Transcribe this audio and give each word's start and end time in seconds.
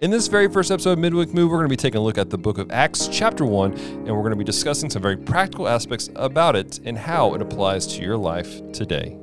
In 0.00 0.12
this 0.12 0.28
very 0.28 0.46
first 0.46 0.70
episode 0.70 0.92
of 0.92 0.98
Midweek 1.00 1.34
Move, 1.34 1.50
we're 1.50 1.56
going 1.56 1.68
to 1.68 1.72
be 1.72 1.76
taking 1.76 1.98
a 1.98 2.04
look 2.04 2.18
at 2.18 2.30
the 2.30 2.38
book 2.38 2.58
of 2.58 2.70
Acts, 2.70 3.08
chapter 3.08 3.44
1, 3.44 3.72
and 3.72 4.06
we're 4.06 4.22
going 4.22 4.30
to 4.30 4.36
be 4.36 4.44
discussing 4.44 4.88
some 4.88 5.02
very 5.02 5.16
practical 5.16 5.66
aspects 5.66 6.08
about 6.14 6.54
it 6.54 6.78
and 6.84 6.96
how 6.96 7.34
it 7.34 7.42
applies 7.42 7.84
to 7.88 8.00
your 8.00 8.16
life 8.16 8.62
today. 8.70 9.18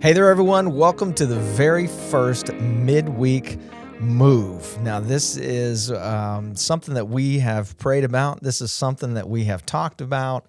Hey 0.00 0.12
there, 0.12 0.30
everyone. 0.30 0.76
Welcome 0.76 1.12
to 1.14 1.26
the 1.26 1.40
very 1.40 1.88
first 1.88 2.52
midweek 2.52 3.58
move. 4.00 4.80
Now, 4.82 5.00
this 5.00 5.36
is 5.36 5.92
um, 5.92 6.56
something 6.56 6.94
that 6.94 7.08
we 7.08 7.38
have 7.40 7.76
prayed 7.78 8.04
about. 8.04 8.42
This 8.42 8.60
is 8.60 8.72
something 8.72 9.14
that 9.14 9.28
we 9.28 9.44
have 9.44 9.66
talked 9.66 10.00
about. 10.00 10.46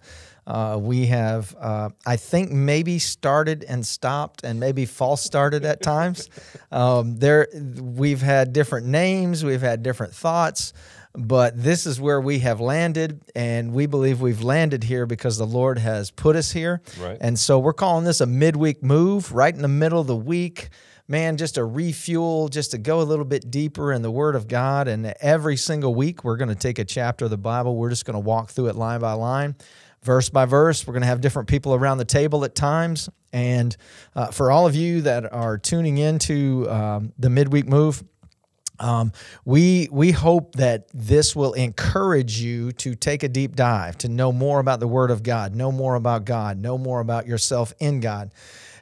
Uh, 0.48 0.78
we 0.82 1.06
have, 1.06 1.56
uh, 1.60 1.90
I 2.06 2.16
think, 2.16 2.52
maybe 2.52 2.98
started 2.98 3.64
and 3.64 3.86
stopped, 3.86 4.44
and 4.44 4.60
maybe 4.60 4.86
false 4.86 5.22
started 5.22 5.66
at 5.66 5.82
times. 5.82 6.30
Um, 6.74 7.18
there, 7.18 7.50
we've 7.54 8.22
had 8.22 8.54
different 8.54 8.88
names, 8.88 9.44
we've 9.44 9.60
had 9.60 9.84
different 9.84 10.16
thoughts, 10.16 10.72
but 11.14 11.62
this 11.62 11.86
is 11.86 12.00
where 12.00 12.22
we 12.22 12.40
have 12.40 12.62
landed, 12.62 13.22
and 13.36 13.74
we 13.74 13.88
believe 13.88 14.22
we've 14.22 14.42
landed 14.42 14.86
here 14.86 15.06
because 15.06 15.38
the 15.38 15.46
Lord 15.46 15.78
has 15.80 16.12
put 16.12 16.38
us 16.38 16.52
here. 16.52 16.82
Right. 16.98 17.18
And 17.20 17.38
so 17.38 17.60
we're 17.60 17.74
calling 17.74 18.06
this 18.06 18.22
a 18.22 18.26
midweek 18.26 18.82
move, 18.82 19.34
right 19.34 19.54
in 19.54 19.62
the 19.62 19.68
middle 19.68 20.00
of 20.00 20.08
the 20.08 20.16
week. 20.16 20.70
Man, 21.08 21.38
just 21.38 21.58
a 21.58 21.66
refuel, 21.66 22.48
just 22.48 22.72
to 22.72 22.78
go 22.78 23.02
a 23.02 23.04
little 23.04 23.26
bit 23.26 23.52
deeper 23.52 23.92
in 23.92 24.02
the 24.02 24.12
Word 24.12 24.36
of 24.36 24.48
God. 24.48 24.88
And 24.88 25.06
every 25.22 25.58
single 25.58 25.94
week, 25.94 26.24
we're 26.24 26.38
going 26.38 26.50
to 26.50 26.56
take 26.56 26.80
a 26.80 26.86
chapter 26.86 27.26
of 27.26 27.32
the 27.32 27.38
Bible. 27.38 27.76
We're 27.76 27.90
just 27.90 28.06
going 28.06 28.16
to 28.16 28.20
walk 28.20 28.50
through 28.50 28.68
it 28.68 28.76
line 28.76 29.02
by 29.02 29.14
line, 29.14 29.56
verse 30.04 30.30
by 30.30 30.46
verse. 30.46 30.86
We're 30.86 30.94
going 30.94 31.02
to 31.02 31.08
have 31.08 31.22
different 31.22 31.50
people 31.50 31.74
around 31.74 31.98
the 31.98 32.06
table 32.06 32.46
at 32.46 32.56
times. 32.56 33.10
And 33.34 33.76
uh, 34.16 34.28
for 34.28 34.52
all 34.52 34.68
of 34.68 34.76
you 34.76 35.02
that 35.02 35.32
are 35.32 35.58
tuning 35.58 35.98
into 35.98 36.70
um, 36.70 37.14
the 37.18 37.30
midweek 37.30 37.68
move, 37.68 38.04
um, 38.82 39.12
we 39.46 39.88
we 39.92 40.12
hope 40.12 40.56
that 40.56 40.88
this 40.94 41.36
will 41.36 41.54
encourage 41.54 42.40
you 42.40 42.72
to 42.74 42.96
take 42.96 43.22
a 43.24 43.30
deep 43.30 43.56
dive, 43.56 43.98
to 44.00 44.10
know 44.10 44.32
more 44.32 44.60
about 44.60 44.80
the 44.80 44.88
Word 44.88 45.12
of 45.12 45.22
God, 45.24 45.54
know 45.54 45.72
more 45.72 45.96
about 45.96 46.26
God, 46.26 46.58
know 46.58 46.78
more 46.78 47.00
about 47.00 47.28
yourself 47.28 47.74
in 47.80 48.00
God, 48.00 48.34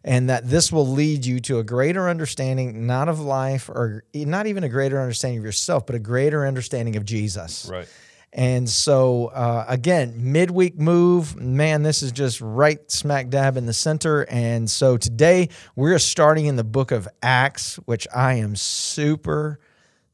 and 0.03 0.29
that 0.29 0.49
this 0.49 0.71
will 0.71 0.87
lead 0.87 1.25
you 1.25 1.39
to 1.41 1.59
a 1.59 1.63
greater 1.63 2.09
understanding, 2.09 2.87
not 2.87 3.09
of 3.09 3.19
life 3.19 3.69
or 3.69 4.03
not 4.13 4.47
even 4.47 4.63
a 4.63 4.69
greater 4.69 4.99
understanding 4.99 5.39
of 5.39 5.45
yourself, 5.45 5.85
but 5.85 5.95
a 5.95 5.99
greater 5.99 6.45
understanding 6.45 6.95
of 6.95 7.05
Jesus. 7.05 7.67
Right. 7.69 7.87
And 8.31 8.69
so, 8.69 9.27
uh, 9.27 9.65
again, 9.67 10.13
midweek 10.17 10.77
move, 10.77 11.35
man, 11.35 11.81
this 11.81 12.03
is 12.03 12.11
just 12.11 12.39
right 12.41 12.79
smack 12.91 13.29
dab 13.29 13.57
in 13.57 13.65
the 13.65 13.73
center. 13.73 14.21
And 14.29 14.69
so 14.69 14.97
today 14.97 15.49
we're 15.75 15.97
starting 15.97 16.45
in 16.45 16.55
the 16.55 16.63
book 16.63 16.91
of 16.91 17.07
Acts, 17.23 17.77
which 17.85 18.07
I 18.15 18.35
am 18.35 18.55
super 18.55 19.59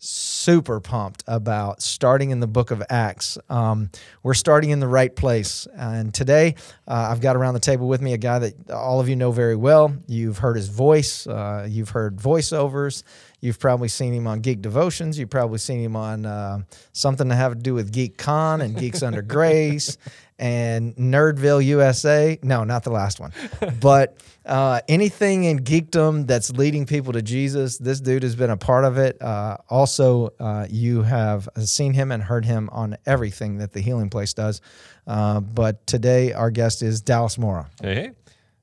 super 0.05 0.79
pumped 0.79 1.23
about 1.27 1.81
starting 1.81 2.29
in 2.29 2.39
the 2.39 2.47
book 2.47 2.71
of 2.71 2.83
Acts. 2.89 3.37
Um, 3.49 3.89
we're 4.23 4.33
starting 4.33 4.69
in 4.69 4.79
the 4.79 4.87
right 4.87 5.13
place. 5.15 5.67
And 5.75 6.13
today, 6.13 6.55
uh, 6.87 7.09
I've 7.11 7.21
got 7.21 7.35
around 7.35 7.55
the 7.55 7.59
table 7.59 7.87
with 7.87 8.01
me 8.01 8.13
a 8.13 8.17
guy 8.17 8.39
that 8.39 8.71
all 8.71 8.99
of 8.99 9.09
you 9.09 9.15
know 9.15 9.31
very 9.31 9.55
well. 9.55 9.95
You've 10.07 10.37
heard 10.37 10.55
his 10.55 10.69
voice, 10.69 11.27
uh, 11.27 11.67
you've 11.69 11.89
heard 11.89 12.17
voiceovers. 12.17 13.03
You've 13.41 13.59
probably 13.59 13.89
seen 13.89 14.11
him 14.11 14.25
on 14.25 14.39
Geek 14.39 14.63
Devotions. 14.63 15.19
You've 15.19 15.29
probably 15.29 15.59
seen 15.59 15.79
him 15.79 15.95
on 15.95 16.25
uh, 16.25 16.61
something 16.93 17.29
to 17.29 17.35
have 17.35 17.53
to 17.53 17.59
do 17.59 17.75
with 17.75 17.91
Geek 17.91 18.17
Con 18.17 18.61
and 18.61 18.75
Geeks 18.75 19.03
Under 19.03 19.21
Grace 19.21 19.99
and 20.37 20.95
Nerdville 20.95 21.63
USA. 21.65 22.37
No, 22.43 22.63
not 22.63 22.83
the 22.83 22.91
last 22.91 23.19
one. 23.19 23.31
But 23.79 24.17
uh, 24.45 24.81
anything 24.87 25.43
in 25.45 25.59
geekdom 25.59 26.27
that's 26.27 26.51
leading 26.51 26.85
people 26.85 27.13
to 27.13 27.21
Jesus, 27.21 27.77
this 27.77 27.99
dude 27.99 28.23
has 28.23 28.35
been 28.35 28.49
a 28.49 28.57
part 28.57 28.85
of 28.85 28.97
it. 28.97 29.21
Uh, 29.21 29.57
also, 29.69 30.33
uh, 30.39 30.67
you 30.69 31.01
have 31.03 31.47
seen 31.63 31.93
him 31.93 32.11
and 32.11 32.21
heard 32.21 32.45
him 32.45 32.69
on 32.71 32.97
everything 33.05 33.57
that 33.57 33.71
the 33.73 33.81
Healing 33.81 34.09
Place 34.09 34.33
does. 34.33 34.61
Uh, 35.07 35.39
but 35.39 35.85
today, 35.87 36.33
our 36.33 36.51
guest 36.51 36.81
is 36.83 37.01
Dallas 37.01 37.37
Mora. 37.37 37.69
Hey, 37.81 37.95
hey. 37.95 38.11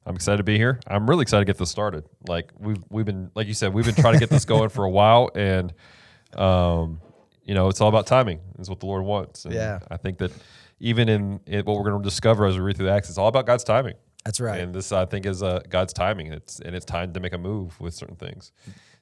I'm 0.05 0.17
excited 0.17 0.39
to 0.39 0.43
be 0.45 0.57
here. 0.57 0.81
I'm 0.89 1.09
really 1.09 1.23
excited 1.23 1.45
to 1.47 1.53
get 1.53 1.59
this 1.59 1.71
started. 1.71 2.05
Like 2.27 2.51
we've 2.59 2.83
we've 2.91 3.05
been 3.07 3.31
like 3.37 3.47
you 3.47 3.55
said, 3.55 3.73
we've 3.73 3.85
been 3.87 3.95
trying 3.95 4.15
to 4.15 4.19
get 4.19 4.31
this 4.31 4.45
going 4.45 4.69
for 4.69 4.85
a 4.85 4.91
while 4.91 5.31
and 5.37 5.73
um 6.35 7.01
you 7.45 7.55
know, 7.55 7.69
it's 7.69 7.81
all 7.81 7.89
about 7.89 8.07
timing. 8.09 8.41
Is 8.59 8.69
what 8.69 8.81
the 8.81 8.87
Lord 8.87 9.05
wants. 9.05 9.45
And 9.45 9.55
Yeah. 9.55 9.79
I 9.91 9.97
think 9.97 10.19
that 10.19 10.33
even 10.83 11.09
in, 11.09 11.41
in 11.47 11.65
what 11.65 11.77
we're 11.79 11.89
going 11.89 12.03
to 12.03 12.05
discover 12.05 12.45
as 12.45 12.57
we 12.57 12.61
read 12.61 12.77
through 12.77 12.87
the 12.87 12.93
Acts, 12.93 13.09
it's 13.09 13.17
all 13.17 13.29
about 13.29 13.47
God's 13.47 13.63
timing. 13.63 13.95
That's 14.25 14.41
right. 14.41 14.61
And 14.61 14.75
this, 14.75 14.91
I 14.93 15.05
think, 15.07 15.27
is 15.27 15.43
uh, 15.43 15.61
God's 15.69 15.93
timing. 15.93 16.33
It's 16.33 16.61
and 16.61 16.77
it's 16.77 16.85
time 16.85 17.13
to 17.13 17.21
make 17.21 17.33
a 17.33 17.39
move 17.39 17.81
with 17.81 17.95
certain 17.95 18.17
things. 18.17 18.53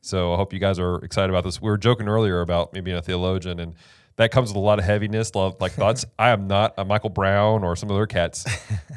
So 0.02 0.32
I 0.32 0.36
hope 0.36 0.52
you 0.52 0.58
guys 0.58 0.78
are 0.78 0.96
excited 0.96 1.30
about 1.30 1.44
this. 1.44 1.60
We 1.60 1.68
were 1.68 1.78
joking 1.78 2.08
earlier 2.08 2.42
about 2.42 2.72
me 2.72 2.80
being 2.80 2.96
a 2.96 3.02
theologian, 3.02 3.60
and 3.60 3.74
that 4.16 4.30
comes 4.30 4.50
with 4.50 4.56
a 4.56 4.60
lot 4.60 4.78
of 4.78 4.84
heaviness, 4.84 5.34
lot 5.34 5.60
like 5.60 5.72
thoughts. 5.72 6.04
I 6.18 6.30
am 6.30 6.46
not 6.46 6.74
a 6.78 6.84
Michael 6.84 7.10
Brown 7.10 7.64
or 7.64 7.76
some 7.76 7.90
other 7.90 8.06
cats, 8.06 8.44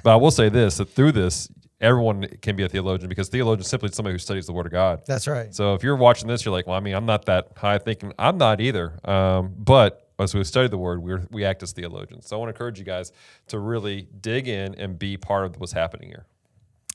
but 0.04 0.14
I 0.14 0.16
will 0.18 0.32
say 0.32 0.50
this: 0.50 0.78
that 0.78 0.90
through 0.90 1.14
this, 1.14 1.50
everyone 1.80 2.28
can 2.42 2.56
be 2.56 2.64
a 2.64 2.70
theologian 2.70 3.10
because 3.10 3.30
theologian 3.30 3.62
is 3.62 3.68
simply 3.68 3.90
somebody 3.92 4.14
who 4.14 4.20
studies 4.20 4.46
the 4.46 4.54
Word 4.54 4.66
of 4.66 4.72
God. 4.74 5.04
That's 5.06 5.28
right. 5.28 5.54
So 5.54 5.74
if 5.74 5.84
you're 5.84 5.98
watching 5.98 6.28
this, 6.28 6.46
you're 6.46 6.54
like, 6.54 6.68
well, 6.68 6.78
I 6.78 6.80
mean, 6.80 6.96
I'm 6.96 7.06
not 7.06 7.26
that 7.26 7.50
high 7.58 7.78
thinking. 7.78 8.14
I'm 8.20 8.38
not 8.38 8.62
either. 8.62 9.00
Um, 9.04 9.54
but 9.58 10.03
as 10.20 10.34
we 10.34 10.44
study 10.44 10.68
the 10.68 10.78
Word, 10.78 11.02
we 11.02 11.16
we 11.32 11.46
act 11.46 11.64
as 11.64 11.72
theologians. 11.72 12.28
So 12.28 12.36
I 12.36 12.40
want 12.40 12.50
to 12.50 12.54
encourage 12.54 12.80
you 12.80 12.86
guys 12.86 13.12
to 13.48 13.60
really 13.60 14.08
dig 14.22 14.48
in 14.48 14.76
and 14.76 14.98
be 14.98 15.18
part 15.18 15.46
of 15.46 15.60
what's 15.60 15.74
happening 15.74 16.10
here. 16.10 16.26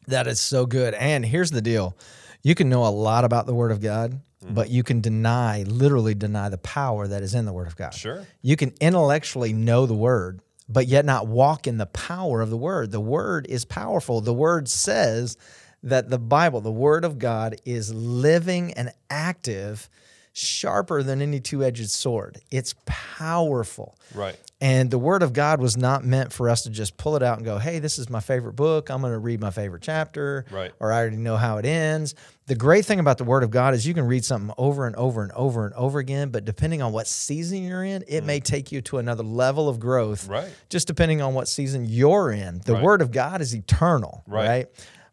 That 0.07 0.27
is 0.27 0.41
so 0.41 0.67
good. 0.67 0.95
And 0.95 1.25
here's 1.25 1.51
the 1.51 1.63
deal 1.63 1.97
you 2.43 2.55
can 2.55 2.69
know 2.69 2.87
a 2.87 2.89
lot 2.89 3.25
about 3.25 3.47
the 3.47 3.55
Word 3.55 3.73
of 3.73 3.81
God, 3.81 4.13
mm-hmm. 4.13 4.55
but 4.55 4.71
you 4.71 4.83
can 4.83 5.01
deny, 5.01 5.65
literally 5.65 6.15
deny 6.15 6.49
the 6.49 6.59
power 6.59 7.07
that 7.07 7.23
is 7.23 7.35
in 7.35 7.45
the 7.45 7.53
Word 7.53 7.67
of 7.67 7.77
God. 7.77 7.95
Sure. 7.95 8.27
You 8.43 8.57
can 8.57 8.73
intellectually 8.81 9.53
know 9.53 9.87
the 9.87 9.95
Word, 9.95 10.41
but 10.69 10.87
yet 10.87 11.05
not 11.05 11.27
walk 11.27 11.67
in 11.67 11.79
the 11.79 11.87
power 11.87 12.41
of 12.41 12.51
the 12.51 12.57
Word. 12.57 12.91
The 12.93 13.01
Word 13.01 13.47
is 13.49 13.65
powerful. 13.65 14.21
The 14.21 14.33
Word 14.33 14.69
says 14.69 15.37
that 15.83 16.11
the 16.11 16.19
Bible, 16.19 16.61
the 16.61 16.73
Word 16.73 17.05
of 17.05 17.19
God, 17.19 17.57
is 17.65 17.93
living 17.93 18.73
and 18.75 18.93
active, 19.11 19.89
sharper 20.39 21.03
than 21.03 21.21
any 21.21 21.41
two 21.41 21.65
edged 21.65 21.91
sword. 21.91 22.41
It's 22.51 22.75
powerful. 22.87 23.97
Right. 24.15 24.37
And 24.61 24.91
the 24.91 24.99
Word 24.99 25.23
of 25.23 25.33
God 25.33 25.61
was 25.61 25.77
not 25.77 26.05
meant 26.05 26.33
for 26.33 26.49
us 26.49 26.63
to 26.63 26.71
just 26.71 26.97
pull 26.97 27.15
it 27.15 27.23
out 27.23 27.37
and 27.37 27.45
go, 27.45 27.59
hey, 27.59 27.79
this 27.79 27.97
is 27.97 28.11
my 28.11 28.19
favorite 28.19 28.55
book. 28.55 28.91
I'm 28.91 29.01
going 29.01 29.13
to 29.13 29.19
read 29.19 29.41
my 29.41 29.51
favorite 29.51 29.83
chapter. 29.83 30.47
Right. 30.51 30.73
Or 30.81 30.93
I 30.93 30.97
already 30.99 31.17
know 31.17 31.37
how 31.37 31.59
it 31.59 31.65
ends. 31.65 32.17
The 32.47 32.57
great 32.57 32.85
thing 32.85 32.99
about 32.99 33.19
the 33.19 33.25
Word 33.25 33.45
of 33.45 33.51
God 33.51 33.75
is 33.75 33.87
you 33.87 33.95
can 33.95 34.07
read 34.07 34.25
something 34.25 34.53
over 34.59 34.87
and 34.87 34.97
over 34.97 35.23
and 35.23 35.31
over 35.33 35.65
and 35.65 35.75
over 35.75 36.01
again, 36.01 36.31
but 36.31 36.45
depending 36.45 36.83
on 36.83 36.93
what 36.93 37.07
season 37.07 37.63
you're 37.63 37.85
in, 37.85 38.03
it 38.09 38.25
may 38.25 38.41
take 38.41 38.73
you 38.73 38.81
to 38.83 38.99
another 38.99 39.23
level 39.23 39.69
of 39.69 39.79
growth. 39.79 40.27
Mm. 40.27 40.31
Right. 40.31 40.49
Just 40.71 40.89
depending 40.89 41.23
on 41.23 41.35
what 41.35 41.47
season 41.47 41.85
you're 41.85 42.33
in. 42.33 42.61
The 42.65 42.75
Right. 42.75 42.83
Word 42.83 43.03
of 43.03 43.13
God 43.13 43.41
is 43.41 43.55
eternal. 43.55 44.23
Right. 44.27 44.49
right? 44.49 44.67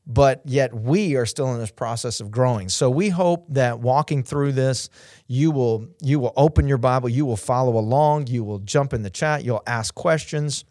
But 0.08 0.42
yet 0.46 0.74
we 0.74 1.16
are 1.16 1.26
still 1.26 1.54
in 1.54 1.60
this 1.60 1.72
process 1.72 2.20
of 2.20 2.32
growing. 2.32 2.70
So 2.70 2.90
we 2.90 3.10
hope 3.10 3.46
that 3.50 3.80
walking 3.80 4.24
through 4.24 4.54
this, 4.54 4.90
you 5.28 5.52
will 5.52 5.88
you 6.02 6.20
will 6.20 6.34
open 6.38 6.68
your 6.68 6.78
Bible, 6.78 7.10
you 7.10 7.26
will 7.26 7.38
follow 7.38 7.78
along, 7.78 8.28
you 8.28 8.44
will 8.44 8.60
jump 8.60 8.94
in 8.94 9.02
the 9.02 9.10
chat, 9.10 9.44
you'll 9.44 9.64
ask 9.66 9.94
questions. 9.96 10.66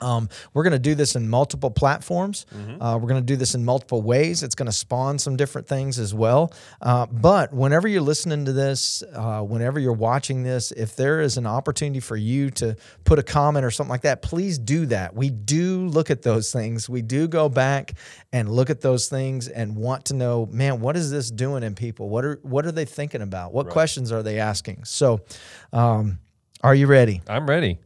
Um, 0.00 0.28
we're 0.54 0.62
going 0.62 0.72
to 0.72 0.78
do 0.78 0.94
this 0.94 1.16
in 1.16 1.28
multiple 1.28 1.70
platforms. 1.70 2.46
Uh, 2.80 2.98
we're 3.00 3.08
going 3.08 3.20
to 3.20 3.26
do 3.26 3.36
this 3.36 3.54
in 3.54 3.64
multiple 3.64 4.02
ways. 4.02 4.42
It's 4.42 4.54
going 4.54 4.66
to 4.66 4.72
spawn 4.72 5.18
some 5.18 5.36
different 5.36 5.66
things 5.68 5.98
as 5.98 6.14
well. 6.14 6.52
Uh, 6.80 7.06
but 7.06 7.52
whenever 7.52 7.88
you're 7.88 8.02
listening 8.02 8.44
to 8.44 8.52
this, 8.52 9.02
uh, 9.14 9.40
whenever 9.42 9.80
you're 9.80 9.92
watching 9.92 10.42
this, 10.42 10.72
if 10.72 10.96
there 10.96 11.20
is 11.20 11.36
an 11.36 11.46
opportunity 11.46 12.00
for 12.00 12.16
you 12.16 12.50
to 12.50 12.76
put 13.04 13.18
a 13.18 13.22
comment 13.22 13.64
or 13.64 13.70
something 13.70 13.90
like 13.90 14.02
that, 14.02 14.22
please 14.22 14.58
do 14.58 14.86
that. 14.86 15.14
We 15.14 15.30
do 15.30 15.86
look 15.86 16.10
at 16.10 16.22
those 16.22 16.52
things. 16.52 16.88
We 16.88 17.02
do 17.02 17.28
go 17.28 17.48
back 17.48 17.94
and 18.32 18.48
look 18.50 18.70
at 18.70 18.80
those 18.80 19.08
things 19.08 19.48
and 19.48 19.76
want 19.76 20.06
to 20.06 20.14
know, 20.14 20.46
man, 20.46 20.80
what 20.80 20.96
is 20.96 21.10
this 21.10 21.30
doing 21.30 21.62
in 21.62 21.74
people? 21.74 22.08
What 22.08 22.24
are 22.24 22.38
what 22.42 22.66
are 22.66 22.72
they 22.72 22.84
thinking 22.84 23.22
about? 23.22 23.52
What 23.52 23.68
questions 23.68 24.12
are 24.12 24.22
they 24.22 24.38
asking? 24.38 24.84
So, 24.84 25.20
um, 25.72 26.18
are 26.62 26.74
you 26.74 26.86
ready? 26.86 27.22
I'm 27.28 27.48
ready. 27.48 27.78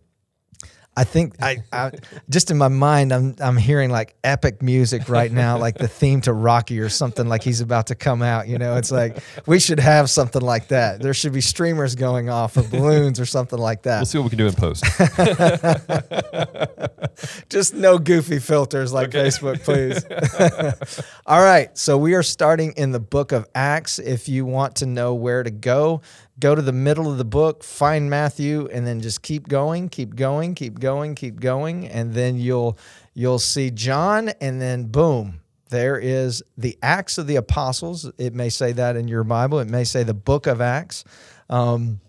I 0.94 1.04
think 1.04 1.42
I, 1.42 1.62
I 1.72 1.92
just 2.28 2.50
in 2.50 2.58
my 2.58 2.68
mind 2.68 3.12
I'm 3.12 3.34
I'm 3.40 3.56
hearing 3.56 3.90
like 3.90 4.14
epic 4.22 4.60
music 4.60 5.08
right 5.08 5.32
now, 5.32 5.56
like 5.56 5.78
the 5.78 5.88
theme 5.88 6.20
to 6.22 6.34
Rocky 6.34 6.80
or 6.80 6.90
something 6.90 7.26
like 7.26 7.42
he's 7.42 7.62
about 7.62 7.86
to 7.86 7.94
come 7.94 8.20
out. 8.20 8.46
You 8.46 8.58
know, 8.58 8.76
it's 8.76 8.92
like 8.92 9.16
we 9.46 9.58
should 9.58 9.80
have 9.80 10.10
something 10.10 10.42
like 10.42 10.68
that. 10.68 11.00
There 11.00 11.14
should 11.14 11.32
be 11.32 11.40
streamers 11.40 11.94
going 11.94 12.28
off 12.28 12.58
of 12.58 12.70
balloons 12.70 13.18
or 13.18 13.24
something 13.24 13.58
like 13.58 13.84
that. 13.84 14.00
We'll 14.00 14.06
see 14.06 14.18
what 14.18 14.24
we 14.24 14.30
can 14.30 14.38
do 14.38 14.48
in 14.48 14.52
post. 14.52 14.84
Just 17.52 17.74
no 17.74 17.98
goofy 17.98 18.38
filters 18.38 18.92
like 18.92 19.08
Okay. 19.08 19.28
Facebook, 19.28 19.62
please. 19.64 21.04
All 21.26 21.42
right. 21.42 21.76
So 21.76 21.98
we 21.98 22.14
are 22.14 22.22
starting 22.22 22.72
in 22.76 22.92
the 22.92 23.00
book 23.00 23.32
of 23.32 23.46
Acts. 23.54 23.98
If 23.98 24.28
you 24.28 24.44
want 24.44 24.76
to 24.76 24.86
know 24.86 25.14
where 25.14 25.42
to 25.42 25.50
go, 25.50 26.00
go 26.40 26.54
to 26.54 26.62
the 26.62 26.72
middle 26.72 27.10
of 27.12 27.18
the 27.18 27.24
book, 27.24 27.62
find 27.62 28.08
Matthew, 28.08 28.68
and 28.72 28.86
then 28.86 29.00
just 29.00 29.22
keep 29.22 29.48
going, 29.48 29.88
keep 29.90 30.16
going, 30.16 30.54
keep 30.54 30.80
going, 30.80 31.14
keep 31.14 31.40
going, 31.40 31.86
and 31.88 32.14
then 32.14 32.38
you'll 32.38 32.78
you'll 33.14 33.38
see 33.38 33.70
John, 33.70 34.30
and 34.40 34.60
then 34.60 34.84
boom. 34.84 35.40
There 35.68 35.98
is 35.98 36.42
the 36.58 36.78
Acts 36.82 37.16
of 37.18 37.26
the 37.26 37.36
Apostles. 37.36 38.10
It 38.18 38.34
may 38.34 38.48
say 38.50 38.72
that 38.72 38.96
in 38.96 39.08
your 39.08 39.24
Bible. 39.24 39.58
It 39.58 39.68
may 39.68 39.84
say 39.84 40.02
the 40.02 40.14
book 40.14 40.46
of 40.46 40.60
Acts. 40.60 41.04
Um, 41.48 42.00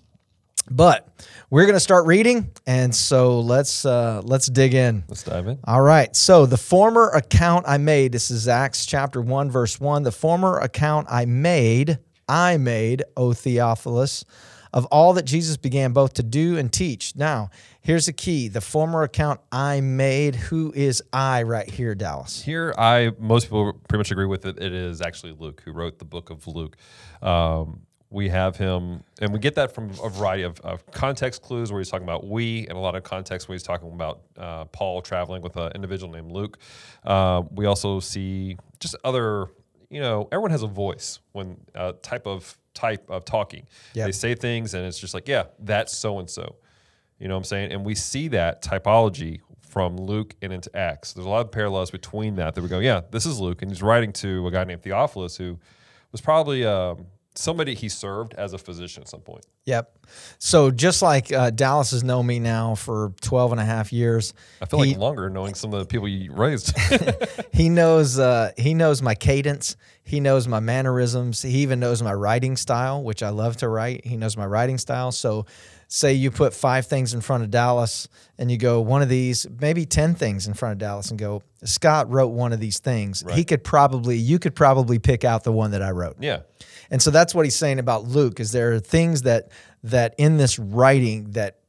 but 0.70 1.08
we're 1.50 1.66
going 1.66 1.76
to 1.76 1.80
start 1.80 2.06
reading, 2.06 2.52
and 2.66 2.94
so 2.94 3.40
let's 3.40 3.86
uh, 3.86 4.22
let's 4.24 4.48
dig 4.48 4.74
in. 4.74 5.04
Let's 5.08 5.24
dive 5.24 5.48
in. 5.48 5.60
All 5.66 5.82
right. 5.82 6.16
So 6.16 6.46
the 6.46 6.58
former 6.58 7.10
account 7.10 7.66
I 7.68 7.78
made, 7.78 8.12
this 8.12 8.32
is 8.32 8.48
Acts 8.48 8.86
chapter 8.86 9.22
1, 9.22 9.52
verse 9.52 9.80
1. 9.80 10.04
The 10.04 10.12
former 10.12 10.60
account 10.60 11.08
I 11.10 11.26
made, 11.26 12.00
I 12.28 12.58
made, 12.58 13.04
O 13.18 13.34
Theophilus, 13.34 14.26
of 14.74 14.86
all 14.88 15.14
that 15.14 15.24
Jesus 15.24 15.58
began 15.58 15.94
both 15.94 16.14
to 16.16 16.24
do 16.24 16.58
and 16.58 16.72
teach. 16.74 17.16
Now, 17.16 17.52
here's 17.82 18.08
the 18.08 18.14
key 18.14 18.48
the 18.48 18.62
former 18.62 19.04
account 19.04 19.40
I 19.52 19.82
made. 19.82 20.36
Who 20.36 20.74
is 20.76 21.04
I 21.14 21.44
right 21.44 21.70
here, 21.70 21.94
Dallas? 21.94 22.42
Here, 22.42 22.74
I 22.78 23.12
most 23.20 23.46
people 23.46 23.74
pretty 23.88 24.00
much 24.00 24.12
agree 24.12 24.26
with 24.26 24.46
it. 24.46 24.58
It 24.58 24.74
is 24.74 25.02
actually 25.02 25.36
Luke 25.38 25.62
who 25.64 25.72
wrote 25.72 26.00
the 26.00 26.06
book 26.06 26.30
of 26.30 26.48
Luke. 26.48 26.78
Um, 27.22 27.82
we 28.14 28.30
have 28.30 28.56
him, 28.56 29.04
and 29.20 29.34
we 29.34 29.40
get 29.40 29.56
that 29.56 29.74
from 29.74 29.90
a 30.04 30.08
variety 30.08 30.44
of, 30.44 30.60
of 30.62 30.86
context 30.92 31.42
clues 31.42 31.72
where 31.72 31.80
he's 31.82 31.90
talking 31.90 32.06
about 32.06 32.28
we, 32.28 32.68
and 32.68 32.78
a 32.78 32.80
lot 32.80 32.96
of 32.96 33.02
context 33.04 33.50
where 33.50 33.56
he's 33.56 33.64
talking 33.64 33.92
about 33.92 34.22
uh, 34.38 34.66
Paul 34.66 35.02
traveling 35.02 35.42
with 35.42 35.58
an 35.58 35.72
individual 35.74 36.14
named 36.14 36.32
Luke. 36.32 36.60
Uh, 37.04 37.42
we 37.52 37.66
also 37.66 38.00
see 38.00 38.56
just 38.80 38.96
other, 39.04 39.48
you 39.90 40.00
know, 40.00 40.28
everyone 40.32 40.52
has 40.52 40.62
a 40.62 40.68
voice 40.68 41.20
when 41.32 41.58
uh, 41.74 41.94
type 42.04 42.28
of 42.28 42.56
type 42.76 43.10
of 43.10 43.26
talking. 43.26 43.66
Yep. 43.96 44.06
They 44.06 44.12
say 44.12 44.36
things, 44.36 44.76
and 44.76 44.86
it's 44.86 45.00
just 45.00 45.16
like, 45.16 45.28
yeah, 45.28 45.46
that's 45.58 45.98
so 45.98 46.20
and 46.20 46.30
so. 46.30 46.58
You 47.18 47.28
know 47.28 47.34
what 47.34 47.40
I'm 47.40 47.46
saying? 47.46 47.72
And 47.72 47.84
we 47.84 47.96
see 47.96 48.28
that 48.30 48.62
typology 48.62 49.42
from 49.62 49.98
Luke 49.98 50.36
and 50.44 50.54
into 50.54 50.70
Acts. 50.78 51.14
There's 51.14 51.26
a 51.26 51.30
lot 51.30 51.44
of 51.44 51.52
parallels 51.52 51.90
between 51.90 52.36
that 52.36 52.54
that 52.54 52.62
we 52.62 52.68
go, 52.68 52.78
yeah, 52.78 53.02
this 53.10 53.26
is 53.26 53.40
Luke. 53.40 53.64
And 53.64 53.72
he's 53.72 53.82
writing 53.82 54.14
to 54.14 54.46
a 54.46 54.52
guy 54.52 54.66
named 54.66 54.84
Theophilus 54.84 55.36
who 55.36 55.58
was 56.12 56.22
probably 56.22 56.64
um, 56.64 57.08
somebody 57.36 57.74
he 57.74 57.90
served 57.90 58.34
as 58.36 58.54
a 58.54 58.58
physician 58.58 59.02
at 59.02 59.10
some 59.10 59.22
point. 59.22 59.46
Yep. 59.66 59.98
So 60.40 60.72
just 60.72 61.02
like 61.02 61.32
uh, 61.32 61.50
Dallas 61.50 61.92
has 61.92 62.04
known 62.04 62.26
me 62.26 62.40
now 62.40 62.76
for 62.76 63.14
12 63.22 63.54
and 63.54 63.62
a 63.62 63.66
half 63.66 63.94
years, 63.94 64.34
I 64.62 64.66
feel 64.66 64.82
he, 64.82 64.92
like 64.92 65.00
longer 65.00 65.30
knowing 65.30 65.54
some 65.54 65.74
of 65.74 65.80
the 65.80 65.86
people 65.86 66.08
you 66.08 66.34
raised. 66.34 66.78
he 67.54 67.70
knows 67.70 68.20
uh, 68.20 68.52
he 68.58 68.74
knows 68.74 69.02
my 69.02 69.16
cadence. 69.16 69.78
He 70.04 70.20
knows 70.20 70.48
my 70.48 70.60
mannerisms. 70.60 71.42
He 71.42 71.60
even 71.60 71.80
knows 71.80 72.04
my 72.04 72.14
writing 72.14 72.58
style, 72.58 73.02
which 73.04 73.24
I 73.24 73.30
love 73.30 73.58
to 73.58 73.70
write. 73.70 74.06
He 74.06 74.18
knows 74.18 74.36
my 74.36 74.46
writing 74.46 74.78
style. 74.78 75.14
So, 75.14 75.46
say 75.88 76.14
you 76.14 76.30
put 76.30 76.54
five 76.54 76.88
things 76.88 77.14
in 77.14 77.22
front 77.22 77.44
of 77.44 77.52
Dallas, 77.52 78.10
and 78.38 78.52
you 78.52 78.58
go 78.58 78.82
one 78.82 79.02
of 79.02 79.08
these, 79.08 79.48
maybe 79.62 79.86
ten 79.86 80.14
things 80.14 80.46
in 80.46 80.56
front 80.56 80.74
of 80.74 80.78
Dallas, 80.80 81.10
and 81.10 81.18
go 81.18 81.42
Scott 81.64 82.12
wrote 82.12 82.28
one 82.28 82.52
of 82.52 82.60
these 82.60 82.80
things. 82.80 83.24
He 83.32 83.46
could 83.46 83.64
probably 83.64 84.18
you 84.18 84.40
could 84.40 84.56
probably 84.56 85.00
pick 85.00 85.24
out 85.24 85.46
the 85.46 85.54
one 85.54 85.72
that 85.72 85.82
I 85.82 85.92
wrote. 85.92 86.18
yeah. 86.20 86.42
And 86.90 87.02
so 87.02 87.12
that's 87.12 87.34
what 87.36 87.46
he's 87.46 87.56
saying 87.56 87.80
about 87.80 88.06
Luke 88.06 88.40
is 88.40 88.52
there 88.52 88.74
are 88.74 88.80
things 88.80 89.24
that 89.24 89.50
that 89.84 90.16
in 90.18 90.38
this 90.38 90.58
writing 90.58 91.32
that 91.32 91.60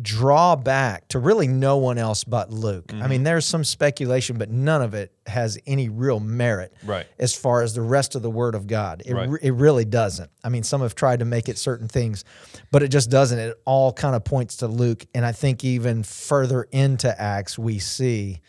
draw 0.00 0.54
back 0.54 1.08
to 1.08 1.18
really 1.18 1.48
no 1.48 1.76
one 1.78 1.98
else 1.98 2.22
but 2.22 2.50
Luke. 2.52 2.92
I 2.92 2.94
mean, 2.94 3.18
mm-hmm. 3.18 3.24
there's 3.24 3.46
some 3.46 3.64
speculation, 3.64 4.38
but 4.38 4.50
none 4.50 4.82
of 4.82 4.94
it 4.94 5.12
has 5.26 5.58
any 5.66 5.88
real 5.88 6.20
merit 6.20 6.72
Right. 6.84 7.06
as 7.18 7.34
far 7.34 7.62
as 7.62 7.74
the 7.74 7.82
rest 7.82 8.14
of 8.14 8.22
the 8.22 8.30
Word 8.30 8.54
of 8.54 8.66
God. 8.66 9.02
It, 9.04 9.14
Right. 9.14 9.28
re- 9.28 9.38
it 9.42 9.52
really 9.54 9.84
doesn't. 9.84 10.30
I 10.44 10.50
mean, 10.50 10.62
some 10.62 10.82
have 10.82 10.94
tried 10.94 11.20
to 11.20 11.24
make 11.24 11.48
it 11.48 11.58
certain 11.58 11.88
things, 11.88 12.24
but 12.70 12.82
it 12.82 12.88
just 12.88 13.10
doesn't. 13.10 13.38
It 13.38 13.56
all 13.64 13.92
kind 13.92 14.14
of 14.14 14.24
points 14.24 14.58
to 14.58 14.68
Luke. 14.68 15.04
And 15.14 15.24
I 15.24 15.32
think 15.32 15.64
even 15.64 16.02
further 16.04 16.68
into 16.70 17.20
Acts, 17.20 17.58
we 17.58 17.78
see, 17.78 18.40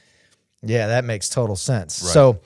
yeah, 0.62 0.88
that 0.88 1.06
makes 1.06 1.30
total 1.30 1.56
sense. 1.56 1.96
So, 1.96 2.40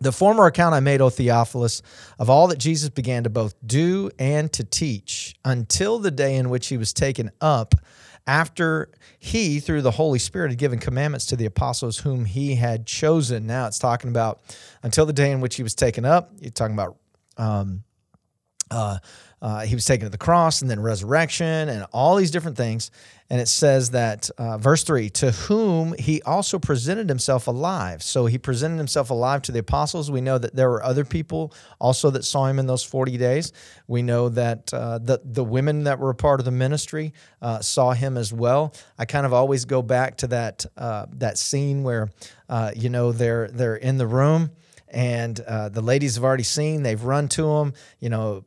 the 0.00 0.12
former 0.12 0.46
account 0.46 0.74
I 0.74 0.80
made, 0.80 1.00
O 1.00 1.10
Theophilus, 1.10 1.82
of 2.18 2.30
all 2.30 2.48
that 2.48 2.58
Jesus 2.58 2.88
began 2.88 3.24
to 3.24 3.30
both 3.30 3.54
do 3.66 4.10
and 4.18 4.52
to 4.54 4.64
teach 4.64 5.34
until 5.44 5.98
the 5.98 6.10
day 6.10 6.36
in 6.36 6.48
which 6.48 6.68
he 6.68 6.76
was 6.76 6.92
taken 6.92 7.30
up, 7.40 7.74
after 8.26 8.90
he, 9.18 9.60
through 9.60 9.82
the 9.82 9.90
Holy 9.90 10.18
Spirit, 10.18 10.50
had 10.50 10.58
given 10.58 10.78
commandments 10.78 11.26
to 11.26 11.36
the 11.36 11.46
apostles 11.46 11.98
whom 11.98 12.24
he 12.24 12.54
had 12.54 12.86
chosen. 12.86 13.46
Now 13.46 13.66
it's 13.66 13.78
talking 13.78 14.08
about 14.10 14.40
until 14.82 15.04
the 15.04 15.12
day 15.12 15.32
in 15.32 15.40
which 15.40 15.56
he 15.56 15.62
was 15.62 15.74
taken 15.74 16.04
up. 16.04 16.30
You're 16.40 16.50
talking 16.50 16.74
about 16.74 16.96
um, 17.36 17.82
uh, 18.70 18.98
uh, 19.42 19.60
he 19.62 19.74
was 19.74 19.84
taken 19.84 20.06
to 20.06 20.10
the 20.10 20.18
cross 20.18 20.62
and 20.62 20.70
then 20.70 20.80
resurrection 20.80 21.68
and 21.68 21.86
all 21.92 22.16
these 22.16 22.30
different 22.30 22.56
things. 22.56 22.90
And 23.30 23.40
it 23.40 23.46
says 23.46 23.90
that, 23.90 24.28
uh, 24.38 24.58
verse 24.58 24.82
3, 24.82 25.08
to 25.10 25.30
whom 25.30 25.94
he 25.96 26.20
also 26.22 26.58
presented 26.58 27.08
himself 27.08 27.46
alive. 27.46 28.02
So 28.02 28.26
he 28.26 28.38
presented 28.38 28.78
himself 28.78 29.10
alive 29.10 29.42
to 29.42 29.52
the 29.52 29.60
apostles. 29.60 30.10
We 30.10 30.20
know 30.20 30.36
that 30.36 30.56
there 30.56 30.68
were 30.68 30.82
other 30.82 31.04
people 31.04 31.54
also 31.80 32.10
that 32.10 32.24
saw 32.24 32.46
him 32.46 32.58
in 32.58 32.66
those 32.66 32.82
40 32.82 33.16
days. 33.18 33.52
We 33.86 34.02
know 34.02 34.30
that 34.30 34.74
uh, 34.74 34.98
the, 34.98 35.20
the 35.24 35.44
women 35.44 35.84
that 35.84 36.00
were 36.00 36.10
a 36.10 36.14
part 36.14 36.40
of 36.40 36.44
the 36.44 36.50
ministry 36.50 37.12
uh, 37.40 37.60
saw 37.60 37.92
him 37.92 38.16
as 38.16 38.32
well. 38.32 38.74
I 38.98 39.04
kind 39.04 39.24
of 39.24 39.32
always 39.32 39.64
go 39.64 39.80
back 39.80 40.16
to 40.18 40.26
that, 40.28 40.66
uh, 40.76 41.06
that 41.12 41.38
scene 41.38 41.84
where, 41.84 42.08
uh, 42.48 42.72
you 42.74 42.88
know, 42.88 43.12
they're, 43.12 43.46
they're 43.46 43.76
in 43.76 43.96
the 43.96 44.08
room 44.08 44.50
and 44.90 45.38
uh, 45.40 45.68
the 45.68 45.80
ladies 45.80 46.16
have 46.16 46.24
already 46.24 46.42
seen. 46.42 46.82
They've 46.82 47.02
run 47.02 47.28
to 47.28 47.48
him. 47.48 47.74
You 48.00 48.08
know, 48.10 48.44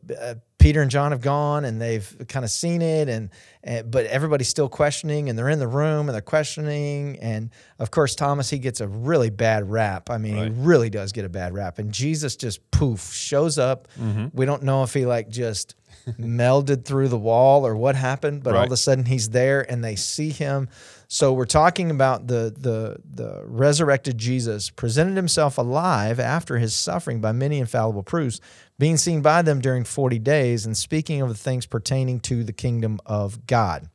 Peter 0.64 0.82
and 0.82 0.90
John 0.90 1.12
have 1.12 1.20
gone, 1.20 1.66
and 1.66 1.82
they've 1.82 2.26
kind 2.30 2.46
of 2.46 2.50
seen 2.50 2.82
it, 2.82 3.10
and, 3.10 3.32
and 3.66 3.92
but 3.92 4.06
everybody's 4.06 4.48
still 4.48 4.70
questioning, 4.70 5.28
and 5.28 5.38
they're 5.38 5.50
in 5.50 5.60
the 5.60 5.68
room 5.68 6.08
and 6.08 6.16
they're 6.16 6.22
questioning, 6.22 7.20
and 7.20 7.50
of 7.80 7.92
course 7.92 8.16
Thomas 8.16 8.50
he 8.50 8.60
gets 8.60 8.80
a 8.80 8.88
really 8.88 9.30
bad 9.30 9.70
rap. 9.70 10.10
I 10.10 10.18
mean, 10.18 10.38
he 10.38 10.50
really 10.62 10.90
does 10.90 11.12
get 11.12 11.26
a 11.26 11.30
bad 11.30 11.54
rap, 11.54 11.80
and 11.80 11.92
Jesus 11.92 12.38
just 12.38 12.72
poof 12.72 13.12
shows 13.14 13.58
up. 13.58 13.90
Mm-hmm. 14.00 14.28
We 14.32 14.46
don't 14.46 14.64
know 14.64 14.84
if 14.84 14.94
he 14.94 15.06
like 15.06 15.28
just 15.28 15.76
melded 16.08 16.86
through 16.86 17.10
the 17.10 17.20
wall 17.20 17.68
or 17.68 17.76
what 17.76 17.96
happened, 17.96 18.42
but 18.42 18.56
all 18.56 18.64
of 18.64 18.72
a 18.72 18.78
sudden 18.78 19.04
he's 19.04 19.32
there, 19.32 19.70
and 19.70 19.84
they 19.84 19.98
see 19.98 20.30
him. 20.30 20.70
So 21.14 21.32
we're 21.32 21.46
talking 21.46 21.92
about 21.92 22.26
the 22.26 22.52
the 22.58 22.98
the 23.08 23.44
resurrected 23.46 24.18
Jesus 24.18 24.72
presented 24.72 25.16
himself 25.16 25.60
alive 25.60 26.20
after 26.20 26.58
his 26.58 26.74
suffering 26.74 27.22
by 27.22 27.32
many 27.34 27.60
infallible 27.60 28.02
proofs, 28.02 28.42
being 28.80 28.98
seen 28.98 29.22
by 29.22 29.44
them 29.44 29.62
during 29.62 29.84
40 29.84 30.18
days 30.18 30.66
and 30.66 30.76
speaking 30.76 31.22
of 31.22 31.30
the 31.30 31.36
things 31.36 31.68
pertaining 31.68 32.20
to 32.22 32.44
the 32.44 32.52
kingdom 32.52 33.00
of 33.06 33.46
God. 33.46 33.92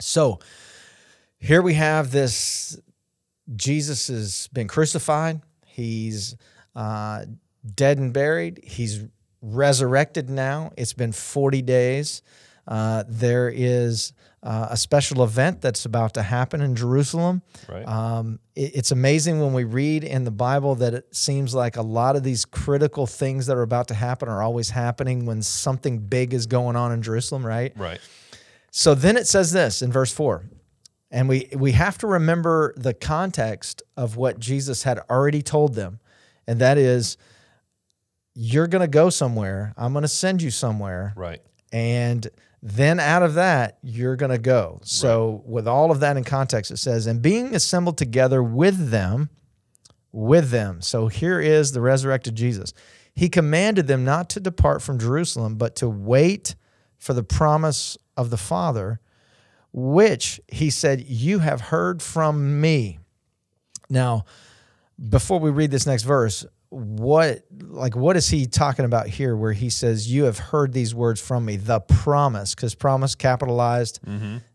So 0.00 0.38
here 1.40 1.62
we 1.62 1.74
have 1.74 2.12
this 2.12 2.78
Jesus 3.56 4.06
has 4.06 4.48
been 4.52 4.68
crucified. 4.68 5.40
He's 5.66 6.36
uh, 6.76 7.24
dead 7.74 7.98
and 7.98 8.12
buried. 8.12 8.60
He's 8.62 9.04
resurrected 9.42 10.30
now. 10.30 10.70
It's 10.76 10.92
been 10.92 11.10
40 11.10 11.62
days. 11.62 12.22
Uh, 12.68 13.02
there 13.08 13.50
is 13.52 14.12
uh, 14.46 14.68
a 14.70 14.76
special 14.76 15.24
event 15.24 15.60
that's 15.60 15.84
about 15.84 16.14
to 16.14 16.22
happen 16.22 16.60
in 16.60 16.76
Jerusalem. 16.76 17.42
Right. 17.68 17.86
Um, 17.86 18.38
it- 18.54 18.72
it's 18.76 18.90
amazing 18.92 19.40
when 19.40 19.52
we 19.52 19.64
read 19.64 20.04
in 20.04 20.22
the 20.24 20.30
Bible 20.30 20.76
that 20.76 20.94
it 20.94 21.14
seems 21.14 21.52
like 21.54 21.76
a 21.76 21.82
lot 21.82 22.14
of 22.14 22.22
these 22.22 22.44
critical 22.44 23.06
things 23.08 23.46
that 23.46 23.56
are 23.56 23.62
about 23.62 23.88
to 23.88 23.94
happen 23.94 24.28
are 24.28 24.42
always 24.42 24.70
happening 24.70 25.26
when 25.26 25.42
something 25.42 25.98
big 25.98 26.32
is 26.32 26.46
going 26.46 26.76
on 26.76 26.92
in 26.92 27.02
Jerusalem, 27.02 27.44
right? 27.44 27.72
right. 27.76 27.98
So 28.70 28.94
then 28.94 29.16
it 29.16 29.26
says 29.26 29.50
this 29.52 29.82
in 29.82 29.90
verse 29.90 30.12
4. 30.12 30.44
And 31.10 31.28
we 31.28 31.48
we 31.56 31.72
have 31.72 31.98
to 31.98 32.06
remember 32.06 32.72
the 32.76 32.92
context 32.94 33.82
of 33.96 34.16
what 34.16 34.38
Jesus 34.38 34.82
had 34.84 34.98
already 35.10 35.42
told 35.42 35.74
them. 35.74 35.98
And 36.46 36.60
that 36.60 36.78
is 36.78 37.16
you're 38.34 38.66
going 38.66 38.82
to 38.82 38.88
go 38.88 39.08
somewhere. 39.10 39.72
I'm 39.76 39.92
going 39.92 40.02
to 40.02 40.08
send 40.08 40.42
you 40.42 40.50
somewhere. 40.50 41.14
Right. 41.16 41.40
And 41.72 42.28
then 42.62 42.98
out 42.98 43.22
of 43.22 43.34
that, 43.34 43.78
you're 43.82 44.16
going 44.16 44.30
to 44.30 44.38
go. 44.38 44.80
So, 44.82 45.42
with 45.46 45.68
all 45.68 45.90
of 45.90 46.00
that 46.00 46.16
in 46.16 46.24
context, 46.24 46.70
it 46.70 46.78
says, 46.78 47.06
and 47.06 47.22
being 47.22 47.54
assembled 47.54 47.98
together 47.98 48.42
with 48.42 48.90
them, 48.90 49.30
with 50.12 50.50
them. 50.50 50.80
So, 50.80 51.08
here 51.08 51.40
is 51.40 51.72
the 51.72 51.80
resurrected 51.80 52.34
Jesus. 52.34 52.72
He 53.14 53.28
commanded 53.28 53.86
them 53.86 54.04
not 54.04 54.28
to 54.30 54.40
depart 54.40 54.82
from 54.82 54.98
Jerusalem, 54.98 55.56
but 55.56 55.76
to 55.76 55.88
wait 55.88 56.54
for 56.98 57.14
the 57.14 57.22
promise 57.22 57.96
of 58.16 58.30
the 58.30 58.36
Father, 58.36 59.00
which 59.72 60.40
he 60.48 60.70
said, 60.70 61.02
You 61.02 61.38
have 61.40 61.60
heard 61.60 62.02
from 62.02 62.60
me. 62.60 62.98
Now, 63.88 64.24
before 65.08 65.38
we 65.38 65.50
read 65.50 65.70
this 65.70 65.86
next 65.86 66.02
verse, 66.02 66.44
what 66.70 67.44
like 67.60 67.94
what 67.94 68.16
is 68.16 68.28
he 68.28 68.46
talking 68.46 68.84
about 68.84 69.06
here 69.06 69.36
where 69.36 69.52
he 69.52 69.70
says 69.70 70.10
you 70.12 70.24
have 70.24 70.38
heard 70.38 70.72
these 70.72 70.94
words 70.94 71.20
from 71.20 71.44
me 71.44 71.56
the 71.56 71.80
promise 71.80 72.54
because 72.54 72.74
promise 72.74 73.14
capitalized 73.14 74.00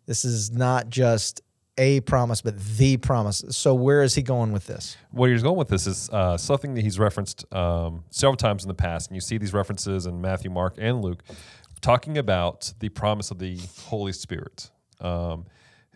this 0.06 0.26
is 0.26 0.52
not 0.52 0.90
just 0.90 1.42
a 1.78 2.02
promise, 2.02 2.42
but 2.42 2.60
the 2.78 2.98
promise. 2.98 3.44
So 3.50 3.74
where 3.74 4.04
is 4.04 4.14
he 4.14 4.22
going 4.22 4.52
with 4.52 4.68
this? 4.68 4.98
Where 5.12 5.32
he's 5.32 5.42
going 5.42 5.58
with 5.58 5.70
this 5.70 5.88
is 5.88 6.10
uh, 6.10 6.38
something 6.38 6.74
that 6.76 6.82
he's 6.82 7.00
referenced 7.00 7.46
um, 7.54 8.04
several 8.10 8.36
times 8.36 8.64
in 8.64 8.68
the 8.68 8.76
past, 8.76 9.10
and 9.10 9.16
you 9.16 9.22
see 9.22 9.38
these 9.38 9.54
references 9.54 10.06
in 10.06 10.22
Matthew, 10.22 10.52
Mark, 10.52 10.76
and 10.78 11.02
Luke, 11.02 11.24
talking 11.80 12.18
about 12.18 12.74
the 12.80 12.90
promise 12.90 13.32
of 13.32 13.40
the 13.40 13.58
Holy 13.86 14.14
Spirit. 14.14 14.70
Um, 15.00 15.46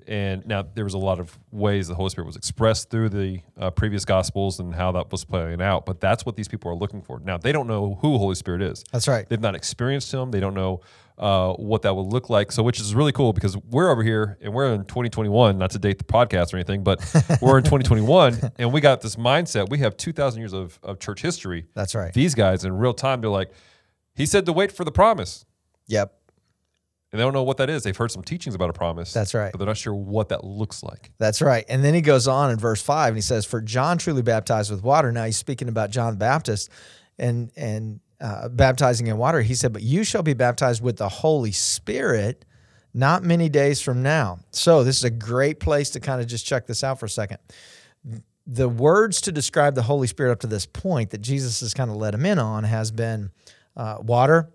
and 0.07 0.45
now 0.45 0.63
there 0.73 0.83
was 0.83 0.93
a 0.93 0.99
lot 0.99 1.19
of 1.19 1.37
ways 1.51 1.87
the 1.87 1.95
Holy 1.95 2.09
Spirit 2.09 2.27
was 2.27 2.35
expressed 2.35 2.89
through 2.89 3.09
the 3.09 3.41
uh, 3.57 3.71
previous 3.71 4.05
Gospels 4.05 4.59
and 4.59 4.73
how 4.73 4.91
that 4.93 5.11
was 5.11 5.25
playing 5.25 5.61
out. 5.61 5.85
But 5.85 5.99
that's 5.99 6.25
what 6.25 6.35
these 6.35 6.47
people 6.47 6.71
are 6.71 6.75
looking 6.75 7.01
for. 7.01 7.19
Now 7.19 7.37
they 7.37 7.51
don't 7.51 7.67
know 7.67 7.97
who 8.01 8.17
Holy 8.17 8.35
Spirit 8.35 8.61
is. 8.61 8.83
That's 8.91 9.07
right. 9.07 9.27
They've 9.27 9.39
not 9.39 9.55
experienced 9.55 10.13
Him. 10.13 10.31
They 10.31 10.39
don't 10.39 10.53
know 10.53 10.81
uh, 11.17 11.53
what 11.53 11.83
that 11.83 11.95
would 11.95 12.07
look 12.07 12.29
like. 12.29 12.51
So, 12.51 12.61
which 12.61 12.79
is 12.79 12.93
really 12.93 13.11
cool 13.11 13.33
because 13.33 13.55
we're 13.57 13.89
over 13.89 14.03
here 14.03 14.37
and 14.41 14.53
we're 14.53 14.73
in 14.73 14.85
2021. 14.85 15.57
Not 15.57 15.71
to 15.71 15.79
date 15.79 15.97
the 15.97 16.03
podcast 16.03 16.53
or 16.53 16.57
anything, 16.57 16.83
but 16.83 16.99
we're 17.41 17.57
in 17.57 17.63
2021 17.63 18.51
and 18.59 18.73
we 18.73 18.81
got 18.81 19.01
this 19.01 19.15
mindset. 19.15 19.69
We 19.69 19.79
have 19.79 19.95
2,000 19.97 20.39
years 20.39 20.53
of, 20.53 20.79
of 20.83 20.99
church 20.99 21.21
history. 21.21 21.65
That's 21.73 21.95
right. 21.95 22.13
These 22.13 22.35
guys 22.35 22.65
in 22.65 22.73
real 22.77 22.93
time, 22.93 23.21
they're 23.21 23.29
like, 23.29 23.51
He 24.15 24.25
said 24.25 24.45
to 24.45 24.53
wait 24.53 24.71
for 24.71 24.83
the 24.83 24.91
promise 24.91 25.45
Yep. 25.87 26.13
And 27.15 27.19
they 27.21 27.23
don't 27.23 27.33
know 27.33 27.43
what 27.43 27.55
that 27.57 27.69
is. 27.69 27.83
They've 27.83 27.95
heard 27.95 28.11
some 28.11 28.23
teachings 28.23 28.55
about 28.55 28.69
a 28.69 28.73
promise. 28.73 29.13
That's 29.13 29.33
right. 29.33 29.49
But 29.53 29.59
they're 29.59 29.67
not 29.67 29.77
sure 29.77 29.93
what 29.95 30.27
that 30.29 30.43
looks 30.43 30.83
like. 30.83 31.11
That's 31.17 31.41
right. 31.41 31.63
And 31.69 31.81
then 31.81 31.93
he 31.93 32.01
goes 32.01 32.27
on 32.27 32.51
in 32.51 32.57
verse 32.57 32.81
five 32.81 33.09
and 33.09 33.17
he 33.17 33.21
says, 33.21 33.45
For 33.45 33.61
John 33.61 33.97
truly 33.97 34.21
baptized 34.21 34.69
with 34.69 34.83
water. 34.83 35.13
Now 35.13 35.23
he's 35.23 35.37
speaking 35.37 35.69
about 35.69 35.91
John 35.91 36.11
the 36.11 36.17
Baptist 36.17 36.69
and 37.17 37.53
and 37.55 38.01
uh, 38.19 38.49
baptizing 38.49 39.07
in 39.07 39.15
water. 39.17 39.41
He 39.41 39.55
said, 39.55 39.71
But 39.71 39.81
you 39.81 40.03
shall 40.03 40.23
be 40.23 40.33
baptized 40.33 40.83
with 40.83 40.97
the 40.97 41.07
Holy 41.07 41.53
Spirit 41.53 42.43
not 42.93 43.23
many 43.23 43.47
days 43.47 43.79
from 43.79 44.03
now. 44.03 44.39
So 44.51 44.83
this 44.83 44.97
is 44.97 45.05
a 45.05 45.09
great 45.09 45.61
place 45.61 45.91
to 45.91 46.01
kind 46.01 46.19
of 46.19 46.27
just 46.27 46.45
check 46.45 46.67
this 46.67 46.83
out 46.83 46.99
for 46.99 47.05
a 47.05 47.09
second. 47.09 47.37
The 48.45 48.67
words 48.67 49.21
to 49.21 49.31
describe 49.31 49.75
the 49.75 49.83
Holy 49.83 50.07
Spirit 50.07 50.33
up 50.33 50.39
to 50.41 50.47
this 50.47 50.65
point 50.65 51.11
that 51.11 51.21
Jesus 51.21 51.61
has 51.61 51.73
kind 51.73 51.89
of 51.89 51.95
let 51.95 52.13
him 52.13 52.25
in 52.25 52.39
on 52.39 52.65
has 52.65 52.91
been 52.91 53.31
uh, 53.77 53.97
water, 53.99 54.49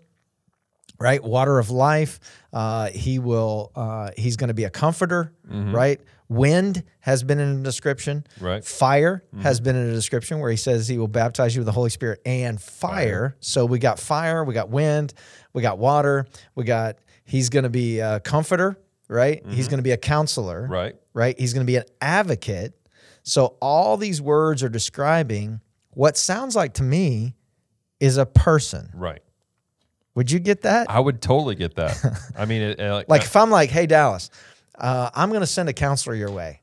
right? 1.01 1.23
Water 1.23 1.59
of 1.59 1.69
life. 1.69 2.19
Uh, 2.53 2.87
he 2.89 3.19
will. 3.19 3.71
Uh, 3.75 4.11
he's 4.17 4.37
going 4.37 4.47
to 4.49 4.53
be 4.53 4.63
a 4.65 4.69
comforter, 4.69 5.33
right? 5.49 5.99
Wind 6.29 6.83
has 7.01 7.23
been 7.23 7.39
in 7.39 7.59
a 7.59 7.63
description. 7.63 8.25
Right. 8.39 8.63
Fire 8.63 9.23
has 9.41 9.59
been 9.59 9.75
in 9.75 9.89
a 9.89 9.91
description 9.91 10.39
where 10.39 10.49
he 10.49 10.55
says 10.57 10.87
he 10.87 10.97
will 10.97 11.09
baptize 11.09 11.53
you 11.55 11.59
with 11.59 11.65
the 11.65 11.73
Holy 11.73 11.89
Spirit 11.89 12.21
and 12.25 12.61
fire. 12.61 13.35
So 13.41 13.65
we 13.65 13.79
got 13.79 13.99
fire, 13.99 14.43
we 14.45 14.53
got 14.53 14.69
wind, 14.69 15.13
we 15.53 15.61
got 15.61 15.77
water, 15.77 16.25
we 16.55 16.63
got. 16.63 16.97
He's 17.25 17.49
going 17.49 17.63
to 17.63 17.69
be 17.69 17.99
a 17.99 18.19
comforter, 18.21 18.77
right? 19.09 19.45
He's 19.47 19.67
going 19.67 19.77
to 19.79 19.83
be 19.83 19.91
a 19.91 19.97
counselor, 19.97 20.67
Right. 20.67 20.95
right? 21.13 21.37
He's 21.39 21.53
going 21.53 21.65
to 21.65 21.69
be 21.71 21.75
an 21.77 21.83
advocate. 22.01 22.73
So 23.23 23.55
all 23.61 23.95
these 23.97 24.21
words 24.21 24.63
are 24.63 24.69
describing 24.69 25.61
what 25.91 26.17
sounds 26.17 26.55
like 26.55 26.73
to 26.75 26.83
me 26.83 27.35
is 27.99 28.17
a 28.17 28.25
person. 28.25 28.89
Right. 28.93 29.21
Would 30.15 30.31
you 30.31 30.39
get 30.39 30.61
that? 30.61 30.89
I 30.89 30.99
would 30.99 31.21
totally 31.21 31.55
get 31.55 31.75
that. 31.75 32.31
I 32.37 32.45
mean, 32.45 32.61
it, 32.61 32.79
it, 32.79 33.09
Like 33.09 33.21
if 33.23 33.35
I'm 33.35 33.49
like, 33.49 33.69
hey 33.69 33.85
Dallas, 33.85 34.29
uh, 34.77 35.09
I'm 35.13 35.29
going 35.29 35.41
to 35.41 35.47
send 35.47 35.69
a 35.69 35.73
counselor 35.73 36.15
your 36.15 36.31
way. 36.31 36.61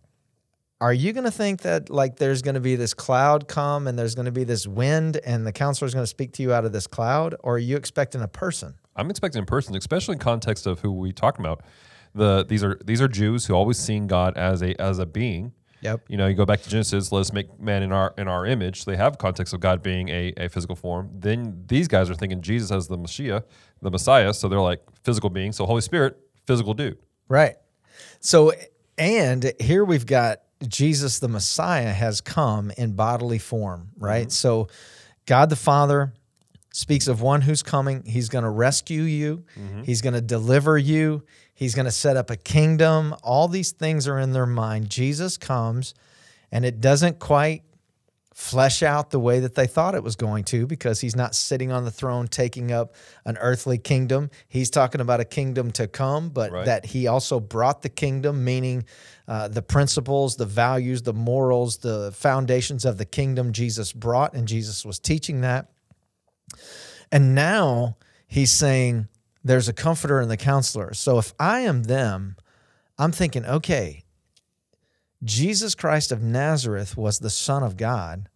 Are 0.80 0.92
you 0.92 1.12
going 1.12 1.24
to 1.24 1.30
think 1.30 1.62
that 1.62 1.90
like 1.90 2.16
there's 2.16 2.42
going 2.42 2.54
to 2.54 2.60
be 2.60 2.76
this 2.76 2.94
cloud 2.94 3.48
come 3.48 3.88
and 3.88 3.98
there's 3.98 4.14
going 4.14 4.26
to 4.26 4.32
be 4.32 4.44
this 4.44 4.66
wind 4.66 5.18
and 5.24 5.44
the 5.44 5.52
counselor 5.52 5.86
is 5.86 5.94
going 5.94 6.04
to 6.04 6.08
speak 6.08 6.32
to 6.34 6.42
you 6.42 6.52
out 6.52 6.64
of 6.64 6.72
this 6.72 6.86
cloud, 6.86 7.34
or 7.42 7.56
are 7.56 7.58
you 7.58 7.76
expecting 7.76 8.22
a 8.22 8.28
person? 8.28 8.74
I'm 8.94 9.10
expecting 9.10 9.42
a 9.42 9.46
person, 9.46 9.74
especially 9.76 10.14
in 10.14 10.18
context 10.18 10.66
of 10.66 10.80
who 10.80 10.92
we 10.92 11.12
talked 11.12 11.38
about. 11.40 11.62
The 12.14 12.44
these 12.44 12.62
are 12.62 12.78
these 12.84 13.02
are 13.02 13.08
Jews 13.08 13.46
who 13.46 13.54
always 13.54 13.78
seen 13.78 14.06
God 14.06 14.36
as 14.36 14.62
a 14.62 14.80
as 14.80 14.98
a 14.98 15.06
being. 15.06 15.52
Yep. 15.80 16.02
You 16.08 16.16
know, 16.16 16.26
you 16.26 16.34
go 16.34 16.44
back 16.44 16.62
to 16.62 16.68
Genesis, 16.68 17.12
let 17.12 17.20
us 17.20 17.32
make 17.32 17.60
man 17.60 17.82
in 17.82 17.92
our 17.92 18.12
in 18.18 18.26
our 18.28 18.44
image. 18.46 18.84
They 18.84 18.96
have 18.96 19.18
context 19.18 19.54
of 19.54 19.60
God 19.60 19.82
being 19.82 20.08
a, 20.08 20.32
a 20.36 20.48
physical 20.48 20.74
form. 20.74 21.10
Then 21.12 21.64
these 21.66 21.88
guys 21.88 22.10
are 22.10 22.14
thinking 22.14 22.42
Jesus 22.42 22.70
as 22.70 22.88
the 22.88 22.96
Messiah, 22.96 23.42
the 23.80 23.90
Messiah. 23.90 24.34
So 24.34 24.48
they're 24.48 24.60
like 24.60 24.82
physical 25.04 25.30
being. 25.30 25.52
So 25.52 25.66
Holy 25.66 25.80
Spirit, 25.80 26.18
physical 26.46 26.74
dude. 26.74 26.98
Right. 27.28 27.56
So, 28.20 28.52
and 28.96 29.52
here 29.60 29.84
we've 29.84 30.06
got 30.06 30.40
Jesus 30.66 31.18
the 31.20 31.28
Messiah 31.28 31.92
has 31.92 32.20
come 32.20 32.72
in 32.76 32.92
bodily 32.94 33.38
form, 33.38 33.90
right? 33.98 34.22
Mm-hmm. 34.22 34.30
So, 34.30 34.68
God 35.26 35.50
the 35.50 35.56
Father 35.56 36.12
speaks 36.72 37.06
of 37.06 37.20
one 37.20 37.42
who's 37.42 37.62
coming. 37.62 38.02
He's 38.04 38.28
going 38.28 38.44
to 38.44 38.50
rescue 38.50 39.02
you, 39.02 39.44
mm-hmm. 39.58 39.82
He's 39.82 40.00
going 40.00 40.14
to 40.14 40.20
deliver 40.20 40.76
you, 40.76 41.22
He's 41.58 41.74
going 41.74 41.86
to 41.86 41.90
set 41.90 42.16
up 42.16 42.30
a 42.30 42.36
kingdom. 42.36 43.16
All 43.24 43.48
these 43.48 43.72
things 43.72 44.06
are 44.06 44.16
in 44.16 44.30
their 44.30 44.46
mind. 44.46 44.90
Jesus 44.90 45.36
comes, 45.36 45.92
and 46.52 46.64
it 46.64 46.80
doesn't 46.80 47.18
quite 47.18 47.64
flesh 48.32 48.80
out 48.80 49.10
the 49.10 49.18
way 49.18 49.40
that 49.40 49.56
they 49.56 49.66
thought 49.66 49.96
it 49.96 50.04
was 50.04 50.14
going 50.14 50.44
to 50.44 50.68
because 50.68 51.00
he's 51.00 51.16
not 51.16 51.34
sitting 51.34 51.72
on 51.72 51.84
the 51.84 51.90
throne 51.90 52.28
taking 52.28 52.70
up 52.70 52.94
an 53.24 53.36
earthly 53.38 53.76
kingdom. 53.76 54.30
He's 54.46 54.70
talking 54.70 55.00
about 55.00 55.18
a 55.18 55.24
kingdom 55.24 55.72
to 55.72 55.88
come, 55.88 56.28
but 56.28 56.52
Right. 56.52 56.64
that 56.66 56.86
he 56.86 57.08
also 57.08 57.40
brought 57.40 57.82
the 57.82 57.88
kingdom, 57.88 58.44
meaning 58.44 58.84
uh, 59.26 59.48
the 59.48 59.60
principles, 59.60 60.36
the 60.36 60.46
values, 60.46 61.02
the 61.02 61.12
morals, 61.12 61.78
the 61.78 62.12
foundations 62.14 62.84
of 62.84 62.98
the 62.98 63.04
kingdom 63.04 63.52
Jesus 63.52 63.92
brought, 63.92 64.32
and 64.32 64.46
Jesus 64.46 64.84
was 64.86 65.00
teaching 65.00 65.40
that. 65.40 65.72
And 67.10 67.34
now 67.34 67.96
he's 68.28 68.52
saying 68.52 69.08
there's 69.48 69.68
a 69.68 69.72
comforter 69.72 70.20
and 70.20 70.30
the 70.30 70.36
counselor. 70.36 70.92
So 70.94 71.18
if 71.18 71.32
I 71.40 71.60
am 71.60 71.84
them, 71.84 72.36
I'm 72.98 73.12
thinking, 73.12 73.44
okay, 73.46 74.04
Jesus 75.24 75.74
Christ 75.74 76.12
of 76.12 76.22
Nazareth 76.22 76.96
was 76.96 77.18
the 77.18 77.30
Son 77.30 77.62
of 77.62 77.76
God. 77.76 78.28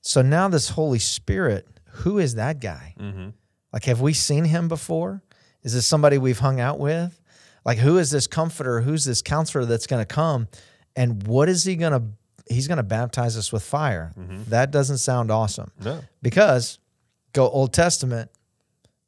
So 0.00 0.20
now 0.20 0.48
this 0.48 0.70
Holy 0.70 0.98
Spirit, 0.98 1.66
who 2.02 2.18
is 2.18 2.34
that 2.34 2.60
guy? 2.60 2.94
Mm-hmm. 2.98 3.28
Like, 3.72 3.84
have 3.84 4.00
we 4.00 4.12
seen 4.12 4.44
him 4.44 4.68
before? 4.68 5.22
Is 5.62 5.74
this 5.74 5.86
somebody 5.86 6.18
we've 6.18 6.38
hung 6.38 6.60
out 6.60 6.78
with? 6.78 7.20
Like, 7.64 7.78
who 7.78 7.98
is 7.98 8.10
this 8.10 8.26
comforter? 8.26 8.80
Who's 8.80 9.04
this 9.04 9.22
counselor 9.22 9.64
that's 9.64 9.86
going 9.86 10.00
to 10.02 10.06
come? 10.06 10.48
And 10.96 11.26
what 11.26 11.48
is 11.48 11.64
he 11.64 11.76
going 11.76 11.92
to? 11.92 12.02
He's 12.52 12.66
going 12.66 12.78
to 12.78 12.82
baptize 12.82 13.36
us 13.36 13.52
with 13.52 13.62
fire. 13.62 14.12
Mm-hmm. 14.18 14.44
That 14.48 14.70
doesn't 14.70 14.98
sound 14.98 15.30
awesome 15.30 15.70
No. 15.84 16.00
because 16.22 16.78
go 17.34 17.46
Old 17.48 17.74
Testament 17.74 18.30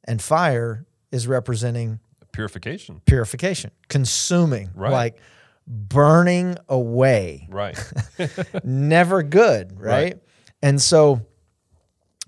and 0.04 0.20
fire 0.20 0.84
is 1.12 1.26
representing 1.26 2.00
Purification. 2.32 3.00
purification, 3.06 3.70
consuming, 3.88 4.70
Right. 4.74 4.92
like 4.92 5.18
burning 5.66 6.56
away 6.68 7.46
Right. 7.50 7.78
never 8.64 9.22
good, 9.22 9.78
right? 9.80 9.90
Right. 10.14 10.18
And 10.62 10.80
so 10.80 11.22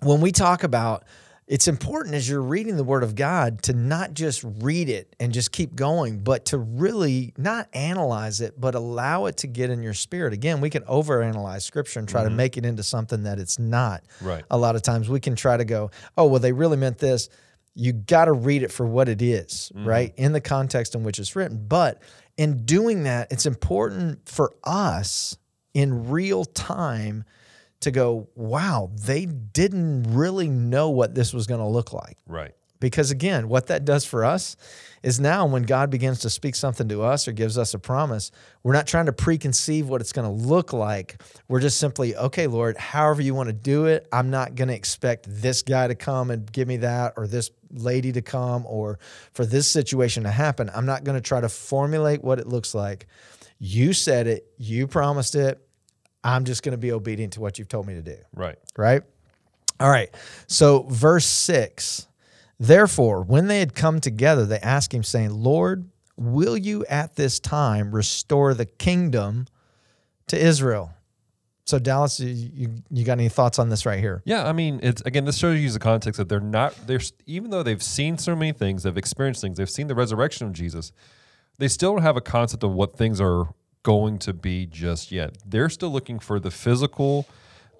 when 0.01 0.21
we 0.21 0.33
talk 0.33 0.65
about 0.65 1.05
it's 1.49 1.69
important 1.69 2.15
as 2.15 2.27
you're 2.27 2.41
reading 2.41 2.77
the 2.77 2.85
word 2.85 3.03
of 3.03 3.15
God 3.15 3.62
to 3.65 3.75
not 3.75 4.15
just 4.15 4.43
read 4.61 4.89
it 4.89 5.15
and 5.21 5.35
just 5.35 5.53
keep 5.53 5.75
going, 5.75 6.21
but 6.21 6.47
to 6.47 6.59
really 6.59 7.35
not 7.37 7.69
analyze 7.75 8.41
it, 8.41 8.59
but 8.59 8.75
allow 8.75 9.27
it 9.27 9.37
to 9.39 9.49
get 9.49 9.69
in 9.69 9.83
your 9.83 9.93
spirit. 9.93 10.33
Again, 10.33 10.62
we 10.62 10.71
can 10.71 10.83
overanalyze 10.85 11.61
scripture 11.61 11.99
and 11.99 12.09
try 12.09 12.23
to 12.23 12.29
mm-hmm. 12.29 12.37
make 12.37 12.57
it 12.57 12.65
into 12.65 12.83
something 12.83 13.25
that 13.25 13.39
it's 13.39 13.59
not. 13.59 14.03
Right. 14.23 14.45
A 14.51 14.57
lot 14.57 14.77
of 14.77 14.83
times 14.83 15.11
we 15.11 15.21
can 15.21 15.35
try 15.37 15.57
to 15.57 15.65
go, 15.67 15.91
oh, 16.17 16.27
well, 16.27 16.41
they 16.41 16.53
really 16.53 16.77
meant 16.79 16.97
this. 16.97 17.29
You 17.75 17.93
got 17.93 18.26
to 18.26 18.33
read 18.33 18.62
it 18.62 18.71
for 18.71 18.87
what 18.87 19.09
it 19.09 19.23
is, 19.23 19.73
mm-hmm. 19.75 19.87
right? 19.87 20.14
In 20.17 20.33
the 20.33 20.41
context 20.41 20.95
in 20.95 21.05
which 21.05 21.19
it's 21.19 21.35
written. 21.35 21.67
But 21.67 22.02
in 22.37 22.64
doing 22.64 23.05
that, 23.05 23.33
it's 23.33 23.47
important 23.47 24.29
for 24.29 24.55
us 24.64 25.37
in 25.75 26.11
real 26.11 26.45
time 26.45 27.25
to 27.81 27.91
go, 27.91 28.29
wow, 28.35 28.91
they 28.95 29.26
didn't 29.26 30.05
really 30.14 30.49
know 30.49 30.91
what 30.91 31.14
this 31.14 31.33
was 31.33 31.47
going 31.47 31.61
to 31.61 31.67
look 31.67 31.93
like. 31.93 32.19
right. 32.26 32.52
Because 32.83 33.12
again, 33.12 33.49
what 33.49 33.69
that 33.69 33.85
does 33.85 34.05
for 34.05 34.25
us 34.25 34.57
is 35.05 35.21
now 35.21 35.47
when 35.47 35.62
God 35.62 35.89
begins 35.89 36.19
to 36.21 36.31
speak 36.31 36.57
something 36.57 36.89
to 36.89 37.03
us 37.03 37.29
or 37.29 37.33
gives 37.33 37.57
us 37.57 37.75
a 37.75 37.79
promise, 37.79 38.33
we're 38.65 38.73
not 38.73 38.89
trying 38.89 39.07
to 39.07 39.12
preconceive 39.12 39.85
what 39.85 40.01
it's 40.01 40.12
going 40.12 40.27
to 40.27 40.47
look 40.49 40.73
like. 40.73 41.23
We're 41.47 41.61
just 41.61 41.79
simply, 41.79 42.17
okay, 42.17 42.49
Lord, 42.49 42.77
however 42.77 43.23
you 43.23 43.37
want 43.37 43.51
to 43.51 43.53
do 43.53 43.87
it, 43.87 44.09
I'm 44.12 44.31
not 44.31 44.57
going 44.57 44.67
to 44.67 44.75
expect 44.75 45.27
this 45.29 45.62
guy 45.62 45.87
to 45.87 45.95
come 45.95 46.33
and 46.33 46.51
give 46.51 46.67
me 46.67 46.79
that 46.79 47.15
or 47.17 47.29
this 47.29 47.53
lady 47.71 48.11
to 48.12 48.21
come 48.21 48.67
or 48.67 48.99
for 49.33 49.47
this 49.47 49.69
situation 49.69 50.25
to 50.25 50.31
happen. 50.31 50.69
I'm 50.75 50.85
not 50.87 51.05
going 51.05 51.17
to 51.17 51.23
try 51.23 51.41
to 51.41 51.49
formulate 51.49 52.25
what 52.25 52.41
it 52.41 52.49
looks 52.49 52.75
like. 52.75 53.07
You 53.61 53.93
said 53.93 54.27
it, 54.27 54.45
you 54.59 54.89
promised 54.89 55.37
it. 55.37 55.65
I'm 56.25 56.45
just 56.45 56.65
going 56.65 56.73
to 56.73 56.79
be 56.79 56.91
obedient 56.91 57.35
to 57.35 57.41
what 57.41 57.61
you've 57.61 57.69
told 57.69 57.87
me 57.87 57.95
to 57.95 58.03
do 58.03 58.17
Right. 58.35 58.59
right? 58.77 59.03
All 59.79 59.91
right. 59.91 60.11
So, 60.49 60.83
verse 60.89 61.27
six. 61.27 62.09
Therefore, 62.59 63.23
when 63.23 63.49
they 63.49 63.59
had 63.59 63.75
come 63.75 64.01
together, 64.01 64.47
they 64.47 64.61
asked 64.61 64.95
him, 64.95 65.03
saying, 65.03 65.31
Lord, 65.31 65.89
will 66.17 66.57
you 66.57 66.85
at 66.87 67.17
this 67.17 67.41
time 67.41 67.95
restore 67.95 68.55
the 68.55 68.67
kingdom 68.67 69.47
to 70.29 70.39
Israel? 70.39 70.93
So, 71.65 71.79
Dallas, 71.79 72.19
you, 72.21 72.83
you, 72.91 73.05
got 73.05 73.15
any 73.15 73.29
thoughts 73.29 73.59
on 73.59 73.69
this 73.69 73.87
right 73.87 74.01
here? 74.01 74.21
Yeah, 74.25 74.47
I 74.47 74.53
mean, 74.53 74.81
it's 74.83 75.01
again. 75.03 75.25
This 75.25 75.39
shows 75.39 75.61
you 75.61 75.71
the 75.71 75.79
context 75.79 76.19
that 76.19 76.29
they're 76.29 76.41
not. 76.41 76.75
They're 76.87 77.01
even 77.25 77.51
though 77.51 77.63
they've 77.63 77.83
seen 77.83 78.19
so 78.19 78.35
many 78.35 78.53
things, 78.53 78.83
they've 78.83 78.97
experienced 78.97 79.41
things, 79.41 79.59
they've 79.59 79.71
seen 79.71 79.87
the 79.87 79.95
resurrection 79.95 80.47
of 80.47 80.53
Jesus. 80.53 80.93
They 81.59 81.69
still 81.69 81.95
don't 81.95 82.03
have 82.03 82.17
a 82.17 82.21
concept 82.21 82.65
of 82.65 82.73
what 82.73 82.97
things 82.97 83.21
are 83.21 83.55
going 83.85 84.19
to 84.21 84.33
be 84.33 84.67
just 84.67 85.13
yet. 85.13 85.37
They're 85.47 85.69
still 85.69 85.91
looking 85.91 86.19
for 86.19 86.41
the 86.41 86.51
physical 86.51 87.27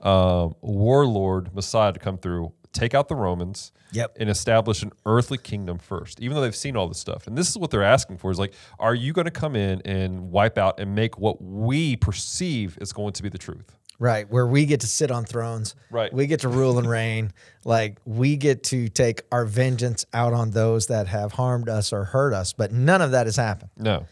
um, 0.01 0.55
warlord 0.61 1.55
Messiah 1.55 1.93
to 1.93 1.99
come 1.99 2.19
through, 2.19 2.53
take 2.73 2.95
out 2.95 3.09
the 3.09 3.15
Romans, 3.15 3.73
Yep. 3.93 4.17
and 4.21 4.31
establish 4.31 4.83
an 4.83 4.93
earthly 5.07 5.39
kingdom 5.39 5.79
first. 5.79 6.21
Even 6.21 6.35
though 6.35 6.41
they've 6.43 6.57
seen 6.57 6.77
all 6.77 6.89
this 6.89 6.99
stuff, 6.99 7.27
and 7.27 7.37
this 7.37 7.49
is 7.49 7.59
what 7.59 7.71
they're 7.71 7.83
asking 7.83 8.19
for: 8.19 8.31
is 8.31 8.39
like, 8.39 8.55
are 8.79 8.95
you 8.95 9.13
going 9.13 9.27
to 9.27 9.31
come 9.31 9.55
in 9.57 9.83
and 9.85 10.31
wipe 10.31 10.57
out 10.59 10.81
and 10.81 10.95
make 10.95 11.19
what 11.19 11.43
we 11.43 11.97
perceive 11.97 12.79
is 12.81 12.93
going 12.93 13.13
to 13.15 13.23
be 13.23 13.29
the 13.29 13.39
truth? 13.39 13.77
Right, 13.99 14.29
where 14.29 14.47
we 14.49 14.67
get 14.67 14.81
to 14.81 14.89
sit 14.89 15.13
on 15.13 15.25
thrones. 15.25 15.77
Right. 15.91 16.13
We 16.13 16.27
get 16.27 16.41
to 16.41 16.49
rule 16.49 16.79
and 16.79 16.89
reign. 16.89 17.33
Like 17.65 17.99
we 18.05 18.35
get 18.37 18.65
to 18.65 18.89
take 18.89 19.23
our 19.31 19.45
vengeance 19.45 20.05
out 20.13 20.33
on 20.33 20.51
those 20.51 20.89
that 20.89 21.07
have 21.07 21.31
harmed 21.31 21.69
us 21.69 21.93
or 21.93 22.03
hurt 22.03 22.35
us, 22.35 22.53
but 22.53 22.73
none 22.73 23.01
of 23.01 23.13
that 23.13 23.27
has 23.27 23.37
happened. 23.37 23.71
No. 23.79 24.07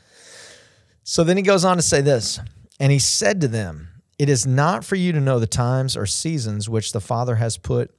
So 1.03 1.25
then 1.25 1.37
he 1.37 1.43
goes 1.43 1.65
on 1.65 1.77
to 1.77 1.83
say 1.83 2.01
this, 2.01 2.39
and 2.79 2.93
he 2.93 3.01
said 3.01 3.41
to 3.41 3.49
them, 3.49 3.89
It 4.21 4.29
is 4.29 4.47
not 4.47 4.85
for 4.85 4.95
you 4.95 5.11
to 5.11 5.19
know 5.21 5.41
the 5.41 5.49
times 5.49 5.97
or 5.97 6.07
seasons 6.07 6.69
which 6.69 6.93
the 6.93 7.01
Father 7.01 7.35
has 7.37 7.57
put 7.57 7.91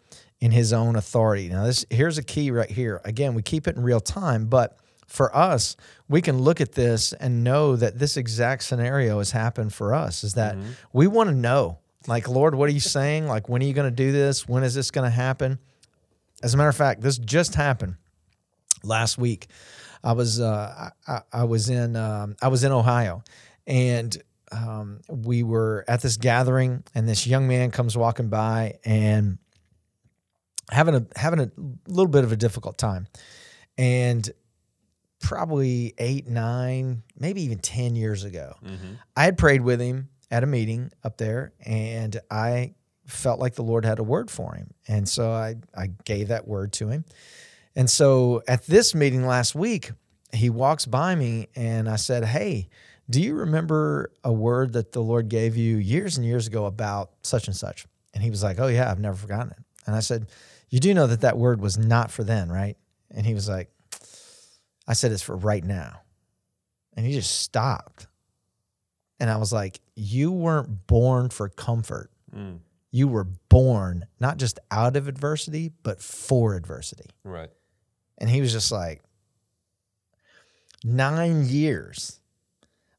in 0.42 0.52
his 0.52 0.74
own 0.74 0.96
authority. 0.96 1.48
Now, 1.50 1.66
this 1.66 1.86
here's 1.90 2.18
a 2.18 2.24
key 2.24 2.52
right 2.52 2.70
here. 2.70 3.00
Again, 3.06 3.34
we 3.36 3.42
keep 3.44 3.68
it 3.68 3.76
in 3.78 3.84
real 3.84 4.00
time, 4.02 4.48
but 4.48 4.78
for 5.08 5.34
us, 5.36 5.76
we 6.10 6.22
can 6.22 6.40
look 6.40 6.60
at 6.62 6.72
this 6.74 7.14
and 7.14 7.44
know 7.44 7.76
that 7.76 8.00
this 8.00 8.18
exact 8.18 8.64
scenario 8.64 9.20
has 9.20 9.32
happened 9.32 9.74
for 9.74 9.94
us. 9.94 10.24
Is 10.24 10.34
that 10.34 10.56
we 10.94 11.06
want 11.08 11.30
to 11.30 11.36
know, 11.36 11.78
like, 12.08 12.28
Lord, 12.28 12.56
what 12.56 12.68
are 12.70 12.74
you 12.74 12.80
saying? 12.80 13.28
Like, 13.28 13.48
when 13.50 13.62
are 13.62 13.66
you 13.66 13.74
going 13.74 13.90
to 13.90 13.96
do 13.96 14.12
this? 14.12 14.48
When 14.48 14.64
is 14.64 14.74
this 14.74 14.90
going 14.90 15.06
to 15.06 15.16
happen? 15.16 15.60
As 16.42 16.54
a 16.54 16.58
matter 16.58 16.70
of 16.70 16.76
fact, 16.78 17.02
this 17.02 17.18
just 17.20 17.56
happened 17.56 17.96
last 18.84 19.18
week. 19.18 19.48
I 20.04 20.14
was 20.14 20.40
uh, 20.42 20.92
I, 21.08 21.14
I- 21.14 21.22
I 21.34 21.44
was 21.44 21.70
in 21.70 21.96
um, 21.96 22.36
I 22.42 22.48
was 22.48 22.64
in 22.64 22.72
Ohio, 22.72 23.24
and 23.68 24.18
um, 24.52 25.02
we 25.08 25.44
were 25.44 25.86
at 25.88 26.02
this 26.02 26.18
gathering, 26.18 26.84
and 26.96 27.08
this 27.08 27.28
young 27.28 27.48
man 27.48 27.70
comes 27.70 27.96
walking 27.96 28.30
by 28.30 28.80
and 28.84 29.38
having 30.72 30.96
a 30.96 31.06
having 31.16 31.40
a 31.40 31.52
little 31.88 32.12
bit 32.12 32.24
of 32.24 32.32
a 32.32 32.36
difficult 32.36 32.78
time, 32.78 33.08
and 33.78 34.30
probably 35.20 35.94
eight, 35.98 36.28
nine, 36.28 37.04
maybe 37.18 37.44
even 37.44 37.60
ten 37.60 37.96
years 37.96 38.24
ago, 38.24 38.56
mm-hmm. 38.64 38.94
I 39.16 39.26
had 39.26 39.38
prayed 39.38 39.62
with 39.62 39.80
him 39.80 40.10
at 40.30 40.44
a 40.44 40.48
meeting 40.48 40.92
up 41.04 41.18
there, 41.18 41.54
and 41.66 42.20
I 42.30 42.76
felt 43.06 43.40
like 43.40 43.56
the 43.56 43.64
Lord 43.64 43.86
had 43.86 44.00
a 44.00 44.04
word 44.04 44.32
for 44.32 44.56
him, 44.56 44.74
and 44.88 45.08
so 45.08 45.32
I 45.32 45.56
I 45.76 45.88
gave 46.06 46.30
that 46.30 46.48
word 46.48 46.74
to 46.74 46.90
him. 46.90 47.06
And 47.76 47.90
so 47.90 48.44
at 48.48 48.66
this 48.66 48.94
meeting 48.94 49.26
last 49.26 49.56
week, 49.56 49.92
he 50.34 50.50
walks 50.50 50.86
by 50.86 51.16
me 51.16 51.48
and 51.56 51.90
I 51.90 51.96
said, 51.96 52.26
Hey, 52.26 52.70
do 53.10 53.22
you 53.22 53.36
remember 53.36 54.12
a 54.24 54.32
word 54.32 54.74
that 54.74 54.92
the 54.92 55.02
Lord 55.02 55.30
gave 55.30 55.58
you 55.58 55.78
years 55.78 56.18
and 56.18 56.26
years 56.26 56.48
ago 56.48 56.66
about 56.66 57.12
such 57.22 57.48
and 57.48 57.56
such? 57.56 57.86
And 58.14 58.24
he 58.24 58.30
was 58.30 58.44
like, 58.44 58.60
Oh, 58.60 58.68
yeah, 58.68 58.90
I've 58.90 59.00
never 59.00 59.16
forgotten 59.16 59.52
it. 59.52 59.60
And 59.86 59.96
I 59.96 60.00
said, 60.00 60.28
You 60.72 60.80
do 60.80 60.94
know 60.94 61.06
that 61.08 61.22
that 61.22 61.38
word 61.38 61.62
was 61.62 61.78
not 61.78 62.10
for 62.12 62.24
then, 62.24 62.50
right? 62.50 62.78
And 63.12 63.26
he 63.26 63.34
was 63.34 63.48
like, 63.48 63.70
I 64.88 64.94
said, 64.94 65.12
It's 65.12 65.22
for 65.22 65.36
right 65.36 65.64
now. 65.64 66.02
And 66.98 67.06
he 67.06 67.14
just 67.14 67.40
stopped. 67.42 68.08
And 69.20 69.30
I 69.30 69.38
was 69.38 69.54
like, 69.54 69.80
You 69.96 70.32
weren't 70.32 70.88
born 70.88 71.30
for 71.30 71.50
comfort. 71.50 72.10
Mm. 72.36 72.60
You 72.90 73.08
were 73.08 73.26
born 73.50 74.06
not 74.20 74.38
just 74.38 74.60
out 74.72 74.96
of 74.96 75.08
adversity, 75.08 75.72
but 75.84 76.02
for 76.02 76.56
adversity. 76.56 77.10
Right. 77.24 77.50
And 78.18 78.30
he 78.30 78.42
was 78.42 78.52
just 78.52 78.72
like, 78.72 79.02
nine 80.84 81.46
years. 81.46 82.20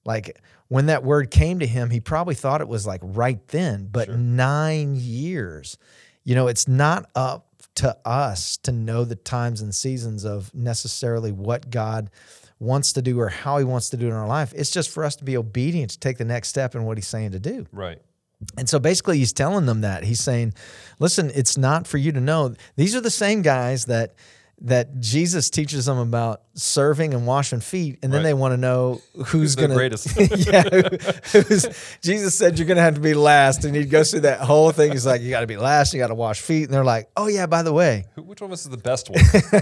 Like 0.04 0.40
when 0.68 0.86
that 0.86 1.04
word 1.04 1.30
came 1.30 1.58
to 1.60 1.66
him, 1.66 1.90
he 1.90 2.00
probably 2.00 2.34
thought 2.34 2.60
it 2.60 2.68
was 2.68 2.86
like 2.86 3.00
right 3.02 3.46
then, 3.48 3.88
but 3.90 4.06
Sure. 4.06 4.16
nine 4.16 4.94
years. 4.96 5.76
You 6.24 6.34
know, 6.34 6.46
it's 6.48 6.66
not 6.68 7.10
up 7.14 7.46
to 7.76 7.96
us 8.04 8.56
to 8.58 8.72
know 8.72 9.04
the 9.04 9.16
times 9.16 9.60
and 9.60 9.74
seasons 9.74 10.24
of 10.24 10.54
necessarily 10.54 11.32
what 11.32 11.70
God 11.70 12.10
wants 12.58 12.92
to 12.92 13.02
do 13.02 13.18
or 13.18 13.28
how 13.28 13.58
he 13.58 13.64
wants 13.64 13.90
to 13.90 13.96
do 13.96 14.06
it 14.06 14.10
in 14.10 14.14
our 14.14 14.26
life. 14.26 14.52
It's 14.54 14.70
just 14.70 14.90
for 14.90 15.04
us 15.04 15.16
to 15.16 15.24
be 15.24 15.36
obedient 15.36 15.92
to 15.92 15.98
take 15.98 16.18
the 16.18 16.24
next 16.24 16.48
step 16.48 16.74
in 16.74 16.84
what 16.84 16.96
he's 16.96 17.08
saying 17.08 17.32
to 17.32 17.40
do. 17.40 17.66
Right. 17.72 18.00
And 18.56 18.68
so 18.68 18.78
basically, 18.78 19.18
he's 19.18 19.32
telling 19.32 19.66
them 19.66 19.82
that 19.82 20.04
he's 20.04 20.20
saying, 20.20 20.54
"Listen, 20.98 21.30
it's 21.34 21.56
not 21.56 21.86
for 21.86 21.98
you 21.98 22.12
to 22.12 22.20
know. 22.20 22.54
These 22.76 22.96
are 22.96 23.00
the 23.00 23.10
same 23.10 23.42
guys 23.42 23.84
that 23.86 24.14
that 24.60 25.00
Jesus 25.00 25.50
teaches 25.50 25.86
them 25.86 25.98
about 25.98 26.42
serving 26.54 27.14
and 27.14 27.26
washing 27.26 27.60
feet, 27.60 27.98
and 28.02 28.12
then 28.12 28.18
Right. 28.20 28.24
they 28.30 28.34
want 28.34 28.52
to 28.52 28.56
know 28.58 29.00
who's 29.26 29.56
the 29.56 29.62
going 29.62 29.70
to 29.70 29.76
greatest? 29.76 30.08
yeah, 30.46 30.62
who- 30.62 31.40
who's, 31.40 31.66
Jesus 32.02 32.34
said 32.34 32.58
you're 32.58 32.66
going 32.66 32.76
to 32.76 32.82
have 32.82 32.94
to 32.96 33.00
be 33.00 33.14
last, 33.14 33.64
and 33.64 33.74
he 33.74 33.84
goes 33.84 34.10
through 34.10 34.20
that 34.20 34.40
whole 34.40 34.70
thing. 34.72 34.92
He's 34.92 35.06
like, 35.06 35.22
you 35.22 35.30
got 35.30 35.40
to 35.40 35.46
be 35.46 35.56
last, 35.56 35.94
you 35.94 35.98
got 35.98 36.08
to 36.08 36.14
wash 36.14 36.40
feet, 36.40 36.64
and 36.64 36.74
they're 36.74 36.84
like, 36.84 37.08
oh 37.16 37.26
yeah, 37.26 37.46
by 37.46 37.62
the 37.62 37.72
way, 37.72 38.04
Who, 38.16 38.22
which 38.22 38.40
one 38.40 38.50
of 38.50 38.52
us 38.52 38.64
is 38.64 38.70
the 38.70 38.76
best 38.76 39.08
one? 39.08 39.18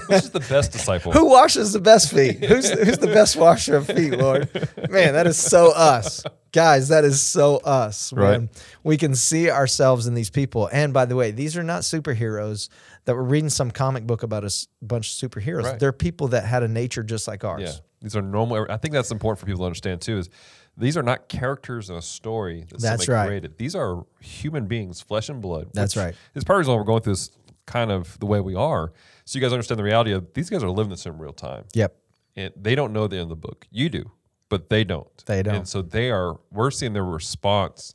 Which 0.09 0.25
is 0.25 0.31
the 0.31 0.41
best 0.49 0.73
disciple? 0.73 1.13
who 1.13 1.27
washes 1.31 1.73
the 1.73 1.81
best 1.81 2.13
feet? 2.13 2.45
Who's 2.45 2.69
who's 2.71 2.99
the 2.99 3.07
best 3.07 3.37
washer 3.37 3.77
of 3.77 3.87
feet, 3.87 4.13
Lord? 4.19 4.49
Man, 4.91 5.15
that 5.15 5.27
is 5.27 5.37
so 5.39 5.73
us. 5.73 6.25
Guys, 6.53 6.89
that 6.89 7.05
is 7.05 7.23
so 7.23 7.59
us. 7.59 8.13
Right. 8.13 8.49
We 8.83 8.97
can 8.97 9.15
see 9.15 9.49
ourselves 9.51 10.09
in 10.09 10.15
these 10.15 10.31
people. 10.31 10.69
And 10.73 10.93
by 10.93 11.05
the 11.05 11.15
way, 11.15 11.31
these 11.31 11.57
are 11.57 11.63
not 11.63 11.83
superheroes 11.83 12.69
that 13.05 13.15
we're 13.15 13.23
reading 13.23 13.51
some 13.51 13.71
comic 13.71 14.05
book 14.05 14.25
about 14.25 14.43
a 14.45 14.51
bunch 14.83 15.23
of 15.23 15.31
superheroes. 15.31 15.63
Right. 15.65 15.79
They're 15.79 15.93
people 15.93 16.29
that 16.29 16.45
had 16.45 16.65
a 16.65 16.69
nature 16.81 17.03
just 17.03 17.29
like 17.29 17.45
ours. 17.45 17.63
Yeah, 17.63 17.73
these 18.01 18.17
are 18.17 18.23
normal. 18.23 18.67
I 18.71 18.77
think 18.77 18.93
that's 18.95 19.11
important 19.11 19.39
for 19.41 19.47
people 19.47 19.61
to 19.61 19.67
understand 19.67 20.01
too. 20.01 20.19
Is 20.19 20.31
these 20.77 20.97
are 20.97 21.03
not 21.03 21.29
characters 21.29 21.91
in 21.91 21.97
a 21.97 22.03
story 22.03 22.61
that 22.71 22.81
That's 22.81 23.05
somebody 23.05 23.13
right. 23.13 23.27
created. 23.27 23.59
These 23.59 23.75
are 23.75 24.05
human 24.21 24.67
beings, 24.67 25.01
flesh 25.01 25.29
and 25.29 25.41
blood. 25.43 25.69
That's 25.75 25.97
right. 25.97 26.15
Is 26.35 26.45
part 26.45 26.57
of 26.61 26.67
the 26.67 26.71
reason 26.71 26.73
why 26.75 26.79
we're 26.79 26.85
going 26.87 27.03
through 27.03 27.13
this 27.15 27.31
kind 27.67 27.91
of 27.93 28.19
the 28.19 28.27
way 28.27 28.41
we 28.41 28.55
are. 28.55 28.93
So 29.25 29.39
you 29.39 29.43
guys 29.45 29.53
understand 29.53 29.79
the 29.79 29.85
reality 29.85 30.13
of 30.13 30.33
these 30.35 30.49
guys 30.51 30.63
are 30.63 30.71
living 30.71 30.91
this 30.91 31.07
in 31.07 31.19
real 31.19 31.33
time, 31.33 31.65
Yep. 31.75 31.95
and 32.37 32.53
they 32.57 32.75
don't 32.75 32.93
know 32.93 33.07
the 33.07 33.17
end 33.17 33.25
of 33.25 33.29
the 33.29 33.37
book. 33.37 33.67
You 33.71 33.89
do, 33.91 34.11
but 34.49 34.71
they 34.71 34.83
don't. 34.85 35.25
They 35.27 35.43
don't. 35.43 35.55
And 35.55 35.69
so 35.69 35.83
they 35.83 36.11
are. 36.11 36.39
We're 36.51 36.71
seeing 36.73 36.95
their 36.95 37.05
response, 37.05 37.95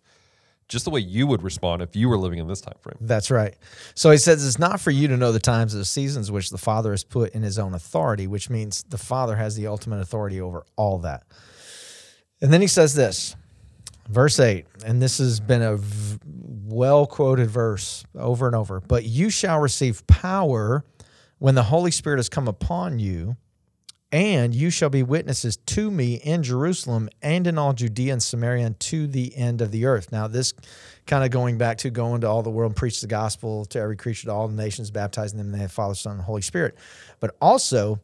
just 0.68 0.86
the 0.86 0.92
way 0.92 1.00
you 1.00 1.28
would 1.28 1.44
respond 1.44 1.82
if 1.82 1.96
you 1.96 2.10
were 2.10 2.18
living 2.18 2.40
in 2.40 2.48
this 2.48 2.62
time 2.62 2.76
frame. 2.82 2.98
That's 3.02 3.30
right. 3.30 3.56
So 3.94 4.12
he 4.12 4.18
says 4.18 4.46
it's 4.46 4.60
not 4.60 4.80
for 4.80 4.92
you 4.92 5.08
to 5.08 5.18
know 5.18 5.32
the 5.32 5.40
times 5.40 5.74
of 5.74 5.80
the 5.80 5.86
seasons 5.86 6.32
which 6.32 6.50
the 6.50 6.58
Father 6.58 6.92
has 6.92 7.04
put 7.04 7.34
in 7.34 7.44
his 7.44 7.60
own 7.60 7.74
authority, 7.74 8.28
which 8.28 8.50
means 8.50 8.84
the 8.84 8.98
Father 8.98 9.36
has 9.36 9.56
the 9.56 9.68
ultimate 9.68 10.00
authority 10.00 10.42
over 10.42 10.66
all 10.76 10.98
that. 11.00 11.24
And 12.42 12.52
then 12.52 12.62
he 12.62 12.68
says 12.68 12.96
this, 12.96 13.36
verse 14.10 14.40
8, 14.40 14.66
and 14.86 15.02
this 15.02 15.20
has 15.20 15.40
been 15.40 15.62
a 15.62 15.78
v- 15.78 16.20
well 16.66 17.06
quoted 17.06 17.50
verse 17.50 18.04
over 18.18 18.48
and 18.48 18.56
over. 18.56 18.82
But 18.82 19.06
you 19.06 19.30
shall 19.30 19.60
receive 19.60 20.06
power 20.08 20.84
when 21.38 21.56
the 21.56 21.64
Holy 21.64 21.92
Spirit 21.92 22.18
has 22.18 22.30
come 22.30 22.48
upon 22.48 23.00
you, 23.00 23.38
and 24.16 24.56
you 24.56 24.70
shall 24.70 24.90
be 24.90 25.04
witnesses 25.04 25.58
to 25.58 25.92
me 25.92 26.16
in 26.16 26.42
Jerusalem 26.42 27.10
and 27.22 27.46
in 27.46 27.58
all 27.58 27.74
Judea 27.74 28.14
and 28.14 28.24
Samaria 28.24 28.66
and 28.66 28.80
to 28.80 29.08
the 29.08 29.36
end 29.36 29.60
of 29.60 29.72
the 29.72 29.88
earth. 29.88 30.10
Now, 30.10 30.30
this 30.30 30.54
kind 31.06 31.26
of 31.26 31.32
going 31.32 31.58
back 31.58 31.80
to 31.80 31.90
going 31.90 32.22
to 32.22 32.28
all 32.30 32.42
the 32.42 32.50
world 32.50 32.70
and 32.70 32.78
preach 32.78 33.02
the 33.02 33.08
gospel 33.08 33.66
to 33.66 33.80
every 33.80 33.98
creature, 33.98 34.28
to 34.28 34.32
all 34.32 34.48
the 34.48 34.56
nations, 34.56 34.90
baptizing 34.90 35.38
them 35.38 35.48
in 35.48 35.52
the 35.52 35.58
name 35.58 35.66
of 35.66 35.72
the 35.72 35.76
Father, 35.76 35.96
Son, 35.96 36.14
and 36.14 36.22
Holy 36.22 36.42
Spirit. 36.42 36.78
But 37.20 37.36
also, 37.42 38.00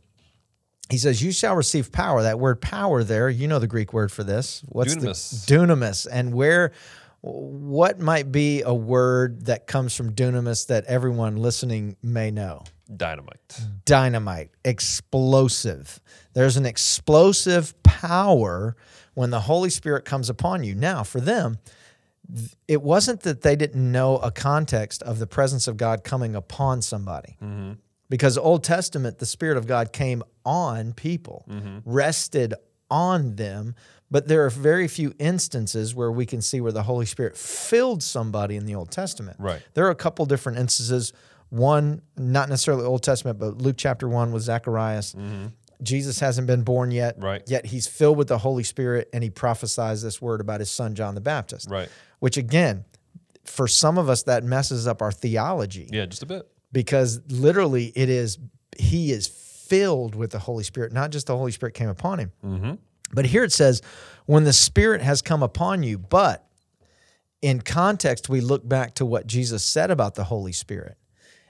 he 0.90 0.98
says, 0.98 1.24
You 1.24 1.32
shall 1.32 1.56
receive 1.56 1.94
power. 1.94 2.24
That 2.24 2.40
word 2.40 2.60
power 2.60 3.06
there, 3.06 3.30
you 3.30 3.48
know 3.48 3.60
the 3.60 3.68
Greek 3.68 3.94
word 3.94 4.12
for 4.12 4.26
this. 4.26 4.64
What's 4.68 4.98
Dunamis. 4.98 5.46
the 5.46 5.56
dunamis? 5.56 6.08
And 6.12 6.34
where, 6.34 6.74
what 7.22 8.00
might 8.00 8.32
be 8.32 8.64
a 8.64 8.74
word 8.74 9.46
that 9.46 9.68
comes 9.68 9.96
from 9.96 10.14
dunamis 10.14 10.68
that 10.68 10.86
everyone 10.86 11.38
listening 11.38 11.96
may 12.02 12.32
know? 12.32 12.64
Dynamite. 12.94 13.62
dynamite, 13.86 14.50
explosive. 14.66 16.02
There's 16.34 16.58
an 16.58 16.66
explosive 16.66 17.82
power 17.84 18.76
when 19.14 19.30
the 19.30 19.40
Holy 19.40 19.70
Spirit 19.70 20.04
comes 20.04 20.30
upon 20.30 20.64
you. 20.64 20.76
Now, 20.76 21.04
for 21.04 21.22
them, 21.22 21.58
it 22.68 22.82
wasn't 22.82 23.22
that 23.22 23.42
they 23.42 23.56
didn't 23.56 23.92
know 23.92 24.18
a 24.18 24.32
context 24.32 25.04
of 25.04 25.20
the 25.20 25.28
presence 25.28 25.68
of 25.68 25.78
God 25.78 26.04
coming 26.04 26.36
upon 26.36 26.82
somebody. 26.82 27.38
Mm-hmm. 27.42 27.74
Because 28.10 28.38
Old 28.38 28.64
Testament, 28.64 29.20
the 29.20 29.26
Spirit 29.26 29.58
of 29.58 29.68
God 29.68 29.94
came 29.94 30.22
on 30.44 30.92
people, 30.92 31.46
mm-hmm. 31.50 31.78
rested 31.86 32.56
on 32.92 33.36
them. 33.38 33.74
But 34.12 34.28
there 34.28 34.46
are 34.46 34.50
very 34.50 34.90
few 34.90 35.14
instances 35.20 35.96
where 35.96 36.12
we 36.12 36.26
can 36.26 36.42
see 36.42 36.60
where 36.60 36.74
the 36.74 36.84
Holy 36.84 37.06
Spirit 37.06 37.38
filled 37.38 38.04
somebody 38.04 38.58
in 38.58 38.66
the 38.66 38.76
Old 38.76 38.92
Testament. 38.92 39.38
Right. 39.40 39.62
There 39.74 39.86
are 39.88 39.90
a 39.90 39.96
couple 39.96 40.26
different 40.26 40.60
instances. 40.60 41.14
One, 41.50 42.02
not 42.18 42.50
necessarily 42.50 42.84
Old 42.84 43.04
Testament, 43.04 43.40
but 43.40 43.58
Luke 43.60 43.76
chapter 43.78 44.10
one 44.10 44.34
with 44.34 44.44
Zacharias. 44.44 45.14
Mm-hmm. 45.14 45.48
Jesus 45.82 46.20
hasn't 46.20 46.46
been 46.46 46.62
born 46.64 46.92
yet. 46.92 47.16
Right. 47.18 47.42
Yet 47.48 47.66
he's 47.66 47.88
filled 47.88 48.18
with 48.18 48.28
the 48.28 48.38
Holy 48.38 48.64
Spirit 48.64 49.10
and 49.14 49.24
he 49.24 49.30
prophesies 49.30 50.02
this 50.04 50.22
word 50.22 50.42
about 50.42 50.60
his 50.60 50.70
son 50.70 50.94
John 50.94 51.16
the 51.16 51.22
Baptist. 51.22 51.70
Right. 51.70 51.90
Which 52.20 52.36
again, 52.38 52.84
for 53.46 53.68
some 53.68 53.98
of 53.98 54.10
us 54.10 54.24
that 54.24 54.44
messes 54.44 54.88
up 54.88 55.02
our 55.02 55.12
theology 55.12 55.90
Yeah, 55.92 56.06
just 56.06 56.22
a 56.22 56.26
bit. 56.28 56.48
because 56.72 57.22
literally 57.30 57.92
it 57.96 58.10
is 58.10 58.38
he 58.78 59.12
is 59.12 59.28
filled 59.72 60.16
with 60.16 60.32
the 60.32 60.40
Holy 60.40 60.66
Spirit, 60.66 60.92
not 60.92 61.12
just 61.12 61.28
the 61.28 61.38
Holy 61.38 61.54
Spirit 61.54 61.76
came 61.76 61.88
upon 61.88 62.20
him. 62.20 62.32
Mm-hmm. 62.44 62.74
But 63.14 63.26
here 63.26 63.46
it 63.46 63.54
says, 63.54 63.82
when 64.26 64.44
the 64.44 64.52
Spirit 64.52 65.02
has 65.02 65.22
come 65.22 65.42
upon 65.42 65.82
you, 65.82 65.98
but 65.98 66.46
in 67.42 67.62
context, 67.62 68.28
we 68.28 68.42
look 68.42 68.68
back 68.68 68.96
to 68.96 69.06
what 69.06 69.28
Jesus 69.28 69.64
said 69.64 69.90
about 69.90 70.16
the 70.16 70.26
Holy 70.26 70.52
Spirit. 70.52 70.98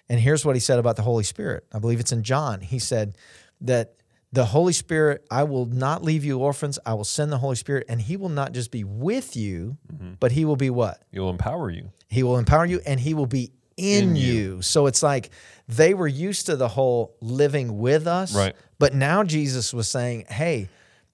And 0.07 0.19
here's 0.19 0.45
what 0.45 0.55
he 0.55 0.59
said 0.59 0.77
about 0.77 0.97
the 0.97 1.01
Holy 1.01 1.23
Spirit. 1.23 1.65
I 1.73 1.79
believe 1.79 1.99
it's 1.99 2.11
in 2.11 2.21
John. 2.21 2.61
He 2.61 2.77
said 2.77 3.17
that 3.61 3.95
the 4.31 4.45
Holy 4.45 4.73
Spirit, 4.73 5.25
I 5.31 5.41
will 5.43 5.65
not 5.65 6.03
leave 6.03 6.23
you 6.23 6.37
orphans. 6.37 6.77
I 6.85 6.93
will 6.93 7.03
send 7.03 7.31
the 7.31 7.39
Holy 7.39 7.55
Spirit, 7.55 7.85
and 7.89 7.99
he 7.99 8.17
will 8.17 8.29
not 8.29 8.51
just 8.51 8.69
be 8.69 8.83
with 8.83 9.35
you, 9.35 9.77
but 10.19 10.31
he 10.31 10.45
will 10.45 10.55
be 10.55 10.69
what? 10.69 11.01
He'll 11.11 11.31
empower 11.31 11.71
you. 11.71 11.91
He 12.07 12.21
will 12.21 12.37
empower 12.37 12.65
you 12.65 12.81
and 12.85 12.99
he 12.99 13.13
will 13.13 13.25
be 13.25 13.51
in, 13.81 14.09
In 14.09 14.15
you. 14.15 14.33
you. 14.33 14.61
So 14.61 14.85
it's 14.87 15.01
like 15.03 15.31
they 15.67 15.93
were 15.93 16.07
used 16.07 16.45
to 16.47 16.55
the 16.55 16.67
whole 16.67 17.15
living 17.21 17.77
with 17.79 18.07
us. 18.07 18.35
Right. 18.35 18.55
But 18.79 18.93
now 18.93 19.23
Jesus 19.23 19.73
was 19.73 19.87
saying, 19.87 20.25
hey, 20.29 20.69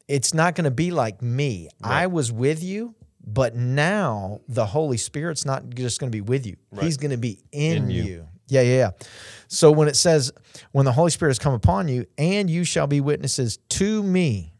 it's 0.07 0.33
not 0.33 0.55
going 0.55 0.65
to 0.65 0.71
be 0.71 0.91
like 0.91 1.21
me. 1.21 1.69
I 1.83 2.07
was 2.07 2.31
with 2.31 2.63
you, 2.63 2.95
but 3.25 3.55
now 3.55 4.41
the 4.47 4.65
Holy 4.65 4.97
Spirit's 4.97 5.45
not 5.45 5.69
just 5.69 5.99
going 5.99 6.11
to 6.11 6.15
be 6.15 6.21
with 6.21 6.45
you, 6.45 6.55
He's 6.79 6.97
going 6.97 7.11
to 7.11 7.17
be 7.17 7.39
in, 7.51 7.83
In 7.83 7.89
you. 7.89 8.03
you. 8.03 8.27
Yeah, 8.49 8.61
yeah, 8.61 8.75
yeah. 8.77 8.91
So 9.49 9.71
when 9.71 9.89
it 9.89 9.97
says, 9.97 10.31
when 10.71 10.85
the 10.85 10.93
Holy 10.93 11.11
Spirit 11.11 11.31
has 11.31 11.39
come 11.39 11.53
upon 11.53 11.89
you, 11.89 12.05
and 12.17 12.49
you 12.49 12.63
shall 12.63 12.87
be 12.87 13.01
witnesses 13.01 13.57
to 13.69 14.01
me, 14.01 14.53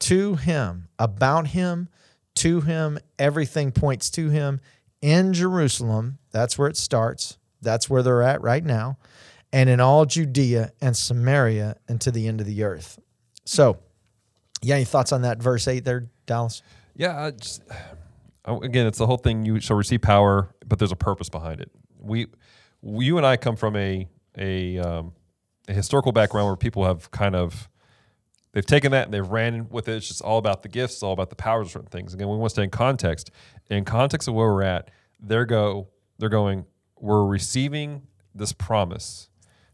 to 0.00 0.36
him, 0.36 0.88
about 0.98 1.48
him, 1.48 1.88
to 2.36 2.60
him, 2.60 2.98
everything 3.18 3.72
points 3.72 4.10
to 4.10 4.28
him 4.28 4.60
in 5.00 5.32
Jerusalem. 5.32 6.18
That's 6.30 6.58
where 6.58 6.68
it 6.68 6.76
starts. 6.76 7.38
That's 7.62 7.88
where 7.88 8.02
they're 8.02 8.22
at 8.22 8.42
right 8.42 8.64
now. 8.64 8.98
And 9.52 9.70
in 9.70 9.80
all 9.80 10.06
Judea 10.06 10.72
and 10.80 10.96
Samaria 10.96 11.76
and 11.88 12.00
to 12.00 12.10
the 12.10 12.28
end 12.28 12.40
of 12.40 12.46
the 12.46 12.62
earth. 12.62 12.98
So, 13.44 13.78
yeah, 14.62 14.74
any 14.74 14.84
thoughts 14.84 15.12
on 15.12 15.22
that 15.22 15.38
verse 15.38 15.68
8 15.68 15.84
there, 15.84 16.08
Dallas? 16.26 16.62
Yeah, 16.94 17.30
just 17.30 17.62
again, 18.44 18.86
it's 18.86 18.98
the 18.98 19.06
whole 19.06 19.16
thing. 19.16 19.44
You 19.44 19.60
shall 19.60 19.76
receive 19.76 20.02
power, 20.02 20.54
but 20.66 20.78
there's 20.78 20.92
a 20.92 20.96
purpose 20.96 21.28
behind 21.28 21.60
it. 21.60 21.70
We, 21.98 22.26
you 22.82 23.16
and 23.18 23.26
I 23.26 23.36
come 23.36 23.56
from 23.56 23.76
a 23.76 24.08
a, 24.38 24.78
um, 24.78 25.12
a 25.66 25.72
historical 25.72 26.12
background 26.12 26.46
where 26.46 26.56
people 26.56 26.84
have 26.84 27.10
kind 27.10 27.34
of 27.34 27.68
they've 28.52 28.66
taken 28.66 28.92
that 28.92 29.06
and 29.06 29.14
they've 29.14 29.26
ran 29.26 29.68
with 29.70 29.88
it. 29.88 29.96
It's 29.96 30.08
just 30.08 30.22
all 30.22 30.38
about 30.38 30.62
the 30.62 30.68
gifts, 30.68 31.02
all 31.02 31.12
about 31.12 31.30
the 31.30 31.36
powers 31.36 31.68
of 31.68 31.72
certain 31.72 31.88
things. 31.88 32.14
Again, 32.14 32.28
we 32.28 32.36
want 32.36 32.50
to 32.50 32.54
stay 32.54 32.64
in 32.64 32.70
context. 32.70 33.30
In 33.70 33.84
context 33.84 34.28
of 34.28 34.34
where 34.34 34.46
we're 34.48 34.62
at, 34.62 34.90
they're 35.20 35.44
go 35.46 35.88
they're 36.18 36.28
going. 36.28 36.66
We're 36.98 37.24
receiving 37.26 38.02
this 38.34 38.52
promise 38.52 39.28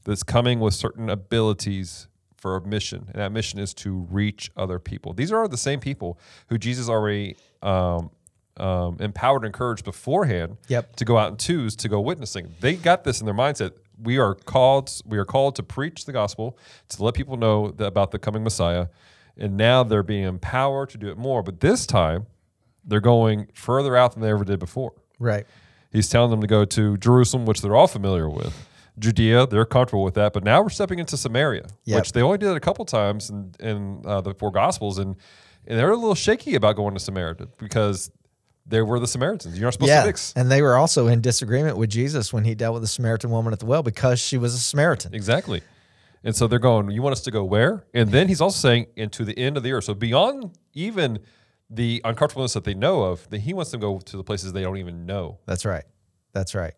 that's 0.05 0.23
coming 0.25 0.59
with 0.61 0.75
certain 0.75 1.09
abilities 1.09 2.09
for 2.37 2.57
a 2.57 2.67
mission, 2.67 3.07
and 3.13 3.21
that 3.23 3.31
mission 3.31 3.61
is 3.61 3.73
to 3.75 4.07
reach 4.11 4.51
other 4.57 4.81
people. 4.81 5.13
These 5.13 5.31
are 5.31 5.47
the 5.47 5.57
same 5.57 5.79
people 5.79 6.19
who 6.49 6.59
Jesus 6.59 6.89
already 6.89 7.37
um, 7.63 8.11
um, 8.57 8.97
empowered 8.99 9.43
and 9.43 9.47
encouraged 9.47 9.85
beforehand 9.85 10.57
Yep. 10.69 10.97
to 10.97 11.05
go 11.05 11.17
out 11.19 11.31
in 11.31 11.37
twos 11.37 11.77
to 11.77 11.89
go 11.89 12.01
witnessing. 12.01 12.53
They 12.61 12.75
got 12.75 13.05
this 13.05 13.21
in 13.21 13.27
their 13.27 13.35
mindset. 13.35 13.73
We 14.03 14.19
are 14.19 14.35
called. 14.35 14.91
We 15.07 15.19
are 15.19 15.25
called 15.25 15.55
to 15.57 15.63
preach 15.63 16.05
the 16.07 16.13
gospel 16.13 16.59
to 16.89 17.05
let 17.05 17.15
people 17.15 17.37
know 17.37 17.67
about 17.79 18.11
the 18.11 18.19
coming 18.19 18.43
Messiah, 18.43 18.89
and 19.37 19.57
now 19.57 19.85
they're 19.85 20.03
being 20.03 20.25
empowered 20.25 20.91
to 20.91 20.99
do 20.99 21.09
it 21.11 21.17
more. 21.19 21.43
But 21.45 21.61
this 21.61 21.87
time, 21.87 22.27
they're 22.85 23.01
going 23.01 23.49
further 23.55 23.97
out 23.97 24.13
than 24.13 24.23
they 24.23 24.31
ever 24.31 24.45
did 24.45 24.59
before. 24.59 24.93
Right. 25.19 25.47
He's 25.93 26.09
telling 26.09 26.31
them 26.31 26.41
to 26.41 26.47
go 26.47 26.65
to 26.65 26.97
Jerusalem, 26.97 27.45
which 27.47 27.61
they're 27.61 27.77
all 27.77 27.87
familiar 27.87 28.29
with. 28.29 28.55
Judea, 28.99 29.47
they're 29.47 29.65
comfortable 29.65 30.05
with 30.05 30.15
that. 30.15 30.33
But 30.33 30.45
now 30.45 30.63
we're 30.63 30.69
stepping 30.71 30.99
into 30.99 31.17
Samaria, 31.17 31.67
Yep. 31.85 31.99
which 32.01 32.13
they 32.13 32.23
only 32.23 32.39
did 32.39 32.51
it 32.51 32.57
a 32.57 32.61
couple 32.61 32.85
times 32.85 33.31
in, 33.31 33.55
in 33.61 34.03
uh, 34.05 34.21
the 34.21 34.35
four 34.35 34.51
Gospels. 34.51 34.99
And, 34.99 35.17
and 35.67 35.79
they're 35.79 35.91
a 35.91 35.97
little 35.97 36.15
shaky 36.15 36.55
about 36.55 36.77
going 36.77 36.95
to 36.95 37.01
Samaria 37.01 37.37
because 37.59 38.11
they 38.67 38.81
were 38.83 39.01
the 39.01 39.07
Samaritans. 39.07 39.57
You're 39.59 39.65
not 39.67 39.73
supposed 39.75 39.89
Yeah. 39.91 40.01
to 40.03 40.07
mix. 40.07 40.33
And 40.37 40.51
they 40.51 40.63
were 40.63 40.77
also 40.77 41.07
in 41.09 41.21
disagreement 41.21 41.77
with 41.77 41.91
Jesus 41.91 42.33
when 42.33 42.45
he 42.45 42.55
dealt 42.55 42.75
with 42.75 42.83
the 42.83 42.89
Samaritan 42.89 43.31
woman 43.31 43.53
at 43.53 43.61
the 43.61 43.67
well 43.67 43.83
because 43.83 44.19
she 44.21 44.39
was 44.39 44.55
a 44.55 44.59
Samaritan. 44.59 45.15
Exactly. 45.15 45.63
And 46.25 46.37
so 46.37 46.47
they're 46.47 46.59
going, 46.59 46.91
You 46.91 47.03
want 47.03 47.13
us 47.15 47.23
to 47.23 47.31
go 47.31 47.43
where? 47.45 47.85
And 47.93 48.11
then 48.11 48.29
he's 48.29 48.41
also 48.41 48.59
saying, 48.59 48.87
And 48.97 49.11
to 49.13 49.25
the 49.25 49.37
end 49.39 49.57
of 49.57 49.63
the 49.63 49.73
earth. 49.73 49.85
So 49.85 49.95
beyond 49.95 50.53
even 50.75 51.19
the 51.75 52.01
uncomfortableness 52.05 52.53
that 52.53 52.65
they 52.65 52.75
know 52.75 53.03
of, 53.05 53.29
that 53.31 53.41
he 53.41 53.55
wants 53.55 53.71
them 53.71 53.81
to 53.81 53.87
go 53.87 53.99
to 53.99 54.17
the 54.17 54.25
places 54.25 54.53
they 54.53 54.63
don't 54.63 54.77
even 54.77 55.07
know. 55.07 55.39
That's 55.47 55.65
right. 55.65 55.85
That's 56.33 56.55
right. 56.55 56.75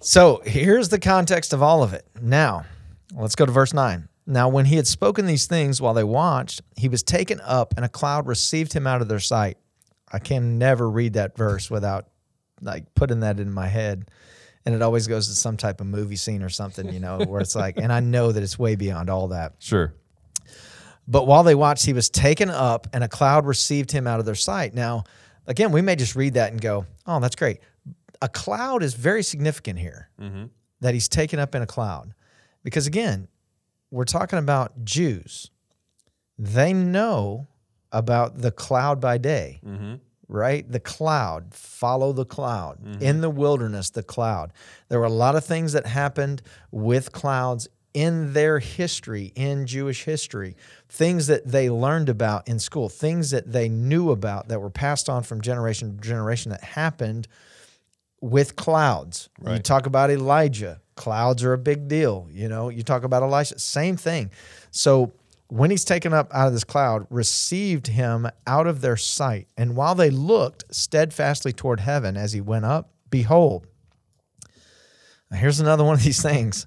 So 0.00 0.42
here's 0.44 0.90
the 0.90 1.00
context 1.00 1.52
of 1.52 1.62
all 1.62 1.82
of 1.82 1.92
it. 1.94 2.06
Now, 2.20 2.66
let's 3.14 3.34
go 3.34 3.46
to 3.46 3.52
verse 3.52 3.72
9. 3.72 4.08
Now, 4.26 4.48
when 4.48 4.66
he 4.66 4.76
had 4.76 4.86
spoken 4.86 5.24
these 5.26 5.46
things 5.46 5.80
while 5.80 5.94
they 5.94 6.04
watched, 6.04 6.60
he 6.76 6.88
was 6.88 7.02
taken 7.02 7.40
up, 7.40 7.72
and 7.76 7.84
a 7.84 7.88
cloud 7.88 8.26
received 8.26 8.74
him 8.74 8.86
out 8.86 9.00
of 9.00 9.08
their 9.08 9.20
sight. 9.20 9.56
I 10.12 10.18
can 10.18 10.58
never 10.58 10.88
read 10.88 11.14
that 11.14 11.36
verse 11.36 11.70
without 11.70 12.08
like 12.60 12.94
putting 12.94 13.20
that 13.20 13.40
in 13.40 13.50
my 13.50 13.68
head. 13.68 14.10
And 14.66 14.74
it 14.74 14.82
always 14.82 15.06
goes 15.06 15.28
to 15.28 15.34
some 15.34 15.56
type 15.56 15.80
of 15.80 15.86
movie 15.86 16.16
scene 16.16 16.42
or 16.42 16.50
something, 16.50 16.92
you 16.92 17.00
know, 17.00 17.18
where 17.20 17.40
it's 17.40 17.56
like, 17.56 17.78
and 17.78 17.90
I 17.90 18.00
know 18.00 18.32
that 18.32 18.42
it's 18.42 18.58
way 18.58 18.74
beyond 18.76 19.08
all 19.08 19.28
that. 19.28 19.54
Sure. 19.60 19.94
But 21.10 21.26
while 21.26 21.42
they 21.42 21.54
watched, 21.54 21.86
he 21.86 21.94
was 21.94 22.10
taken 22.10 22.50
up, 22.50 22.86
and 22.92 23.02
a 23.02 23.08
cloud 23.08 23.46
received 23.46 23.90
him 23.90 24.06
out 24.06 24.20
of 24.20 24.26
their 24.26 24.34
sight. 24.34 24.74
Now, 24.74 25.04
again, 25.46 25.72
we 25.72 25.80
may 25.80 25.96
just 25.96 26.14
read 26.14 26.34
that 26.34 26.52
and 26.52 26.60
go, 26.60 26.84
"Oh, 27.06 27.18
that's 27.18 27.34
great." 27.34 27.60
A 28.20 28.28
cloud 28.28 28.82
is 28.82 28.94
very 28.94 29.22
significant 29.22 29.78
here. 29.78 30.10
Mm-hmm. 30.20 30.44
That 30.80 30.92
he's 30.94 31.08
taken 31.08 31.38
up 31.38 31.54
in 31.54 31.62
a 31.62 31.66
cloud, 31.66 32.12
because 32.62 32.86
again, 32.86 33.26
we're 33.90 34.04
talking 34.04 34.38
about 34.38 34.84
Jews. 34.84 35.50
They 36.38 36.72
know 36.72 37.48
about 37.90 38.42
the 38.42 38.52
cloud 38.52 39.00
by 39.00 39.18
day, 39.18 39.60
mm-hmm. 39.66 39.94
right? 40.28 40.70
The 40.70 40.78
cloud, 40.78 41.54
follow 41.54 42.12
the 42.12 42.26
cloud. 42.26 42.78
Mm-hmm. 42.80 43.02
In 43.02 43.20
the 43.22 43.30
wilderness, 43.30 43.90
the 43.90 44.02
cloud. 44.02 44.52
There 44.88 45.00
were 45.00 45.06
a 45.06 45.10
lot 45.10 45.34
of 45.34 45.44
things 45.44 45.72
that 45.72 45.86
happened 45.86 46.42
with 46.70 47.12
clouds 47.12 47.66
in 47.94 48.32
their 48.32 48.58
history, 48.58 49.32
in 49.34 49.66
Jewish 49.66 50.04
history, 50.04 50.56
things 50.88 51.26
that 51.26 51.46
they 51.46 51.70
learned 51.70 52.08
about 52.08 52.48
in 52.48 52.58
school, 52.58 52.88
things 52.88 53.30
that 53.30 53.52
they 53.52 53.68
knew 53.68 54.10
about 54.10 54.48
that 54.48 54.60
were 54.60 54.70
passed 54.70 55.08
on 55.08 55.22
from 55.22 55.40
generation 55.40 55.96
to 55.96 56.02
generation 56.02 56.50
that 56.50 56.62
happened 56.62 57.28
with 58.20 58.56
clouds. 58.56 59.28
You 59.44 59.58
talk 59.58 59.86
about 59.86 60.10
Elijah, 60.10 60.80
clouds 60.96 61.44
are 61.44 61.52
a 61.52 61.58
big 61.58 61.88
deal. 61.88 62.28
You 62.30 62.48
know, 62.48 62.68
you 62.68 62.82
talk 62.82 63.04
about 63.04 63.22
Elisha, 63.22 63.58
same 63.58 63.96
thing. 63.96 64.30
So 64.70 65.12
when 65.48 65.70
he's 65.70 65.84
taken 65.84 66.12
up 66.12 66.32
out 66.34 66.46
of 66.46 66.52
this 66.52 66.64
cloud, 66.64 67.06
received 67.10 67.86
him 67.86 68.28
out 68.46 68.66
of 68.66 68.80
their 68.80 68.96
sight. 68.96 69.48
And 69.56 69.76
while 69.76 69.94
they 69.94 70.10
looked 70.10 70.64
steadfastly 70.74 71.52
toward 71.52 71.80
heaven 71.80 72.16
as 72.16 72.32
he 72.32 72.40
went 72.40 72.66
up, 72.66 72.90
behold, 73.08 73.66
now 75.30 75.38
here's 75.38 75.60
another 75.60 75.84
one 75.84 75.94
of 75.94 76.02
these 76.02 76.22
things, 76.22 76.66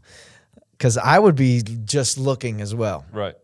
because 0.81 0.97
I 0.97 1.19
would 1.19 1.35
be 1.35 1.61
just 1.61 2.17
looking 2.17 2.59
as 2.59 2.73
well. 2.73 3.05
Right. 3.11 3.35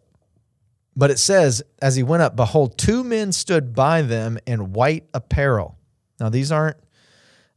But 0.95 1.11
it 1.11 1.19
says, 1.19 1.61
as 1.79 1.95
he 1.95 2.01
went 2.01 2.23
up, 2.23 2.35
behold, 2.35 2.79
two 2.79 3.03
men 3.03 3.31
stood 3.31 3.75
by 3.75 4.01
them 4.01 4.39
in 4.47 4.73
white 4.73 5.03
apparel. 5.13 5.77
Now, 6.19 6.29
these 6.29 6.51
aren't 6.51 6.77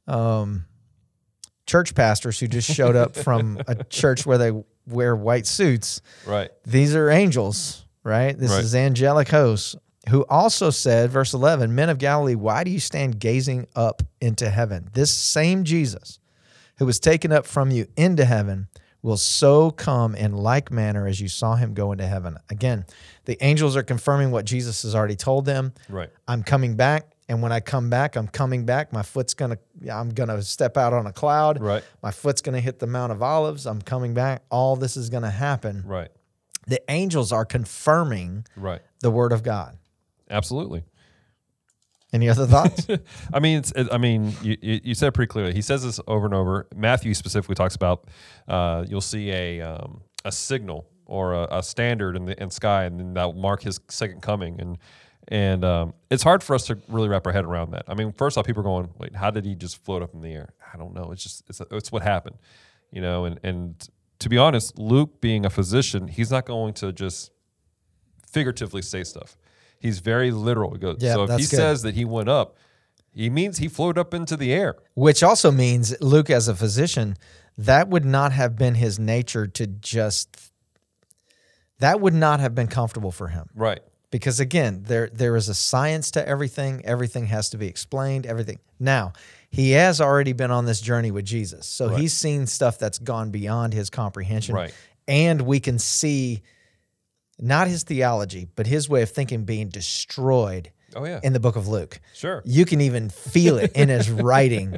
um, 0.07 0.67
church 1.67 1.95
pastors 1.95 2.39
who 2.39 2.47
just 2.47 2.71
showed 2.71 2.95
up 2.95 3.17
from 3.25 3.59
a 3.67 3.83
church 3.85 4.27
where 4.27 4.37
they 4.37 4.53
wear 4.87 5.17
white 5.17 5.47
suits. 5.47 6.03
Right. 6.27 6.51
These 6.67 6.95
are 6.95 7.09
angels, 7.09 7.87
right? 8.05 8.39
This 8.39 8.51
Right. 8.51 8.63
is 8.63 8.75
angelic 8.75 9.29
hosts 9.29 9.77
who 10.11 10.27
also 10.29 10.69
said, 10.69 11.09
verse 11.11 11.33
11, 11.33 11.75
Men 11.75 11.89
of 11.89 11.97
Galilee, 11.97 12.35
why 12.35 12.65
do 12.65 12.71
you 12.71 12.81
stand 12.81 13.19
gazing 13.19 13.67
up 13.75 14.03
into 14.21 14.51
heaven? 14.51 14.91
This 14.93 15.11
same 15.11 15.65
Jesus 15.65 16.19
who 16.77 16.85
was 16.85 17.01
taken 17.01 17.33
up 17.33 17.47
from 17.47 17.71
you 17.71 17.87
into 17.97 18.27
heaven 18.27 18.67
will 19.03 19.17
so 19.17 19.71
come 19.71 20.15
in 20.15 20.33
like 20.33 20.71
manner 20.71 21.07
as 21.07 21.21
you 21.21 21.29
saw 21.29 21.55
him 21.57 21.75
go 21.75 21.93
into 21.93 22.07
heaven. 22.07 22.37
Again, 22.51 22.85
the 23.25 23.43
angels 23.45 23.77
are 23.77 23.83
confirming 23.83 24.31
what 24.31 24.45
Jesus 24.45 24.83
has 24.83 24.95
already 24.95 25.17
told 25.17 25.45
them. 25.45 25.73
Right. 25.89 26.11
I'm 26.29 26.43
coming 26.43 26.77
back. 26.77 27.13
And 27.29 27.43
when 27.43 27.53
I 27.53 27.61
come 27.61 27.91
back, 27.91 28.17
I'm 28.17 28.27
coming 28.27 28.67
back. 28.67 28.93
My 28.93 29.03
foot's 29.03 29.35
gonna, 29.35 29.57
I'm 29.91 30.11
gonna 30.11 30.43
step 30.43 30.77
out 30.77 30.93
on 30.93 31.07
a 31.07 31.13
cloud. 31.13 31.61
Right. 31.61 31.85
My 32.03 32.11
foot's 32.11 32.43
gonna 32.43 32.61
hit 32.61 32.81
the 32.81 32.89
Mount 32.89 33.13
of 33.13 33.23
Olives. 33.23 33.67
I'm 33.67 33.81
coming 33.81 34.15
back. 34.15 34.43
All 34.51 34.75
this 34.75 34.97
is 34.97 35.09
gonna 35.11 35.31
happen. 35.31 35.85
Right. 35.87 36.09
The 36.67 36.81
angels 36.91 37.31
are 37.33 37.45
confirming 37.45 38.47
Right. 38.57 38.83
the 39.01 39.11
word 39.13 39.33
of 39.33 39.43
God. 39.45 39.79
Absolutely. 40.29 40.83
Any 42.13 42.29
other 42.29 42.47
thoughts? 42.47 42.87
I 43.33 43.39
mean, 43.39 43.59
it's, 43.59 43.73
it, 43.73 43.89
I 43.93 43.99
mean, 43.99 44.35
you, 44.43 44.57
you 44.61 44.95
said 44.95 45.09
it 45.09 45.13
pretty 45.13 45.29
clearly. 45.29 45.55
He 45.55 45.63
says 45.63 45.85
this 45.85 46.01
over 46.09 46.27
and 46.27 46.35
over. 46.35 46.67
Matthew 46.75 47.15
specifically 47.15 47.55
talks 47.55 47.77
about 47.77 48.09
uh, 48.49 48.85
you'll 48.89 49.01
see 49.01 49.31
a 49.31 49.61
um, 49.61 50.03
a 50.25 50.33
signal 50.33 50.87
or 51.07 51.35
a, 51.35 51.59
a 51.59 51.63
standard 51.63 52.17
in 52.17 52.25
the 52.25 52.41
in 52.43 52.51
sky, 52.51 52.85
and 52.85 52.99
then 52.99 53.15
that 53.15 53.25
will 53.27 53.41
mark 53.41 53.63
his 53.63 53.81
second 53.89 54.23
coming. 54.23 54.61
And 54.61 54.79
and 55.29 55.65
um, 55.65 55.95
it's 56.11 56.25
hard 56.25 56.43
for 56.43 56.55
us 56.55 56.67
to 56.67 56.79
really 56.89 57.09
wrap 57.09 57.27
our 57.27 57.33
head 57.33 57.45
around 57.45 57.71
that. 57.73 57.85
I 57.87 57.95
mean, 57.95 58.13
first 58.13 58.37
off, 58.37 58.47
people 58.47 58.61
are 58.61 58.65
going, 58.65 58.91
"Wait, 58.99 59.15
how 59.15 59.31
did 59.31 59.45
he 59.45 59.55
just 59.55 59.85
float 59.85 60.03
up 60.03 60.13
in 60.13 60.21
the 60.21 60.33
air?" 60.33 60.55
I 60.73 60.77
don't 60.77 60.95
know. 60.95 61.13
It's 61.13 61.23
just 61.23 61.45
it's 61.49 61.61
it's 61.71 61.93
what 61.93 62.03
happened, 62.03 62.39
you 62.91 63.01
know. 63.01 63.25
And 63.25 63.39
and 63.45 63.89
to 64.19 64.29
be 64.29 64.37
honest, 64.37 64.79
Luke 64.79 65.21
being 65.21 65.47
a 65.47 65.51
physician, 65.51 66.09
he's 66.09 66.31
not 66.31 66.45
going 66.45 66.75
to 66.75 66.93
just 66.93 67.31
figuratively 68.27 68.83
say 68.83 69.05
stuff. 69.05 69.37
He's 69.81 69.99
very 69.99 70.31
literal. 70.31 70.73
He 70.75 70.79
goes, 70.79 70.99
Yeah, 71.01 71.15
so 71.15 71.25
if 71.25 71.31
he 71.31 71.37
good. 71.39 71.57
says 71.57 71.83
that 71.83 71.95
he 71.97 72.05
went 72.05 72.29
up, 72.29 72.57
he 73.13 73.29
means 73.31 73.59
he 73.59 73.67
floated 73.67 73.99
up 73.99 74.15
into 74.15 74.37
the 74.37 74.53
air. 74.53 74.77
Which 74.95 75.23
also 75.25 75.51
means 75.51 76.01
Luke, 76.01 76.31
as 76.31 76.47
a 76.47 76.55
physician, 76.55 77.17
that 77.59 77.89
would 77.89 78.05
not 78.05 78.31
have 78.33 78.55
been 78.57 78.77
his 78.77 78.99
nature 79.01 79.47
to 79.49 79.67
just. 79.67 80.51
That 81.79 82.01
would 82.01 82.15
not 82.15 82.41
have 82.41 82.55
been 82.55 82.69
comfortable 82.69 83.11
for 83.11 83.29
him. 83.29 83.49
Right. 83.55 83.81
because 84.11 84.41
again 84.41 84.83
there 84.87 85.09
there 85.13 85.37
is 85.37 85.49
a 85.49 85.55
science 85.55 86.11
to 86.11 86.29
everything 86.29 86.85
everything 86.85 87.27
has 87.27 87.49
to 87.51 87.57
be 87.57 87.69
explained 87.69 88.27
everything 88.27 88.59
now 88.81 89.13
he 89.51 89.71
has 89.71 90.01
already 90.01 90.33
been 90.33 90.51
on 90.51 90.65
this 90.67 90.81
journey 90.81 91.13
with 91.13 91.25
jesus 91.25 91.65
so 91.67 91.89
Right. 91.89 92.01
he's 92.01 92.13
seen 92.13 92.47
stuff 92.49 92.77
that's 92.77 92.99
gone 92.99 93.31
beyond 93.31 93.73
his 93.73 93.89
comprehension 93.89 94.57
Right. 94.57 94.75
and 95.07 95.43
we 95.43 95.61
can 95.61 95.79
see 95.79 96.43
not 97.41 97.67
his 97.69 97.83
theology 97.83 98.47
but 98.57 98.67
his 98.67 98.89
way 98.89 99.03
of 99.03 99.11
thinking 99.11 99.45
being 99.45 99.69
destroyed 99.69 100.71
Oh 100.97 101.05
yeah. 101.05 101.21
in 101.23 101.33
the 101.33 101.41
book 101.41 101.57
of 101.57 101.69
luke 101.69 102.01
sure. 102.15 102.43
you 102.45 102.65
can 102.65 102.81
even 102.81 103.09
feel 103.11 103.59
it 103.59 103.73
in 103.75 103.89
his 103.89 104.11
writing 104.27 104.77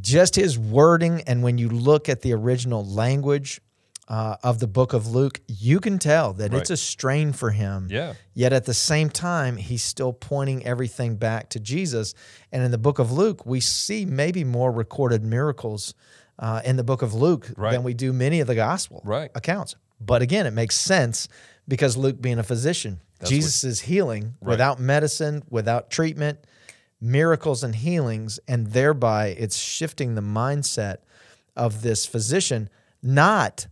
just 0.00 0.36
his 0.36 0.58
wording 0.58 1.22
and 1.26 1.42
when 1.42 1.58
you 1.58 1.68
look 1.68 2.08
at 2.08 2.22
the 2.22 2.32
original 2.32 2.84
language 2.86 3.60
uh, 4.08 4.36
of 4.42 4.58
the 4.60 4.66
book 4.66 4.92
of 4.92 5.08
luke 5.08 5.40
you 5.48 5.80
can 5.80 5.98
tell 5.98 6.32
that 6.32 6.52
it's 6.54 6.70
a 6.70 6.76
strain 6.76 7.32
for 7.32 7.50
him 7.50 7.88
Yeah. 7.90 8.14
Yet 8.34 8.52
at 8.54 8.64
the 8.64 8.72
same 8.74 9.10
time, 9.10 9.56
he's 9.58 9.82
still 9.82 10.12
pointing 10.14 10.64
everything 10.64 11.16
back 11.16 11.50
to 11.50 11.60
Jesus. 11.60 12.14
And 12.52 12.62
in 12.62 12.70
the 12.70 12.78
book 12.78 12.98
of 12.98 13.12
Luke, 13.12 13.44
we 13.44 13.60
see 13.60 14.06
maybe 14.06 14.44
more 14.44 14.72
recorded 14.72 15.22
miracles 15.22 15.92
uh, 16.38 16.62
in 16.64 16.76
the 16.76 16.84
book 16.84 17.02
of 17.02 17.12
Luke 17.12 17.50
Right. 17.56 17.72
than 17.72 17.82
we 17.82 17.92
do 17.92 18.14
many 18.14 18.40
of 18.40 18.46
the 18.46 18.54
gospel 18.54 19.02
Right. 19.04 19.30
accounts. 19.34 19.74
But 20.00 20.22
again, 20.22 20.46
it 20.46 20.52
makes 20.52 20.76
sense 20.76 21.28
because 21.68 21.96
Luke, 21.96 22.20
being 22.20 22.38
a 22.38 22.42
physician, 22.42 23.00
Jesus 23.24 23.64
is 23.64 23.80
healing 23.80 24.34
Right. 24.40 24.50
without 24.52 24.80
medicine, 24.80 25.42
without 25.50 25.90
treatment, 25.90 26.38
miracles 27.00 27.62
and 27.62 27.74
healings. 27.74 28.40
And 28.48 28.68
thereby, 28.68 29.28
it's 29.28 29.56
shifting 29.56 30.14
the 30.14 30.22
mindset 30.22 30.98
of 31.56 31.82
this 31.82 32.06
physician, 32.06 32.68
not 33.02 33.66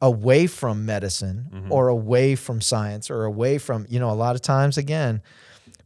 away 0.00 0.46
from 0.46 0.84
medicine 0.84 1.46
Mm-hmm. 1.52 1.72
or 1.72 1.88
away 1.88 2.34
from 2.34 2.60
science 2.60 3.10
or 3.10 3.24
away 3.24 3.58
from, 3.58 3.86
you 3.88 3.98
know, 4.00 4.10
a 4.10 4.12
lot 4.14 4.34
of 4.34 4.42
times 4.42 4.76
again, 4.78 5.22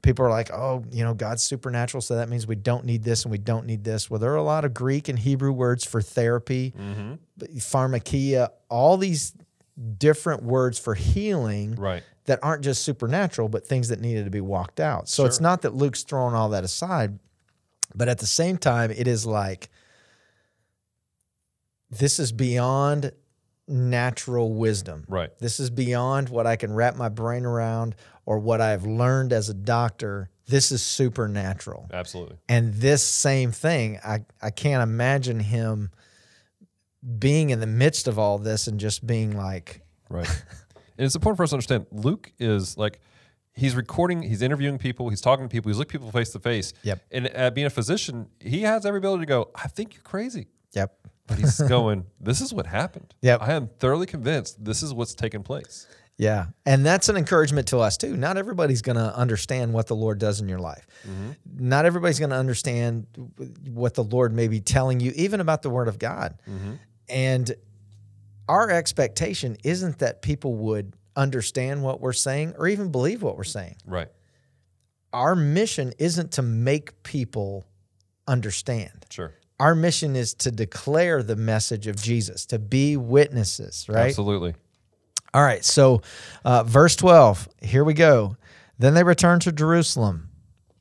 people 0.02 0.24
are 0.24 0.30
like, 0.30 0.50
oh, 0.52 0.84
you 0.90 1.04
know, 1.04 1.14
God's 1.14 1.42
supernatural. 1.42 2.00
So 2.00 2.14
that 2.16 2.28
means 2.28 2.46
we 2.46 2.54
don't 2.56 2.84
need 2.84 3.02
this 3.02 3.24
and 3.24 3.32
we 3.32 3.38
don't 3.38 3.66
need 3.66 3.82
this. 3.84 4.08
Well, 4.08 4.18
there 4.20 4.32
are 4.32 4.36
a 4.36 4.42
lot 4.42 4.64
of 4.64 4.72
Greek 4.72 5.08
and 5.08 5.18
Hebrew 5.18 5.52
words 5.52 5.84
for 5.84 6.00
therapy, 6.00 6.72
Mm-hmm. 6.78 7.56
pharmakia, 7.58 8.48
all 8.68 8.96
these 8.96 9.32
different 9.98 10.42
words 10.42 10.78
for 10.78 10.94
healing 10.94 11.74
Right. 11.74 12.02
that 12.24 12.38
aren't 12.42 12.64
just 12.64 12.82
supernatural, 12.82 13.48
but 13.48 13.66
things 13.66 13.88
that 13.88 14.00
needed 14.00 14.24
to 14.24 14.30
be 14.30 14.40
walked 14.40 14.80
out. 14.80 15.08
So 15.08 15.24
it's 15.26 15.40
not 15.40 15.62
that 15.62 15.74
Luke's 15.74 16.02
throwing 16.02 16.34
all 16.34 16.48
that 16.50 16.64
aside, 16.64 17.18
but 17.94 18.08
at 18.08 18.18
the 18.18 18.26
same 18.26 18.56
time, 18.58 18.90
it 18.90 19.06
is 19.06 19.26
like 19.26 19.68
this 21.90 22.18
is 22.18 22.32
beyond 22.32 23.12
natural 23.68 24.52
wisdom. 24.54 25.04
Right. 25.08 25.36
This 25.38 25.60
is 25.60 25.70
beyond 25.70 26.28
what 26.28 26.46
I 26.46 26.56
can 26.56 26.72
wrap 26.72 26.96
my 26.96 27.08
brain 27.08 27.44
around 27.44 27.94
or 28.24 28.38
what 28.38 28.60
I've 28.60 28.84
learned 28.86 29.32
as 29.32 29.48
a 29.48 29.54
doctor. 29.54 30.30
This 30.46 30.70
is 30.72 30.82
supernatural. 30.82 31.88
Absolutely. 31.92 32.36
And 32.48 32.74
this 32.74 33.02
same 33.02 33.52
thing, 33.52 33.98
I, 34.04 34.24
I 34.40 34.50
can't 34.50 34.82
imagine 34.82 35.40
him 35.40 35.90
being 37.18 37.50
in 37.50 37.60
the 37.60 37.66
midst 37.66 38.08
of 38.08 38.18
all 38.18 38.38
this 38.38 38.66
and 38.66 38.80
just 38.80 39.06
being 39.06 39.36
like, 39.36 39.82
Right. 40.08 40.28
and 40.98 41.04
it's 41.04 41.14
important 41.14 41.36
for 41.36 41.42
us 41.44 41.50
to 41.50 41.56
understand 41.56 41.86
Luke 41.92 42.32
is 42.38 42.76
like 42.76 43.00
he's 43.52 43.74
recording, 43.74 44.22
he's 44.22 44.42
interviewing 44.42 44.78
people, 44.78 45.08
he's 45.08 45.20
talking 45.20 45.44
to 45.44 45.48
people, 45.48 45.68
he's 45.70 45.78
looking 45.78 46.00
people 46.00 46.10
face 46.12 46.30
to 46.30 46.38
face. 46.38 46.72
Yep. 46.82 47.02
And 47.10 47.30
uh, 47.34 47.50
being 47.50 47.66
a 47.66 47.70
physician, 47.70 48.28
he 48.40 48.62
has 48.62 48.84
every 48.86 48.98
ability 48.98 49.22
to 49.22 49.26
go, 49.26 49.50
I 49.54 49.68
think 49.68 49.94
you're 49.94 50.02
crazy. 50.02 50.48
yep, 50.74 50.94
But 51.26 51.38
he's 51.38 51.58
going, 51.68 52.06
this 52.20 52.40
is 52.40 52.52
what 52.52 52.66
happened. 52.66 53.14
Yep. 53.22 53.42
I 53.42 53.52
am 53.54 53.68
thoroughly 53.78 54.06
convinced 54.06 54.64
this 54.64 54.82
is 54.82 54.92
what's 54.94 55.14
taken 55.14 55.42
place. 55.42 55.86
Yeah. 56.18 56.46
And 56.64 56.84
that's 56.86 57.10
an 57.10 57.16
encouragement 57.18 57.68
to 57.68 57.78
us 57.78 57.98
too. 57.98 58.16
Not 58.16 58.38
everybody's 58.38 58.80
going 58.80 58.96
to 58.96 59.14
understand 59.14 59.74
what 59.74 59.86
the 59.86 59.94
Lord 59.96 60.18
does 60.18 60.40
in 60.40 60.48
your 60.48 60.58
life. 60.58 60.86
Not 61.58 61.84
everybody's 61.84 62.18
going 62.18 62.30
to 62.30 62.36
understand 62.36 63.06
what 63.68 63.92
the 63.92 64.02
Lord 64.04 64.32
may 64.32 64.48
be 64.48 64.60
telling 64.60 64.98
you, 65.00 65.12
even 65.14 65.40
about 65.40 65.60
the 65.60 65.68
Word 65.68 65.88
of 65.88 65.98
God. 65.98 66.38
And 67.08 67.54
our 68.48 68.70
expectation 68.70 69.56
isn't 69.64 69.98
that 69.98 70.22
people 70.22 70.54
would 70.54 70.94
understand 71.16 71.82
what 71.82 72.00
we're 72.00 72.12
saying 72.12 72.54
or 72.58 72.68
even 72.68 72.90
believe 72.90 73.22
what 73.22 73.36
we're 73.36 73.44
saying. 73.44 73.76
Right. 73.86 74.08
Our 75.12 75.34
mission 75.34 75.94
isn't 75.98 76.32
to 76.32 76.42
make 76.42 77.02
people 77.02 77.64
understand. 78.28 79.06
Sure. 79.10 79.32
Our 79.58 79.74
mission 79.74 80.16
is 80.16 80.34
to 80.34 80.50
declare 80.50 81.22
the 81.22 81.36
message 81.36 81.86
of 81.86 81.96
Jesus, 81.96 82.44
to 82.46 82.58
be 82.58 82.96
witnesses, 82.96 83.86
right? 83.88 84.08
Absolutely. 84.08 84.54
All 85.32 85.42
right. 85.42 85.64
So, 85.64 86.02
uh, 86.44 86.62
verse 86.64 86.94
12, 86.96 87.48
here 87.62 87.82
we 87.82 87.94
go. 87.94 88.36
Then 88.78 88.92
they 88.92 89.02
returned 89.02 89.42
to 89.42 89.52
Jerusalem. 89.52 90.28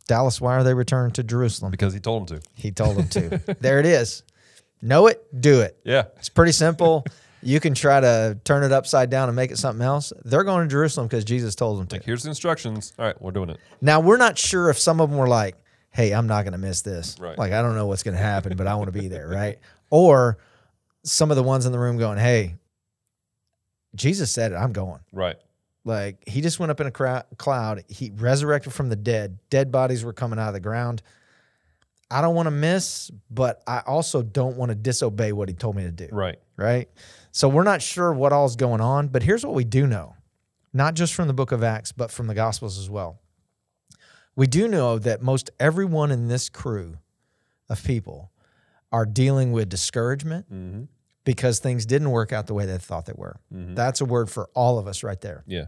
Dallas, 0.07 0.41
why 0.41 0.55
are 0.55 0.63
they 0.63 0.73
returned 0.73 1.15
to 1.15 1.23
Jerusalem? 1.23 1.71
Because 1.71 1.93
he 1.93 1.99
told 1.99 2.27
them 2.27 2.39
to. 2.39 2.47
He 2.53 2.71
told 2.71 2.97
them 2.97 3.07
to. 3.09 3.55
there 3.61 3.79
it 3.79 3.85
is. 3.85 4.23
Know 4.85 5.07
it, 5.07 5.25
do 5.41 5.61
it. 5.61 5.77
Yeah. 5.83 6.03
It's 6.17 6.29
pretty 6.29 6.51
simple. 6.51 7.05
You 7.41 7.59
can 7.59 7.75
try 7.75 7.99
to 7.99 8.39
turn 8.43 8.63
it 8.63 8.71
upside 8.71 9.11
down 9.11 9.29
and 9.29 9.35
make 9.35 9.51
it 9.51 9.59
something 9.59 9.85
else. 9.85 10.11
They're 10.23 10.43
going 10.43 10.67
to 10.67 10.71
Jerusalem 10.71 11.05
because 11.05 11.23
Jesus 11.23 11.53
told 11.53 11.79
them 11.79 11.85
to. 11.87 12.03
Here's 12.03 12.23
the 12.23 12.29
instructions. 12.29 12.91
All 12.97 13.05
right, 13.05 13.21
we're 13.21 13.29
doing 13.29 13.51
it. 13.51 13.59
Now, 13.81 13.99
we're 13.99 14.17
not 14.17 14.35
sure 14.35 14.71
if 14.71 14.79
some 14.79 14.99
of 14.99 15.11
them 15.11 15.19
were 15.19 15.27
like, 15.27 15.55
hey, 15.91 16.11
I'm 16.11 16.25
not 16.25 16.41
going 16.41 16.53
to 16.53 16.57
miss 16.57 16.81
this. 16.81 17.17
Right. 17.19 17.37
Like, 17.37 17.53
I 17.53 17.61
don't 17.61 17.75
know 17.75 17.85
what's 17.85 18.01
going 18.01 18.17
to 18.17 18.23
happen, 18.23 18.57
but 18.57 18.65
I 18.65 18.73
want 18.73 18.91
to 18.91 18.99
be 18.99 19.09
there, 19.09 19.27
right? 19.27 19.59
Or 19.91 20.39
some 21.03 21.29
of 21.29 21.37
the 21.37 21.43
ones 21.43 21.67
in 21.67 21.71
the 21.71 21.77
room 21.77 21.99
going, 21.99 22.17
hey, 22.17 22.55
Jesus 23.93 24.31
said 24.31 24.51
it, 24.51 24.55
I'm 24.55 24.73
going. 24.73 25.01
Right. 25.11 25.35
Like 25.83 26.27
he 26.27 26.41
just 26.41 26.59
went 26.59 26.71
up 26.71 26.81
in 26.81 26.87
a 26.87 26.91
crowd, 26.91 27.25
cloud. 27.37 27.83
He 27.87 28.11
resurrected 28.15 28.73
from 28.73 28.89
the 28.89 28.95
dead. 28.95 29.37
Dead 29.51 29.71
bodies 29.71 30.03
were 30.03 30.13
coming 30.13 30.39
out 30.39 30.47
of 30.47 30.55
the 30.55 30.59
ground. 30.59 31.03
I 32.15 32.21
don't 32.21 32.33
want 32.35 32.47
to 32.47 32.51
miss, 32.51 33.11
but 33.29 33.61
I 33.67 33.79
also 33.85 34.21
don't 34.21 34.55
want 34.55 34.69
to 34.69 34.75
disobey 34.75 35.31
what 35.33 35.49
he 35.49 35.55
told 35.55 35.75
me 35.75 35.83
to 35.83 35.91
do. 35.91 36.07
Right. 36.11 36.37
Right. 36.55 36.89
So 37.31 37.49
we're 37.49 37.63
not 37.63 37.81
sure 37.81 38.13
what 38.13 38.31
all's 38.31 38.55
going 38.55 38.79
on, 38.79 39.09
but 39.09 39.21
here's 39.23 39.45
what 39.45 39.53
we 39.53 39.65
do 39.65 39.85
know 39.85 40.15
not 40.73 40.93
just 40.93 41.13
from 41.13 41.27
the 41.27 41.33
book 41.33 41.51
of 41.51 41.63
Acts, 41.63 41.91
but 41.91 42.11
from 42.11 42.27
the 42.27 42.33
Gospels 42.33 42.77
as 42.77 42.89
well. 42.89 43.19
We 44.35 44.47
do 44.47 44.67
know 44.67 44.97
that 44.99 45.21
most 45.21 45.49
everyone 45.59 46.11
in 46.11 46.27
this 46.27 46.47
crew 46.49 46.97
of 47.69 47.83
people 47.83 48.31
are 48.91 49.05
dealing 49.05 49.51
with 49.51 49.67
discouragement 49.69 50.45
Mm-hmm. 50.51 50.83
because 51.25 51.59
things 51.59 51.85
didn't 51.85 52.11
work 52.11 52.31
out 52.31 52.47
the 52.47 52.53
way 52.53 52.65
they 52.65 52.77
thought 52.77 53.05
they 53.07 53.13
were. 53.15 53.39
Mhm. 53.53 53.75
That's 53.75 53.99
a 53.99 54.05
word 54.05 54.29
for 54.29 54.49
all 54.53 54.77
of 54.79 54.87
us 54.87 55.03
right 55.03 55.19
there. 55.19 55.43
Yeah. 55.47 55.65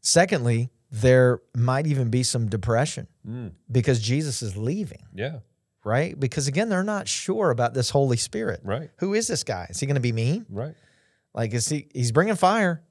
Secondly, 0.00 0.70
there 1.02 1.40
might 1.56 1.86
even 1.86 2.08
be 2.10 2.22
some 2.22 2.48
depression 2.48 3.06
Mm. 3.28 3.52
because 3.70 4.00
Jesus 4.00 4.42
is 4.42 4.56
leaving, 4.56 5.02
Yeah. 5.12 5.38
right? 5.82 6.18
Because 6.18 6.46
again, 6.46 6.68
they're 6.68 6.84
not 6.84 7.08
sure 7.08 7.50
about 7.50 7.74
this 7.74 7.90
Holy 7.90 8.16
Spirit. 8.16 8.60
Right. 8.62 8.90
Who 8.98 9.14
is 9.14 9.26
this 9.26 9.42
guy? 9.42 9.66
Is 9.70 9.80
he 9.80 9.86
going 9.86 9.96
to 9.96 10.00
be 10.00 10.12
mean? 10.12 10.46
Right. 10.48 10.74
Like, 11.34 11.52
is 11.52 11.68
he? 11.68 11.88
He's 11.92 12.12
bringing 12.12 12.36
fire. 12.36 12.82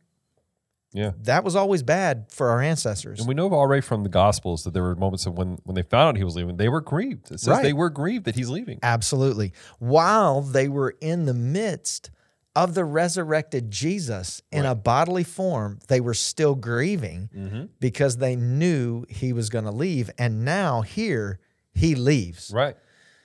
Yeah. 0.92 1.12
That 1.22 1.44
was 1.44 1.56
always 1.56 1.82
bad 1.82 2.26
for 2.30 2.50
our 2.50 2.62
ancestors. 2.62 3.20
And 3.20 3.28
we 3.28 3.34
know 3.34 3.52
already 3.52 3.82
from 3.82 4.04
the 4.04 4.10
Gospels 4.10 4.64
that 4.66 4.74
there 4.74 4.84
were 4.84 4.96
moments 4.96 5.26
of 5.26 5.38
when 5.38 5.58
when 5.64 5.76
they 5.76 5.82
found 5.82 6.10
out 6.10 6.18
he 6.18 6.24
was 6.24 6.36
leaving, 6.36 6.58
they 6.58 6.70
were 6.70 6.82
grieved. 6.82 7.32
It 7.32 7.40
says 7.40 7.48
Right. 7.48 7.64
they 7.64 7.74
were 7.74 7.90
grieved 7.90 8.26
that 8.26 8.36
he's 8.36 8.50
leaving. 8.50 8.80
Absolutely. 8.84 9.54
While 9.80 10.42
they 10.42 10.68
were 10.68 10.96
in 11.02 11.26
the 11.26 11.34
midst 11.34 12.12
of 12.56 12.76
the 12.76 12.86
resurrected 12.86 13.72
Jesus 13.72 14.42
in 14.52 14.66
a 14.66 14.76
bodily 14.76 15.24
form, 15.24 15.80
they 15.88 16.00
were 16.00 16.14
still 16.14 16.54
grieving 16.56 17.30
Mm-hmm. 17.36 17.64
because 17.80 18.18
they 18.18 18.36
knew 18.36 19.06
he 19.10 19.34
was 19.34 19.50
going 19.50 19.66
to 19.66 19.72
leave. 19.72 20.10
And 20.18 20.46
now 20.46 20.82
here 20.82 21.40
he 21.74 21.96
leaves. 21.96 22.52
Right. 22.54 22.76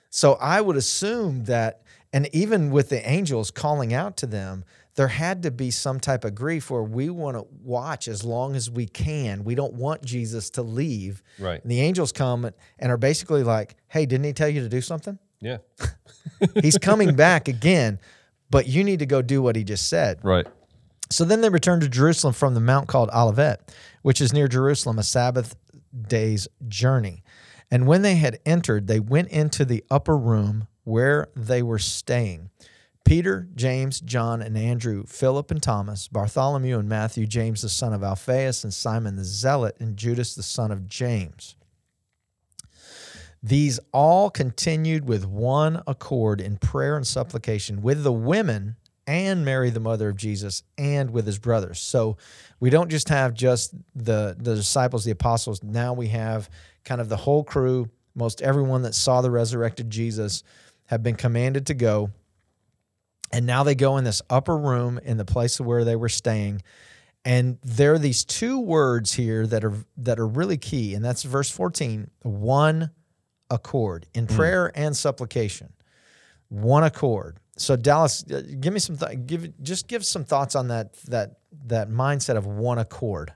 So 0.09 0.33
I 0.33 0.61
would 0.61 0.75
assume 0.75 1.43
that, 1.45 1.83
and 2.11 2.27
even 2.33 2.71
with 2.71 2.89
the 2.89 3.07
angels 3.07 3.51
calling 3.51 3.93
out 3.93 4.17
to 4.17 4.25
them, 4.25 4.63
there 4.95 5.07
had 5.09 5.43
to 5.43 5.51
be 5.51 5.69
some 5.69 5.99
type 5.99 6.25
of 6.25 6.33
grief 6.33 6.71
where 6.71 6.81
we 6.83 7.11
want 7.11 7.37
to 7.37 7.45
watch 7.63 8.07
as 8.07 8.23
long 8.25 8.55
as 8.55 8.69
we 8.71 8.87
can. 8.87 9.43
We 9.43 9.53
don't 9.53 9.75
want 9.75 10.03
Jesus 10.03 10.49
to 10.51 10.63
leave. 10.63 11.21
Right. 11.37 11.61
And 11.61 11.71
the 11.71 11.81
angels 11.81 12.11
come 12.11 12.45
and 12.79 12.91
are 12.91 12.97
basically 12.97 13.43
like, 13.43 13.75
hey, 13.87 14.07
didn't 14.07 14.25
he 14.25 14.33
tell 14.33 14.49
you 14.49 14.61
to 14.61 14.69
do 14.69 14.81
something? 14.81 15.19
Yeah. 15.39 15.59
He's 16.61 16.77
coming 16.77 17.15
back 17.15 17.47
again, 17.47 17.99
but 18.49 18.67
you 18.67 18.83
need 18.83 18.99
to 18.99 19.05
go 19.05 19.21
do 19.21 19.41
what 19.41 19.55
he 19.55 19.63
just 19.63 19.87
said. 19.87 20.19
Right. 20.23 20.47
So 21.11 21.25
then 21.25 21.41
they 21.41 21.49
returned 21.49 21.81
to 21.81 21.89
Jerusalem 21.89 22.33
from 22.33 22.53
the 22.53 22.59
mount 22.59 22.87
called 22.87 23.09
Olivet, 23.09 23.73
which 24.03 24.21
is 24.21 24.31
near 24.31 24.47
Jerusalem, 24.47 24.99
a 24.99 25.03
Sabbath 25.03 25.55
day's 26.07 26.47
journey. 26.67 27.23
And 27.71 27.87
when 27.87 28.01
they 28.01 28.15
had 28.15 28.39
entered, 28.45 28.87
they 28.87 28.99
went 28.99 29.29
into 29.29 29.65
the 29.65 29.83
upper 29.89 30.17
room 30.17 30.67
where 30.83 31.29
they 31.35 31.61
were 31.61 31.79
staying. 31.79 32.49
Peter, 33.05 33.47
James, 33.55 33.99
John, 34.01 34.41
and 34.41 34.55
Andrew, 34.55 35.03
Philip 35.07 35.49
and 35.49 35.63
Thomas, 35.63 36.07
Bartholomew 36.07 36.77
and 36.77 36.87
Matthew, 36.87 37.25
James 37.25 37.63
the 37.63 37.69
son 37.69 37.91
of 37.91 38.03
Alphaeus, 38.03 38.63
and 38.63 38.73
Simon 38.73 39.15
the 39.15 39.23
Zealot, 39.23 39.75
and 39.79 39.97
Judas 39.97 40.35
the 40.35 40.43
son 40.43 40.71
of 40.71 40.87
James. 40.87 41.55
These 43.41 43.79
all 43.93 44.29
continued 44.29 45.07
with 45.07 45.25
one 45.25 45.81
accord 45.87 46.41
in 46.41 46.57
prayer 46.57 46.97
and 46.97 47.07
supplication 47.07 47.81
with 47.81 48.03
the 48.03 48.11
women 48.11 48.75
and 49.07 49.43
Mary, 49.43 49.71
the 49.71 49.79
mother 49.79 50.09
of 50.09 50.17
Jesus, 50.17 50.61
and 50.77 51.09
with 51.09 51.25
his 51.25 51.39
brothers. 51.39 51.79
So 51.79 52.17
we 52.59 52.69
don't 52.69 52.91
just 52.91 53.09
have 53.09 53.33
just 53.33 53.73
the, 53.95 54.35
the 54.37 54.53
disciples, 54.53 55.03
the 55.03 55.11
apostles. 55.11 55.63
Now 55.63 55.93
we 55.93 56.09
have 56.09 56.47
kind 56.83 57.01
of 57.01 57.09
the 57.09 57.17
whole 57.17 57.43
crew, 57.43 57.89
most 58.13 58.41
everyone 58.41 58.83
that 58.83 58.93
saw 58.93 59.21
the 59.21 59.31
resurrected 59.31 59.89
Jesus 59.89 60.43
have 60.85 61.01
been 61.01 61.15
commanded 61.15 61.65
to 61.67 61.73
go. 61.73 62.11
And 63.31 63.45
now 63.45 63.63
they 63.63 63.75
go 63.75 63.97
in 63.97 64.03
this 64.03 64.21
upper 64.29 64.57
room 64.57 64.99
in 65.03 65.17
the 65.17 65.25
place 65.25 65.59
where 65.59 65.83
they 65.83 65.95
were 65.95 66.09
staying. 66.09 66.61
And 67.25 67.57
there 67.63 67.93
are 67.93 67.99
these 67.99 68.23
two 68.23 68.59
words 68.59 69.13
here 69.13 69.45
that 69.47 69.63
are 69.63 69.73
that 69.97 70.19
are 70.19 70.27
really 70.27 70.57
key, 70.57 70.93
and 70.93 71.03
that's 71.03 71.23
verse 71.23 71.49
14, 71.49 72.09
one 72.21 72.91
accord 73.49 74.07
in 74.13 74.27
prayer 74.27 74.71
and 74.75 74.95
supplication. 74.95 75.73
One 76.49 76.83
accord. 76.83 77.39
So 77.57 77.75
Dallas, 77.75 78.23
uh, 78.31 78.41
give 78.59 78.73
me 78.73 78.79
some 78.79 78.97
th- 78.97 79.25
give 79.25 79.61
just 79.61 79.87
give 79.87 80.05
some 80.05 80.23
thoughts 80.23 80.55
on 80.55 80.69
that 80.69 80.93
that 81.03 81.39
that 81.65 81.89
mindset 81.89 82.37
of 82.37 82.45
one 82.45 82.79
accord. 82.79 83.33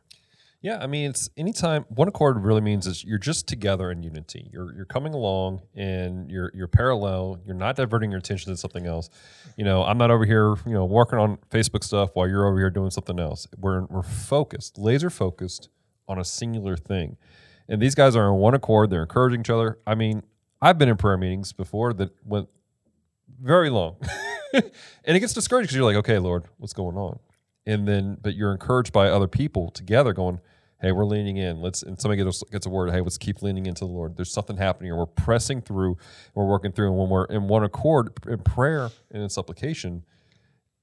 Yeah, 0.62 0.78
I 0.80 0.88
mean, 0.88 1.10
it's 1.10 1.30
anytime 1.36 1.84
one 1.90 2.08
accord 2.08 2.42
really 2.42 2.62
means 2.62 2.88
is 2.88 3.04
you're 3.04 3.18
just 3.18 3.48
together 3.48 3.92
in 3.92 4.02
unity. 4.02 4.50
You're 4.54 4.74
you're 4.74 4.86
coming 4.86 5.14
along 5.14 5.62
and 5.76 6.32
you're 6.32 6.52
you're 6.56 6.70
parallel. 6.70 7.38
You're 7.46 7.54
not 7.54 7.76
diverting 7.76 8.12
your 8.12 8.20
attention 8.20 8.54
to 8.54 8.58
something 8.58 8.88
else. 8.88 9.10
You 9.58 9.66
know, 9.66 9.84
I'm 9.84 9.98
not 9.98 10.10
over 10.10 10.26
here, 10.26 10.56
you 10.66 10.74
know, 10.74 10.86
working 10.86 11.20
on 11.20 11.38
Facebook 11.52 11.84
stuff 11.84 12.12
while 12.14 12.30
you're 12.30 12.48
over 12.48 12.58
here 12.58 12.70
doing 12.70 12.92
something 12.92 13.20
else. 13.20 13.46
We're 13.60 13.82
we're 13.88 14.04
focused, 14.04 14.78
laser 14.78 15.10
focused 15.10 15.68
on 16.08 16.18
a 16.18 16.24
singular 16.24 16.78
thing. 16.78 17.18
And 17.68 17.82
these 17.82 17.96
guys 17.96 18.16
are 18.16 18.28
in 18.28 18.36
one 18.36 18.54
accord. 18.54 18.90
They're 18.90 19.04
encouraging 19.04 19.42
each 19.42 19.50
other. 19.50 19.80
I 19.88 19.96
mean, 19.96 20.24
I've 20.62 20.78
been 20.78 20.90
in 20.90 20.98
prayer 20.98 21.18
meetings 21.18 21.54
before 21.54 21.94
that 21.94 22.12
went 22.26 22.50
very 23.42 23.70
long, 23.70 23.98
and 24.54 24.64
it 25.06 25.20
gets 25.20 25.34
discouraged 25.34 25.68
because 25.68 25.76
you're 25.76 25.86
like, 25.86 25.98
okay, 25.98 26.20
Lord, 26.20 26.46
what's 26.58 26.74
going 26.74 26.98
on? 26.98 27.20
And 27.66 27.88
then, 27.88 28.18
but 28.22 28.36
you're 28.36 28.52
encouraged 28.52 28.94
by 28.94 29.08
other 29.08 29.28
people 29.28 29.70
together, 29.72 30.14
going, 30.14 30.40
hey, 30.82 30.92
we're 30.92 31.06
leaning 31.06 31.38
in. 31.38 31.62
Let's 31.62 31.82
and 31.82 32.00
somebody 32.00 32.24
gets, 32.24 32.44
gets 32.44 32.66
a 32.66 32.70
word. 32.70 32.92
Hey, 32.92 33.02
let's 33.02 33.18
keep 33.18 33.42
leaning 33.42 33.66
into 33.66 33.86
the 33.86 33.92
Lord. 33.92 34.18
There's 34.18 34.32
something 34.32 34.58
happening, 34.58 34.92
and 34.92 35.00
we're 35.00 35.06
pressing 35.06 35.62
through. 35.62 35.98
We're 36.36 36.46
working 36.46 36.72
through, 36.72 36.90
and 36.90 36.98
when 36.98 37.10
we're 37.10 37.26
in 37.26 37.48
one 37.48 37.64
accord 37.64 38.12
in 38.28 38.40
prayer 38.40 38.90
and 39.10 39.24
in 39.24 39.30
supplication, 39.30 40.04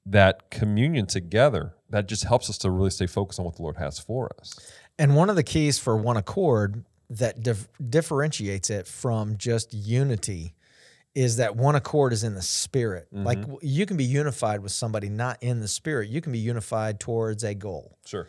that 0.06 0.50
communion 0.50 1.06
together 1.06 1.74
that 1.90 2.08
just 2.08 2.24
helps 2.24 2.48
us 2.48 2.58
to 2.58 2.70
really 2.70 2.90
stay 2.90 3.06
focused 3.06 3.38
on 3.38 3.44
what 3.44 3.56
the 3.56 3.62
Lord 3.62 3.76
has 3.76 3.98
for 3.98 4.30
us. 4.40 4.72
And 5.00 5.16
one 5.16 5.30
of 5.30 5.36
the 5.36 5.42
keys 5.42 5.78
for 5.78 5.96
one 5.96 6.18
accord 6.18 6.84
that 7.08 7.42
dif- 7.42 7.68
differentiates 7.88 8.68
it 8.68 8.86
from 8.86 9.38
just 9.38 9.72
unity 9.72 10.52
is 11.14 11.38
that 11.38 11.56
one 11.56 11.74
accord 11.74 12.12
is 12.12 12.22
in 12.22 12.34
the 12.34 12.42
spirit. 12.42 13.08
Like 13.10 13.38
mm-hmm. 13.38 13.54
you 13.62 13.86
can 13.86 13.96
be 13.96 14.04
unified 14.04 14.60
with 14.60 14.72
somebody 14.72 15.08
not 15.08 15.42
in 15.42 15.60
the 15.60 15.68
spirit. 15.68 16.10
You 16.10 16.20
can 16.20 16.32
be 16.32 16.38
unified 16.38 17.00
towards 17.00 17.42
a 17.44 17.54
goal. 17.54 17.96
Sure. 18.04 18.28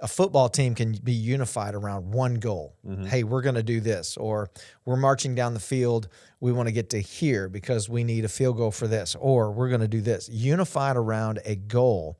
A 0.00 0.08
football 0.08 0.48
team 0.48 0.74
can 0.74 0.92
be 1.04 1.12
unified 1.12 1.74
around 1.74 2.10
one 2.10 2.36
goal. 2.36 2.76
Mm-hmm. 2.86 3.04
Hey, 3.04 3.22
we're 3.22 3.42
going 3.42 3.54
to 3.54 3.62
do 3.62 3.80
this 3.80 4.16
or 4.16 4.48
we're 4.86 4.96
marching 4.96 5.34
down 5.34 5.52
the 5.52 5.60
field, 5.60 6.08
we 6.40 6.50
want 6.50 6.66
to 6.66 6.72
get 6.72 6.88
to 6.90 7.00
here 7.00 7.50
because 7.50 7.90
we 7.90 8.04
need 8.04 8.24
a 8.24 8.28
field 8.28 8.56
goal 8.56 8.70
for 8.70 8.88
this 8.88 9.14
or 9.20 9.52
we're 9.52 9.68
going 9.68 9.82
to 9.82 9.88
do 9.88 10.00
this. 10.00 10.30
Unified 10.30 10.96
around 10.96 11.40
a 11.44 11.56
goal. 11.56 12.18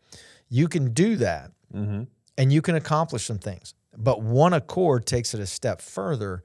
You 0.51 0.69
can 0.69 0.93
do 0.93 1.17
that 1.17 1.51
mm-hmm. 1.75 2.03
and 2.37 2.53
you 2.53 2.61
can 2.61 2.75
accomplish 2.75 3.25
some 3.25 3.39
things. 3.39 3.73
But 3.97 4.23
one 4.23 4.53
accord 4.53 5.07
takes 5.07 5.35
it 5.35 5.41
a 5.41 5.47
step 5.47 5.81
further 5.81 6.43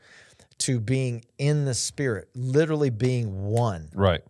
to 0.60 0.80
being 0.80 1.24
in 1.38 1.66
the 1.66 1.74
spirit, 1.74 2.30
literally 2.36 2.90
being 2.90 3.44
one. 3.46 3.90
Right. 3.94 4.22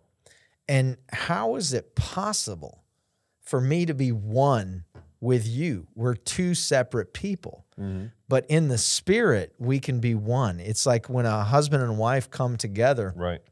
And 0.68 0.96
how 1.12 1.56
is 1.56 1.72
it 1.72 1.94
possible 1.94 2.82
for 3.40 3.60
me 3.60 3.84
to 3.86 3.94
be 3.94 4.12
one 4.12 4.84
with 5.20 5.46
you? 5.46 5.86
We're 5.94 6.14
two 6.14 6.54
separate 6.54 7.12
people. 7.12 7.66
Mm-hmm. 7.78 8.06
But 8.28 8.46
in 8.48 8.68
the 8.68 8.78
spirit, 8.78 9.54
we 9.58 9.78
can 9.78 10.00
be 10.00 10.14
one. 10.14 10.58
It's 10.60 10.86
like 10.86 11.08
when 11.10 11.26
a 11.26 11.44
husband 11.44 11.82
and 11.82 11.98
wife 11.98 12.30
come 12.30 12.56
together, 12.56 13.12
Right. 13.14 13.42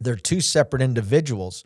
they're 0.00 0.16
two 0.16 0.40
separate 0.40 0.80
individuals. 0.80 1.64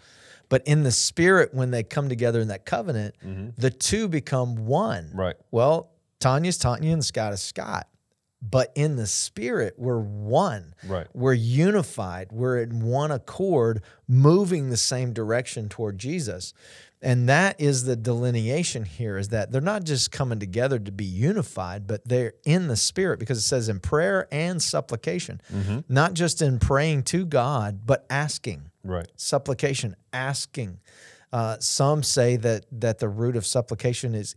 But 0.48 0.66
in 0.66 0.82
the 0.82 0.90
spirit, 0.90 1.54
when 1.54 1.70
they 1.70 1.82
come 1.82 2.08
together 2.08 2.40
in 2.40 2.48
that 2.48 2.66
covenant, 2.66 3.14
mm-hmm. 3.24 3.50
the 3.56 3.70
two 3.70 4.08
become 4.08 4.66
one. 4.66 5.10
Right. 5.14 5.36
Well, 5.50 5.90
Tanya's 6.24 6.56
Tanya 6.56 6.90
and 6.92 7.04
Scott 7.04 7.34
is 7.34 7.42
Scott. 7.42 7.86
But 8.40 8.72
in 8.74 8.96
the 8.96 9.06
spirit, 9.06 9.74
we're 9.76 10.00
one. 10.00 10.74
Right. 10.86 11.06
We're 11.12 11.34
unified. 11.34 12.32
We're 12.32 12.62
in 12.62 12.80
one 12.80 13.10
accord, 13.10 13.82
moving 14.08 14.70
the 14.70 14.76
same 14.78 15.12
direction 15.12 15.68
toward 15.68 15.98
Jesus. 15.98 16.54
And 17.02 17.28
that 17.28 17.60
is 17.60 17.84
the 17.84 17.94
delineation 17.96 18.86
here 18.86 19.18
is 19.18 19.28
that 19.28 19.52
they're 19.52 19.60
not 19.60 19.84
just 19.84 20.10
coming 20.12 20.38
together 20.38 20.78
to 20.78 20.90
be 20.90 21.04
unified, 21.04 21.86
but 21.86 22.06
they're 22.08 22.32
in 22.46 22.68
the 22.68 22.76
spirit 22.76 23.18
because 23.18 23.36
it 23.36 23.42
says 23.42 23.68
in 23.68 23.80
prayer 23.80 24.26
and 24.32 24.62
supplication, 24.62 25.42
not 25.88 26.14
just 26.14 26.40
in 26.40 26.58
praying 26.58 27.02
to 27.04 27.26
God, 27.26 27.80
but 27.84 28.06
asking 28.08 28.70
Right. 28.82 29.08
supplication, 29.16 29.94
asking. 30.14 30.80
Uh, 31.32 31.56
some 31.58 32.02
say 32.02 32.36
that 32.36 32.64
that 32.70 32.98
the 33.00 33.08
root 33.08 33.36
of 33.36 33.44
supplication 33.44 34.14
is 34.14 34.36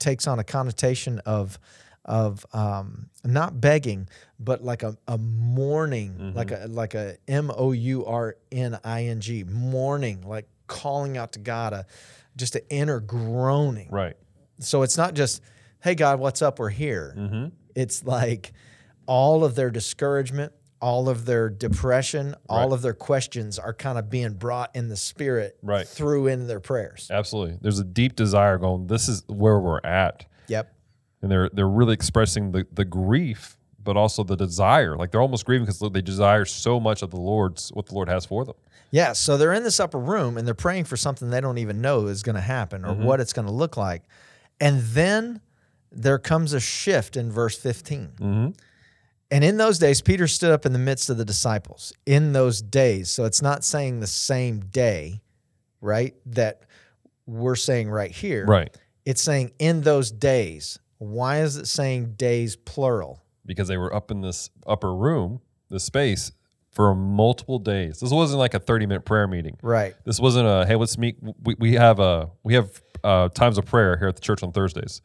takes 0.00 0.26
on 0.26 0.38
a 0.38 0.44
connotation 0.44 1.20
of 1.20 1.58
of 2.06 2.46
um, 2.54 3.10
not 3.24 3.60
begging, 3.60 4.08
but 4.38 4.64
like 4.64 4.82
a, 4.82 4.96
a 5.06 5.18
mourning, 5.18 6.32
like 6.34 6.50
a 6.50 6.66
like 6.66 6.94
a 6.94 7.18
M 7.28 7.52
O 7.54 7.72
U 7.72 8.06
R 8.06 8.36
N 8.50 8.78
I 8.82 9.04
N 9.04 9.20
G, 9.20 9.44
mourning, 9.44 10.22
like 10.22 10.48
calling 10.66 11.18
out 11.18 11.32
to 11.32 11.38
God, 11.38 11.72
a 11.72 11.86
just 12.36 12.56
an 12.56 12.62
inner 12.70 13.00
groaning. 13.00 13.90
Right. 13.90 14.16
So 14.60 14.82
it's 14.82 14.96
not 14.96 15.14
just, 15.14 15.42
hey 15.82 15.94
God, 15.94 16.18
what's 16.20 16.42
up? 16.42 16.58
We're 16.58 16.70
here. 16.70 17.50
It's 17.74 18.04
like 18.04 18.52
all 19.06 19.44
of 19.44 19.54
their 19.54 19.70
discouragement, 19.70 20.52
all 20.80 21.08
of 21.08 21.26
their 21.26 21.48
depression, 21.50 22.34
all 22.48 22.68
Right. 22.68 22.74
of 22.74 22.82
their 22.82 22.94
questions 22.94 23.58
are 23.58 23.74
kind 23.74 23.98
of 23.98 24.08
being 24.08 24.32
brought 24.32 24.74
in 24.74 24.88
the 24.88 24.96
spirit 24.96 25.58
Right. 25.62 25.86
through 25.86 26.26
in 26.26 26.46
their 26.46 26.60
prayers. 26.60 27.08
Absolutely. 27.10 27.58
There's 27.60 27.78
a 27.78 27.84
deep 27.84 28.16
desire 28.16 28.56
going, 28.58 28.86
this 28.86 29.08
is 29.08 29.22
where 29.28 29.58
we're 29.58 29.80
at. 29.84 30.24
Yep. 30.48 30.72
And 31.22 31.30
they're 31.30 31.50
they're 31.52 31.68
really 31.68 31.92
expressing 31.92 32.52
the, 32.52 32.66
the 32.72 32.86
grief, 32.86 33.58
but 33.82 33.96
also 33.96 34.24
the 34.24 34.36
desire. 34.36 34.96
Like 34.96 35.10
they're 35.10 35.20
almost 35.20 35.44
grieving 35.44 35.66
because 35.66 35.80
they 35.92 36.00
desire 36.00 36.46
so 36.46 36.80
much 36.80 37.02
of 37.02 37.10
the 37.10 37.20
Lord's 37.20 37.68
what 37.70 37.86
the 37.86 37.94
Lord 37.94 38.08
has 38.08 38.24
for 38.24 38.44
them. 38.44 38.56
Yeah. 38.90 39.12
So 39.12 39.36
they're 39.36 39.52
in 39.52 39.62
this 39.62 39.80
upper 39.80 39.98
room 39.98 40.38
and 40.38 40.46
they're 40.46 40.54
praying 40.54 40.84
for 40.84 40.96
something 40.96 41.28
they 41.28 41.42
don't 41.42 41.58
even 41.58 41.80
know 41.82 42.06
is 42.06 42.22
going 42.22 42.36
to 42.36 42.40
happen 42.40 42.84
or 42.84 42.94
mm-hmm. 42.94 43.04
what 43.04 43.20
it's 43.20 43.34
going 43.34 43.46
to 43.46 43.52
look 43.52 43.76
like. 43.76 44.02
And 44.60 44.80
then 44.80 45.40
there 45.92 46.18
comes 46.18 46.52
a 46.52 46.60
shift 46.60 47.16
in 47.16 47.30
verse 47.30 47.58
15. 47.58 48.12
Mm-hmm. 48.18 48.48
And 49.30 49.44
in 49.44 49.56
those 49.56 49.78
days, 49.78 50.00
Peter 50.00 50.26
stood 50.26 50.50
up 50.50 50.66
in 50.66 50.72
the 50.72 50.78
midst 50.78 51.08
of 51.08 51.16
the 51.16 51.24
disciples. 51.24 51.92
In 52.06 52.32
those 52.32 52.60
days. 52.62 53.10
So 53.10 53.24
it's 53.24 53.42
not 53.42 53.64
saying 53.64 54.00
the 54.00 54.06
same 54.06 54.60
day, 54.60 55.20
right? 55.80 56.14
That 56.26 56.62
we're 57.26 57.56
saying 57.56 57.90
right 57.90 58.10
here. 58.10 58.44
Right. 58.44 58.76
It's 59.04 59.22
saying 59.22 59.52
in 59.58 59.82
those 59.82 60.10
days. 60.10 60.78
Why 60.98 61.40
is 61.40 61.56
it 61.56 61.66
saying 61.66 62.14
days 62.14 62.56
plural? 62.56 63.22
Because 63.46 63.68
they 63.68 63.78
were 63.78 63.94
up 63.94 64.10
in 64.10 64.20
this 64.20 64.50
upper 64.66 64.94
room, 64.94 65.40
this 65.70 65.84
space, 65.84 66.32
for 66.70 66.94
multiple 66.94 67.58
days. 67.58 68.00
This 68.00 68.10
wasn't 68.10 68.38
like 68.38 68.54
a 68.54 68.58
30 68.58 68.86
minute 68.86 69.04
prayer 69.04 69.26
meeting. 69.26 69.56
Right. 69.62 69.94
This 70.04 70.20
wasn't 70.20 70.46
a 70.46 70.66
hey, 70.66 70.76
let's 70.76 70.98
meet. 70.98 71.16
We, 71.42 71.54
we 71.58 71.74
have 71.74 72.00
a 72.00 72.30
we 72.42 72.54
have 72.54 72.82
uh, 73.02 73.28
times 73.30 73.58
of 73.58 73.64
prayer 73.64 73.96
here 73.96 74.08
at 74.08 74.16
the 74.16 74.20
church 74.20 74.42
on 74.42 74.52
Thursdays, 74.52 75.00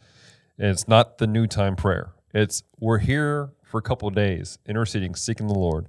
and 0.57 0.69
it's 0.69 0.87
not 0.87 1.17
the 1.17 1.27
new 1.27 1.47
time 1.47 1.75
prayer. 1.75 2.11
It's 2.33 2.63
we're 2.79 2.97
here 2.97 3.51
for 3.65 3.77
a 3.77 3.81
couple 3.81 4.07
of 4.07 4.15
days, 4.15 4.57
interceding, 4.65 5.15
seeking 5.15 5.47
the 5.47 5.53
Lord, 5.53 5.87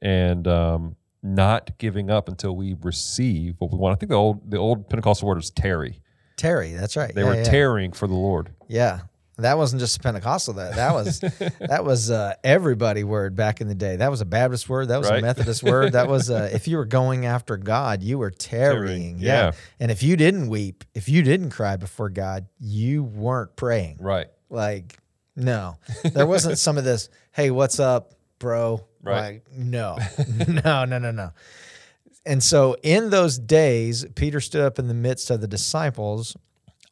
and 0.00 0.46
um, 0.48 0.96
not 1.22 1.78
giving 1.78 2.10
up 2.10 2.28
until 2.28 2.56
we 2.56 2.74
receive 2.82 3.54
what 3.58 3.70
we 3.70 3.78
want. 3.78 3.92
I 3.92 3.96
think 3.96 4.10
the 4.10 4.16
old 4.16 4.50
the 4.50 4.58
old 4.58 4.88
Pentecostal 4.88 5.28
word 5.28 5.38
is 5.38 5.50
tarry. 5.50 6.00
Terry, 6.36 6.72
that's 6.72 6.96
right. 6.96 7.14
They 7.14 7.22
Yeah, 7.22 7.28
were 7.28 7.34
yeah. 7.36 7.44
tarrying 7.44 7.92
for 7.92 8.06
the 8.08 8.14
Lord. 8.14 8.50
Yeah. 8.68 9.00
That 9.38 9.56
wasn't 9.56 9.80
just 9.80 9.96
a 9.96 10.00
Pentecostal. 10.00 10.54
That 10.54 10.76
that 10.76 10.92
was 10.92 11.20
that 11.60 11.84
was 11.84 12.10
uh, 12.10 12.34
everybody 12.44 13.02
word 13.02 13.34
back 13.34 13.60
in 13.60 13.66
the 13.68 13.74
day. 13.74 13.96
That 13.96 14.10
was 14.10 14.20
a 14.20 14.24
Baptist 14.26 14.68
word. 14.68 14.88
That 14.88 14.98
was 14.98 15.08
a 15.08 15.20
Methodist 15.20 15.62
word. 15.62 15.92
That 15.92 16.06
was 16.08 16.30
uh, 16.30 16.50
if 16.52 16.68
you 16.68 16.76
were 16.76 16.84
going 16.84 17.24
after 17.26 17.56
God, 17.56 18.02
you 18.02 18.18
were 18.18 18.30
tarrying. 18.30 18.84
Tarrying, 18.86 19.18
Yeah. 19.18 19.44
yeah. 19.46 19.52
And 19.80 19.90
if 19.90 20.02
you 20.02 20.16
didn't 20.16 20.48
weep, 20.48 20.84
if 20.94 21.08
you 21.08 21.22
didn't 21.22 21.50
cry 21.50 21.76
before 21.76 22.10
God, 22.10 22.46
you 22.60 23.04
weren't 23.04 23.56
praying. 23.56 23.98
Right. 24.00 24.26
Like 24.50 24.98
no, 25.36 25.78
there 26.04 26.26
wasn't 26.26 26.58
some 26.58 26.78
of 26.78 26.84
this. 26.84 27.08
Hey, 27.32 27.50
what's 27.50 27.80
up, 27.80 28.14
bro? 28.38 28.86
Right. 29.02 29.42
Like 29.48 29.52
no, 29.52 29.98
no, 30.48 30.84
no, 30.84 30.98
no, 30.98 31.10
no. 31.10 31.30
And 32.24 32.42
so 32.42 32.76
in 32.82 33.10
those 33.10 33.38
days, 33.38 34.06
Peter 34.14 34.40
stood 34.40 34.62
up 34.62 34.78
in 34.78 34.88
the 34.88 34.94
midst 34.94 35.30
of 35.30 35.40
the 35.40 35.48
disciples. 35.48 36.36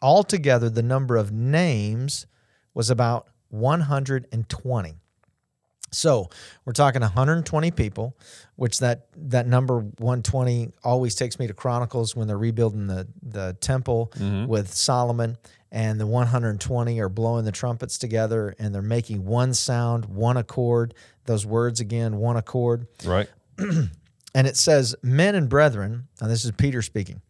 Altogether, 0.03 0.71
the 0.71 0.83
number 0.83 1.17
of 1.17 1.31
names 1.31 2.27
was 2.75 2.91
about 2.91 3.29
120. 3.49 5.00
So 5.91 6.29
we're 6.65 6.73
talking 6.73 7.01
120 7.01 7.71
people, 7.73 8.17
which 8.57 8.79
that 8.79 9.09
that 9.17 9.47
number 9.47 9.81
120 9.81 10.71
always 10.85 11.15
takes 11.15 11.39
me 11.39 11.47
to 11.47 11.55
Chronicles 11.55 12.15
when 12.15 12.29
they're 12.29 12.39
rebuilding 12.39 12.87
the 12.87 13.09
the 13.23 13.57
temple 13.61 14.13
mm-hmm. 14.15 14.47
with 14.47 14.73
Solomon, 14.73 15.37
and 15.73 16.01
the 16.01 16.07
120 16.07 17.01
are 17.01 17.09
blowing 17.09 17.45
the 17.45 17.53
trumpets 17.53 17.99
together, 17.99 18.55
and 18.59 18.75
they're 18.75 18.83
making 18.83 19.25
one 19.25 19.55
sound, 19.55 20.07
one 20.07 20.37
accord. 20.37 20.95
Those 21.25 21.45
words 21.45 21.81
again, 21.81 22.17
one 22.17 22.37
accord. 22.37 22.87
Right. 23.05 23.29
And 24.35 24.47
it 24.47 24.57
says, 24.57 24.95
Men 25.03 25.35
and 25.35 25.49
brethren, 25.49 26.07
and 26.21 26.31
this 26.31 26.45
is 26.45 26.53
Peter 26.53 26.83
speaking, 26.83 27.21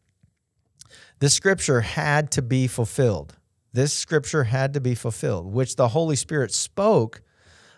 this 1.19 1.35
scripture 1.35 1.81
had 1.81 2.31
to 2.33 2.43
be 2.43 2.67
fulfilled. 2.67 3.37
This 3.73 3.93
scripture 3.93 4.45
had 4.45 4.75
to 4.75 4.81
be 4.81 4.95
fulfilled, 4.95 5.47
which 5.47 5.77
the 5.77 5.89
Holy 5.89 6.17
Spirit 6.17 6.53
spoke 6.53 7.23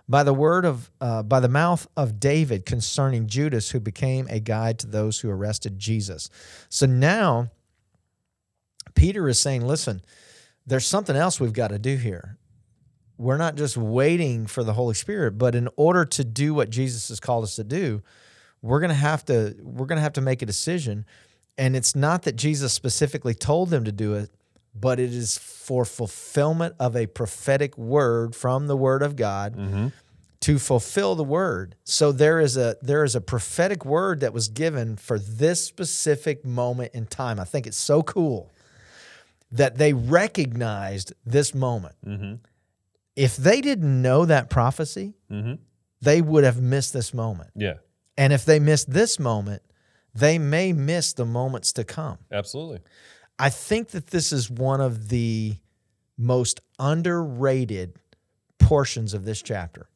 by 0.09 0.23
the 0.23 0.35
word 0.35 0.65
of, 0.65 0.91
uh, 1.01 1.23
by 1.23 1.41
the 1.41 1.49
mouth 1.49 1.87
of 1.97 2.21
David 2.21 2.67
concerning 2.67 3.27
Judas, 3.27 3.71
who 3.71 3.81
became 3.81 4.27
a 4.29 4.41
guide 4.41 4.79
to 4.81 4.87
those 4.87 5.21
who 5.21 5.31
arrested 5.31 5.79
Jesus. 5.79 6.29
So 6.69 6.87
now 6.87 7.51
Peter 8.95 9.29
is 9.29 9.39
saying, 9.39 9.67
Listen, 9.67 10.03
there's 10.67 10.87
something 10.87 11.17
else 11.17 11.41
we've 11.41 11.53
got 11.53 11.69
to 11.69 11.79
do 11.79 11.97
here. 11.97 12.39
We're 13.19 13.37
not 13.37 13.57
just 13.57 13.77
waiting 13.77 14.47
for 14.47 14.65
the 14.65 14.73
Holy 14.73 14.95
Spirit, 14.95 15.39
but 15.39 15.55
in 15.55 15.69
order 15.77 16.05
to 16.05 16.25
do 16.25 16.55
what 16.55 16.71
Jesus 16.71 17.09
has 17.09 17.21
called 17.21 17.45
us 17.45 17.57
to 17.57 17.65
do, 17.65 18.03
we're 18.63 18.81
to 18.81 18.95
have 18.95 19.25
to 19.27 19.57
we're 19.61 19.87
going 19.87 19.97
to 19.97 20.03
have 20.03 20.15
to 20.15 20.21
make 20.21 20.43
a 20.43 20.47
decision 20.47 21.05
and 21.59 21.77
it's 21.77 21.95
not 21.95 22.23
that 22.23 22.37
Jesus 22.37 22.73
specifically 22.73 23.35
told 23.35 23.71
them 23.71 23.85
to 23.85 23.93
do 23.93 24.15
it 24.15 24.31
but 24.75 24.99
it 24.99 25.12
is 25.12 25.39
for 25.39 25.85
fulfillment 25.85 26.75
of 26.79 26.97
a 26.97 27.07
prophetic 27.07 27.77
word 27.77 28.35
from 28.35 28.66
the 28.66 28.77
word 28.77 29.03
of 29.03 29.16
God 29.16 29.57
mm-hmm. 29.57 29.89
to 30.41 30.59
fulfill 30.59 31.14
the 31.14 31.25
word. 31.25 31.77
So 31.85 32.11
there 32.11 32.41
is 32.41 32.57
a 32.57 32.77
there 32.83 33.05
is 33.05 33.14
a 33.14 33.20
prophetic 33.20 33.85
word 33.85 34.20
that 34.20 34.33
was 34.33 34.49
given 34.49 34.97
for 34.97 35.18
this 35.18 35.64
specific 35.64 36.45
moment 36.45 36.95
in 36.95 37.07
time. 37.07 37.39
I 37.39 37.45
think 37.45 37.66
it's 37.66 37.77
so 37.77 38.03
cool 38.03 38.51
that 39.51 39.77
they 39.77 39.93
recognized 39.93 41.12
this 41.27 41.55
moment. 41.55 41.95
Mm-hmm. 42.07 42.35
If 43.14 43.37
they 43.37 43.61
didn't 43.61 44.01
know 44.01 44.25
that 44.25 44.49
prophecy 44.49 45.12
mm-hmm. 45.31 45.55
they 46.01 46.23
would 46.23 46.45
have 46.45 46.61
missed 46.61 46.93
this 46.93 47.12
moment. 47.12 47.51
Yeah. 47.55 47.75
and 48.16 48.33
if 48.33 48.45
they 48.45 48.59
missed 48.59 48.91
this 48.91 49.18
moment, 49.18 49.62
they 50.14 50.39
may 50.39 50.73
miss 50.73 51.12
the 51.12 51.25
moments 51.25 51.73
to 51.75 51.85
come. 51.85 52.18
Absolutely. 52.31 52.81
I 53.43 53.51
think 53.51 53.88
that 53.88 54.07
this 54.09 54.32
is 54.32 54.49
one 54.49 54.80
of 54.80 55.09
the 55.09 55.57
most 56.16 56.61
underrated 56.78 57.97
portions 58.61 59.14
of 59.14 59.24
this 59.24 59.43
chapter 59.43 59.88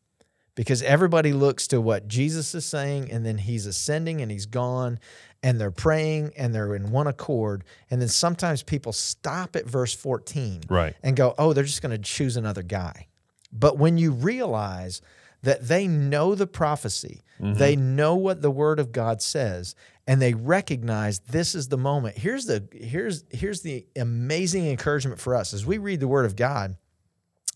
because 0.56 0.82
everybody 0.82 1.32
looks 1.32 1.68
to 1.68 1.80
what 1.80 2.08
Jesus 2.08 2.56
is 2.56 2.66
saying 2.66 3.12
and 3.12 3.24
then 3.24 3.38
he's 3.38 3.66
ascending 3.66 4.20
and 4.20 4.32
he's 4.32 4.46
gone 4.46 4.98
and 5.44 5.60
they're 5.60 5.70
praying 5.70 6.32
and 6.36 6.52
they're 6.52 6.74
in 6.74 6.90
one 6.90 7.06
accord. 7.06 7.62
And 7.88 8.00
then 8.00 8.08
sometimes 8.08 8.64
people 8.64 8.92
stop 8.92 9.54
at 9.54 9.66
verse 9.66 9.94
14 9.94 10.62
Right. 10.68 10.96
and 11.04 11.14
go, 11.14 11.34
oh, 11.38 11.52
they're 11.52 11.62
just 11.62 11.82
going 11.82 11.96
to 11.96 12.02
choose 12.02 12.36
another 12.36 12.62
guy. 12.62 13.06
But 13.52 13.78
when 13.78 13.96
you 13.96 14.10
realize 14.10 15.00
that 15.42 15.68
they 15.68 15.86
know 15.86 16.34
the 16.34 16.46
prophecy, 16.46 17.22
mm-hmm. 17.40 17.54
they 17.54 17.76
know 17.76 18.16
what 18.16 18.42
the 18.42 18.50
word 18.50 18.78
of 18.78 18.92
God 18.92 19.22
says, 19.22 19.74
and 20.06 20.20
they 20.20 20.34
recognize 20.34 21.18
this 21.20 21.54
is 21.54 21.68
the 21.68 21.78
moment. 21.78 22.18
Here's 22.18 22.46
the 22.46 22.66
here's 22.72 23.24
here's 23.30 23.62
the 23.62 23.86
amazing 23.96 24.66
encouragement 24.66 25.20
for 25.20 25.34
us 25.34 25.52
as 25.52 25.66
we 25.66 25.78
read 25.78 26.00
the 26.00 26.08
word 26.08 26.26
of 26.26 26.36
God 26.36 26.76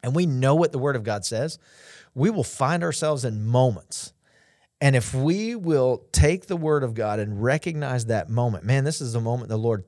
and 0.02 0.14
we 0.14 0.26
know 0.26 0.54
what 0.54 0.72
the 0.72 0.78
word 0.78 0.96
of 0.96 1.04
God 1.04 1.24
says, 1.24 1.58
we 2.14 2.30
will 2.30 2.44
find 2.44 2.82
ourselves 2.82 3.24
in 3.24 3.46
moments. 3.46 4.12
And 4.80 4.96
if 4.96 5.14
we 5.14 5.54
will 5.54 6.04
take 6.10 6.46
the 6.46 6.56
word 6.56 6.82
of 6.82 6.94
God 6.94 7.18
and 7.18 7.42
recognize 7.42 8.06
that 8.06 8.30
moment, 8.30 8.64
man, 8.64 8.84
this 8.84 9.00
is 9.00 9.12
the 9.12 9.20
moment 9.20 9.50
the 9.50 9.58
Lord 9.58 9.84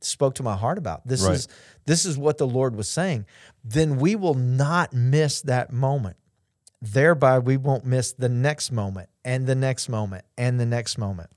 spoke 0.00 0.36
to 0.36 0.42
my 0.42 0.56
heart 0.56 0.78
about. 0.78 1.06
This 1.06 1.22
Right. 1.22 1.34
is 1.34 1.48
this 1.84 2.06
is 2.06 2.16
what 2.16 2.38
the 2.38 2.46
Lord 2.46 2.74
was 2.74 2.88
saying. 2.88 3.26
Then 3.64 3.96
we 3.96 4.16
will 4.16 4.34
not 4.34 4.92
miss 4.92 5.42
that 5.42 5.72
moment. 5.72 6.16
Thereby 6.82 7.38
we 7.38 7.56
won't 7.56 7.84
miss 7.84 8.12
the 8.12 8.28
next 8.28 8.72
moment 8.72 9.10
and 9.24 9.46
the 9.46 9.54
next 9.54 9.88
moment 9.88 10.24
and 10.38 10.58
the 10.58 10.66
next 10.66 10.96
moment. 10.96 11.30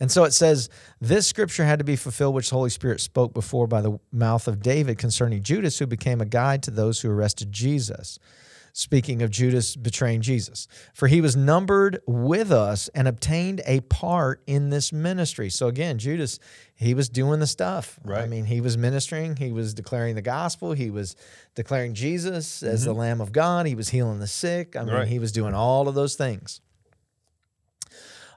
And 0.00 0.10
so 0.10 0.24
it 0.24 0.32
says, 0.32 0.70
This 1.00 1.26
scripture 1.26 1.64
had 1.64 1.78
to 1.78 1.84
be 1.84 1.96
fulfilled, 1.96 2.34
which 2.34 2.50
the 2.50 2.56
Holy 2.56 2.70
Spirit 2.70 3.00
spoke 3.00 3.34
before 3.34 3.66
by 3.66 3.82
the 3.82 3.98
mouth 4.10 4.48
of 4.48 4.62
David 4.62 4.98
concerning 4.98 5.42
Judas, 5.42 5.78
who 5.78 5.86
became 5.86 6.20
a 6.20 6.26
guide 6.26 6.62
to 6.64 6.70
those 6.70 7.00
who 7.00 7.10
arrested 7.10 7.52
Jesus. 7.52 8.18
Speaking 8.72 9.22
of 9.22 9.30
Judas 9.30 9.76
betraying 9.76 10.20
Jesus, 10.20 10.68
for 10.94 11.08
he 11.08 11.20
was 11.20 11.36
numbered 11.36 12.00
with 12.06 12.52
us 12.52 12.88
and 12.94 13.08
obtained 13.08 13.60
a 13.66 13.80
part 13.80 14.42
in 14.46 14.70
this 14.70 14.92
ministry. 14.92 15.50
So 15.50 15.68
again, 15.68 15.98
Judas, 15.98 16.38
he 16.74 16.94
was 16.94 17.08
doing 17.08 17.40
the 17.40 17.46
stuff. 17.46 17.98
Right. 18.04 18.22
I 18.22 18.26
mean, 18.26 18.44
he 18.44 18.60
was 18.60 18.78
ministering, 18.78 19.36
he 19.36 19.52
was 19.52 19.74
declaring 19.74 20.14
the 20.14 20.22
gospel, 20.22 20.72
he 20.72 20.90
was 20.90 21.16
declaring 21.54 21.94
Jesus 21.94 22.62
as 22.62 22.84
the 22.84 22.90
mm-hmm. 22.90 23.00
Lamb 23.00 23.20
of 23.20 23.32
God, 23.32 23.66
he 23.66 23.74
was 23.74 23.90
healing 23.90 24.20
the 24.20 24.26
sick. 24.26 24.76
I 24.76 24.84
mean, 24.84 24.94
Right. 24.94 25.08
he 25.08 25.18
was 25.18 25.32
doing 25.32 25.54
all 25.54 25.88
of 25.88 25.94
those 25.94 26.14
things. 26.14 26.60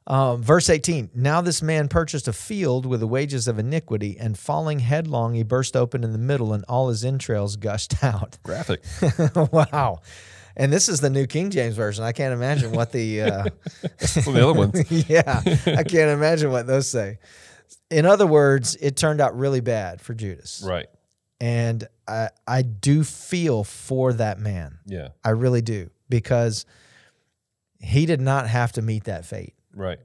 Um, 0.05 0.43
verse 0.43 0.69
18 0.69 1.11
Now 1.15 1.41
this 1.41 1.61
man 1.61 1.87
purchased 1.87 2.27
a 2.27 2.33
field 2.33 2.85
with 2.85 2.99
the 2.99 3.07
wages 3.07 3.47
of 3.47 3.59
iniquity, 3.59 4.17
and 4.19 4.37
falling 4.37 4.79
headlong, 4.79 5.33
he 5.33 5.43
burst 5.43 5.75
open 5.75 6.03
in 6.03 6.11
the 6.11 6.17
middle, 6.17 6.53
and 6.53 6.65
all 6.67 6.89
his 6.89 7.05
entrails 7.05 7.55
gushed 7.55 8.03
out. 8.03 8.37
Graphic. 8.43 8.83
wow. 9.51 10.01
And 10.55 10.71
this 10.71 10.87
is 10.87 10.99
the 10.99 11.09
New 11.09 11.25
King 11.25 11.49
James 11.49 11.75
Version. 11.75 12.03
I 12.03 12.11
can't 12.11 12.33
imagine 12.33 12.73
what 12.73 12.91
the. 12.91 13.21
Uh, 13.21 13.45
of 13.83 14.25
the 14.25 14.47
other 14.47 14.53
ones. 14.53 14.91
yeah, 15.09 15.41
I 15.65 15.83
can't 15.83 16.11
imagine 16.11 16.51
what 16.51 16.67
those 16.67 16.87
say. 16.87 17.19
In 17.89 18.05
other 18.05 18.27
words, 18.27 18.75
it 18.79 18.95
turned 18.95 19.21
out 19.21 19.37
really 19.37 19.61
bad 19.61 20.01
for 20.01 20.13
Judas. 20.13 20.63
Right. 20.65 20.87
And 21.39 21.87
I, 22.07 22.29
I 22.47 22.61
do 22.61 23.03
feel 23.03 23.63
for 23.63 24.13
that 24.13 24.39
man. 24.39 24.79
Yeah. 24.85 25.09
I 25.23 25.31
really 25.31 25.61
do, 25.61 25.89
because 26.07 26.65
he 27.79 28.05
did 28.05 28.21
not 28.21 28.47
have 28.47 28.73
to 28.73 28.81
meet 28.81 29.05
that 29.05 29.25
fate. 29.25 29.53
Right. 29.75 29.99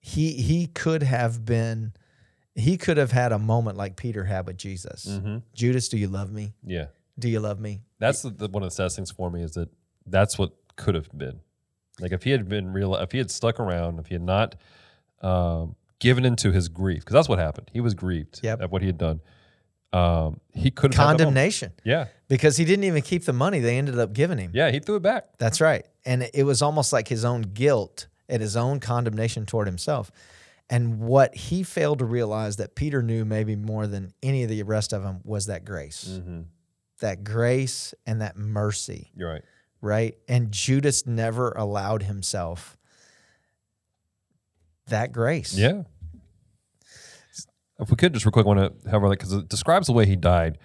he 0.00 0.32
he 0.34 0.66
could 0.66 1.02
have 1.02 1.44
been 1.44 1.92
he 2.54 2.76
could 2.76 2.96
have 2.98 3.10
had 3.12 3.32
a 3.32 3.38
moment 3.38 3.76
like 3.76 3.96
Peter 3.96 4.24
had 4.24 4.46
with 4.46 4.56
Jesus. 4.56 5.06
Mm-hmm. 5.06 5.38
Judas, 5.54 5.88
do 5.88 5.96
you 5.98 6.08
love 6.08 6.30
me? 6.32 6.52
Yeah. 6.64 6.86
Do 7.18 7.28
you 7.28 7.40
love 7.40 7.58
me? 7.60 7.80
That's 7.98 8.22
the, 8.22 8.30
the, 8.30 8.48
one 8.48 8.62
of 8.62 8.68
the 8.68 8.74
saddest 8.74 8.96
things 8.96 9.10
for 9.10 9.30
me 9.30 9.42
is 9.42 9.52
that 9.52 9.68
that's 10.06 10.38
what 10.38 10.52
could 10.76 10.94
have 10.94 11.08
been. 11.16 11.40
Like 12.00 12.12
if 12.12 12.22
he 12.24 12.30
had 12.30 12.48
been 12.48 12.72
real, 12.72 12.94
if 12.96 13.12
he 13.12 13.18
had 13.18 13.30
stuck 13.30 13.58
around, 13.60 13.98
if 13.98 14.06
he 14.08 14.14
had 14.14 14.22
not 14.22 14.56
um, 15.22 15.74
given 16.00 16.24
into 16.24 16.52
his 16.52 16.68
grief, 16.68 17.00
because 17.00 17.14
that's 17.14 17.28
what 17.28 17.38
happened. 17.38 17.70
He 17.72 17.80
was 17.80 17.94
grieved 17.94 18.40
Yep. 18.42 18.62
at 18.62 18.70
what 18.70 18.82
he 18.82 18.86
had 18.88 18.98
done. 18.98 19.20
Um, 19.92 20.40
he 20.52 20.70
could 20.72 20.92
have. 20.94 21.06
Condemnation. 21.06 21.72
Yeah, 21.84 22.06
Because 22.28 22.56
he 22.56 22.64
didn't 22.64 22.84
even 22.84 23.02
keep 23.02 23.24
the 23.24 23.32
money 23.32 23.60
they 23.60 23.78
ended 23.78 23.98
up 23.98 24.12
giving 24.12 24.38
him. 24.38 24.50
yeah, 24.52 24.70
he 24.72 24.80
threw 24.80 24.96
it 24.96 25.02
back. 25.02 25.38
That's 25.38 25.60
right. 25.60 25.86
And 26.04 26.28
it 26.34 26.42
was 26.42 26.62
almost 26.62 26.92
like 26.92 27.06
his 27.06 27.24
own 27.24 27.42
guilt 27.42 28.08
and 28.28 28.42
his 28.42 28.56
own 28.56 28.80
condemnation 28.80 29.46
toward 29.46 29.66
himself. 29.66 30.10
And 30.70 31.00
what 31.00 31.34
he 31.34 31.62
failed 31.62 31.98
to 31.98 32.04
realize 32.04 32.56
that 32.56 32.74
Peter 32.74 33.02
knew 33.02 33.24
maybe 33.24 33.54
more 33.54 33.86
than 33.86 34.14
any 34.22 34.42
of 34.42 34.48
the 34.48 34.62
rest 34.62 34.92
of 34.92 35.02
them 35.02 35.20
was 35.24 35.46
that 35.46 35.64
grace. 35.64 36.08
Mm-hmm. 36.10 36.42
That 37.00 37.22
grace 37.22 37.92
and 38.06 38.22
that 38.22 38.36
mercy. 38.36 39.10
You're 39.14 39.32
right. 39.32 39.42
right? 39.82 40.16
And 40.26 40.50
Judas 40.50 41.06
never 41.06 41.50
allowed 41.52 42.04
himself 42.04 42.78
that 44.86 45.12
grace. 45.12 45.54
Yeah. 45.54 45.82
If 47.78 47.90
we 47.90 47.96
could 47.96 48.14
just 48.14 48.24
real 48.24 48.32
quick, 48.32 48.46
want 48.46 48.82
to 48.84 48.90
have 48.90 49.02
a 49.02 49.08
like 49.08 49.18
because 49.18 49.32
it 49.32 49.48
describes 49.48 49.88
the 49.88 49.92
way 49.92 50.06
he 50.06 50.16
died, 50.16 50.58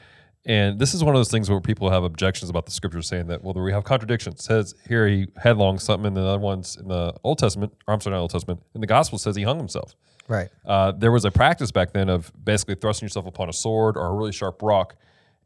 and 0.50 0.80
this 0.80 0.94
is 0.94 1.04
one 1.04 1.16
of 1.16 1.20
those 1.20 1.30
things 1.32 1.50
where 1.50 1.62
people 1.62 1.90
have 1.92 2.04
objections 2.04 2.50
about 2.50 2.66
the 2.66 2.72
scripture 2.72 3.02
saying 3.02 3.28
that 3.28 3.44
well, 3.44 3.54
we 3.54 3.72
have 3.72 3.84
contradictions. 3.86 4.42
It 4.42 4.44
says 4.44 4.76
here 4.88 5.08
he 5.08 5.28
headlong 5.38 5.80
something, 5.80 6.08
and 6.08 6.18
the 6.18 6.26
other 6.26 6.40
ones 6.40 6.76
in 6.76 6.88
the 6.90 7.14
Old 7.24 7.38
Testament, 7.38 7.72
or 7.88 7.94
I'm 7.94 8.02
sorry, 8.02 8.16
not 8.16 8.22
Old 8.22 8.32
Testament, 8.32 8.62
in 8.76 8.82
the 8.82 8.88
Gospel 8.88 9.18
says 9.18 9.36
he 9.36 9.44
hung 9.44 9.58
himself. 9.58 9.96
Right. 10.28 10.50
Uh, 10.66 10.92
there 10.92 11.12
was 11.12 11.24
a 11.26 11.32
practice 11.32 11.72
back 11.72 11.94
then 11.94 12.10
of 12.10 12.32
basically 12.44 12.76
thrusting 12.76 13.06
yourself 13.06 13.26
upon 13.26 13.48
a 13.50 13.54
sword 13.54 13.96
or 13.96 14.08
a 14.08 14.12
really 14.14 14.32
sharp 14.32 14.62
rock, 14.62 14.96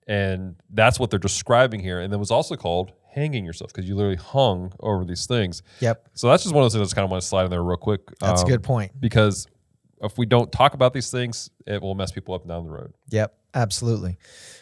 and 0.08 0.56
that's 0.70 1.00
what 1.00 1.10
they're 1.10 1.20
describing 1.20 1.80
here. 1.80 2.00
And 2.00 2.14
it 2.14 2.18
was 2.18 2.32
also 2.32 2.56
called 2.56 2.92
hanging 3.14 3.46
yourself 3.46 3.72
because 3.72 3.88
you 3.88 3.96
literally 3.96 4.16
hung 4.18 4.74
over 4.80 5.06
these 5.06 5.26
things. 5.28 5.62
Yep. 5.82 6.10
So 6.16 6.28
that's 6.30 6.44
just 6.44 6.56
one 6.56 6.64
of 6.64 6.66
those 6.66 6.74
things 6.74 6.82
I 6.82 6.86
just 6.86 6.96
kind 6.96 7.06
of 7.06 7.12
want 7.12 7.22
to 7.22 7.28
slide 7.28 7.46
in 7.46 7.52
there 7.52 7.62
real 7.64 7.78
quick. 7.78 8.02
That's 8.20 8.42
a 8.42 8.46
Um, 8.46 8.50
good 8.50 8.64
point. 8.64 8.92
because 9.00 9.48
if 10.04 10.18
we 10.18 10.26
don't 10.26 10.52
talk 10.52 10.74
about 10.74 10.94
these 10.94 11.10
things, 11.10 11.50
it 11.66 11.82
will 11.82 11.96
mess 11.96 12.12
people 12.12 12.34
up 12.36 12.48
down 12.48 12.66
the 12.66 12.72
road. 12.72 12.94
Yep. 13.10 13.34
Absolutely. 13.56 14.18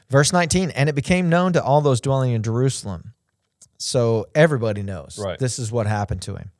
Verse 0.10 0.34
19, 0.34 0.72
and 0.72 0.90
it 0.90 0.96
became 0.96 1.30
known 1.30 1.54
to 1.54 1.64
all 1.64 1.82
those 1.82 2.02
dwelling 2.02 2.34
in 2.34 2.44
Jerusalem. 2.44 3.14
So 3.78 4.28
everybody 4.36 4.84
knows 4.84 5.18
Right. 5.18 5.40
this 5.40 5.58
is 5.60 5.72
what 5.72 5.88
happened 5.88 6.22
to 6.24 6.36
him. 6.36 6.52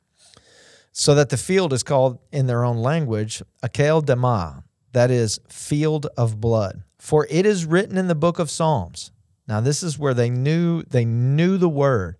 so 0.94 1.14
that 1.14 1.30
the 1.30 1.36
field 1.38 1.72
is 1.72 1.82
called 1.82 2.18
in 2.32 2.46
their 2.46 2.64
own 2.64 2.76
language 2.76 3.42
Akel 3.62 4.04
Dama, 4.04 4.62
that 4.92 5.10
is, 5.10 5.40
field 5.48 6.06
of 6.18 6.38
blood. 6.38 6.82
For 6.98 7.26
it 7.30 7.46
is 7.46 7.64
written 7.64 7.96
in 7.96 8.08
the 8.08 8.14
book 8.14 8.38
of 8.38 8.50
Psalms. 8.50 9.10
Now 9.48 9.60
this 9.60 9.82
is 9.82 9.98
where 9.98 10.12
they 10.14 10.28
knew 10.28 10.82
they 10.82 11.04
knew 11.06 11.56
the 11.56 11.68
word. 11.68 12.16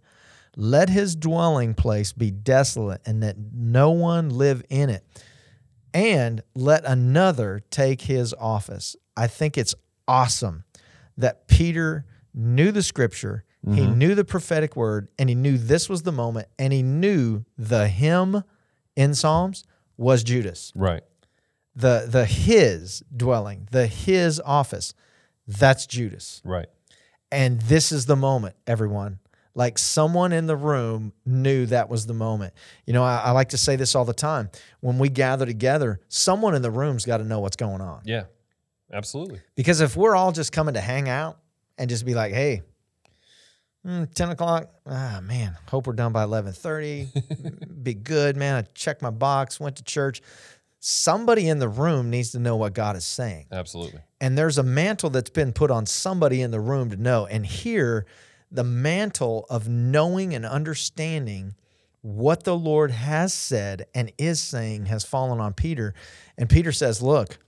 Let 0.57 0.89
his 0.89 1.15
dwelling 1.17 1.75
place 1.75 2.13
be 2.13 2.31
desolate, 2.31 3.01
and 3.07 3.23
that 3.23 3.37
no 3.53 3.91
one 3.91 4.31
live 4.31 4.63
in 4.71 4.89
it. 4.91 5.05
And 5.95 6.43
let 6.55 6.85
another 6.85 7.63
take 7.71 8.03
his 8.03 8.33
office. 8.35 8.97
I 9.17 9.27
think 9.27 9.59
it's 9.59 9.75
awesome 10.09 10.65
that 11.17 11.47
Peter 11.49 12.07
knew 12.35 12.73
the 12.73 12.83
scripture, 12.83 13.45
he 13.65 13.83
mm-hmm. 13.83 13.99
knew 13.99 14.15
the 14.15 14.25
prophetic 14.25 14.75
word, 14.75 15.09
and 15.19 15.29
he 15.29 15.37
knew 15.37 15.57
this 15.57 15.89
was 15.89 16.03
the 16.03 16.11
moment, 16.11 16.49
and 16.59 16.73
he 16.73 16.83
knew 16.83 17.45
the 17.57 17.87
him 17.87 18.43
in 18.97 19.15
Psalms 19.15 19.65
was 19.97 20.25
Judas. 20.25 20.73
Right. 20.75 21.03
The 21.77 22.07
the 22.09 22.25
his 22.25 23.05
dwelling, 23.17 23.69
the 23.71 23.87
his 23.87 24.41
office, 24.41 24.95
that's 25.47 25.87
Judas. 25.87 26.43
Right. 26.45 26.67
And 27.31 27.61
this 27.63 27.93
is 27.93 28.07
the 28.07 28.17
moment, 28.17 28.57
everyone. 28.67 29.21
Like 29.55 29.77
someone 29.79 30.33
in 30.33 30.47
the 30.47 30.57
room 30.57 31.13
knew 31.27 31.67
that 31.67 31.89
was 31.89 32.07
the 32.07 32.15
moment. 32.15 32.55
You 32.87 32.95
know, 32.95 33.05
I, 33.05 33.19
I 33.19 33.31
like 33.33 33.51
to 33.51 33.59
say 33.59 33.77
this 33.77 33.95
all 33.95 34.05
the 34.05 34.15
time. 34.15 34.51
When 34.81 34.99
we 34.99 35.09
gather 35.09 35.45
together, 35.45 36.01
someone 36.09 36.55
in 36.55 36.63
the 36.63 36.71
room's 36.71 37.05
got 37.05 37.19
to 37.19 37.25
know 37.25 37.41
what's 37.41 37.57
going 37.57 37.81
on. 37.81 38.03
Yeah. 38.05 38.25
Absolutely. 38.93 39.41
Because 39.55 39.81
if 39.81 39.97
we're 39.97 40.15
all 40.15 40.33
just 40.33 40.53
coming 40.53 40.75
to 40.75 40.81
hang 40.81 41.09
out 41.09 41.39
and 41.79 41.89
just 41.89 42.05
be 42.05 42.15
like, 42.15 42.33
hey, 42.33 42.63
mm, 43.87 44.13
10 44.13 44.31
o'clock, 44.31 44.71
ah, 44.87 45.21
man, 45.23 45.57
hope 45.69 45.87
we're 45.87 45.95
done 45.95 46.13
by 46.13 46.25
11.30. 46.25 47.83
be 47.83 47.95
good, 47.95 48.37
man. 48.37 48.57
I 48.57 48.63
checked 48.75 49.03
my 49.03 49.11
box, 49.11 49.59
went 49.59 49.77
to 49.77 49.85
church. 49.85 50.21
Somebody 50.81 51.49
in 51.49 51.59
the 51.59 51.69
room 51.69 52.11
needs 52.11 52.33
to 52.33 52.39
know 52.39 52.57
what 52.57 52.75
God 52.75 52.97
is 52.97 53.05
saying. 53.05 53.47
Absolutely. 53.53 54.01
And 54.21 54.37
there's 54.37 54.59
a 54.59 54.63
mantle 54.63 55.11
that's 55.11 55.31
been 55.31 55.53
put 55.53 55.71
on 55.71 55.87
somebody 55.87 56.43
in 56.43 56.51
the 56.51 56.61
room 56.61 56.91
to 56.91 56.97
know. 56.97 57.27
And 57.27 57.47
here, 57.47 58.05
the 58.53 58.65
mantle 58.65 59.47
of 59.49 59.69
knowing 59.69 60.35
and 60.35 60.45
understanding 60.45 61.55
what 62.03 62.45
the 62.45 62.57
Lord 62.57 62.91
has 62.91 63.33
said 63.33 63.87
and 63.95 64.13
is 64.19 64.41
saying 64.41 64.87
has 64.87 65.05
fallen 65.05 65.41
on 65.41 65.55
Peter. 65.55 65.95
And 66.37 66.51
Peter 66.51 66.73
says, 66.73 67.01
Look, 67.01 67.39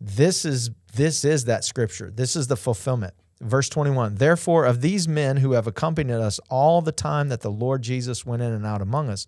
this 0.00 0.44
is 0.44 0.70
this 0.94 1.24
is 1.24 1.44
that 1.44 1.64
scripture. 1.64 2.10
This 2.10 2.36
is 2.36 2.48
the 2.48 2.56
fulfillment. 2.56 3.14
Verse 3.40 3.68
21 3.68 4.16
Therefore, 4.16 4.66
of 4.66 4.80
these 4.80 5.08
men 5.08 5.38
who 5.38 5.52
have 5.52 5.66
accompanied 5.66 6.14
us 6.14 6.40
all 6.50 6.82
the 6.82 6.92
time 6.92 7.28
that 7.28 7.40
the 7.40 7.50
Lord 7.50 7.82
Jesus 7.82 8.26
went 8.26 8.42
in 8.42 8.52
and 8.52 8.66
out 8.66 8.82
among 8.82 9.08
us, 9.08 9.26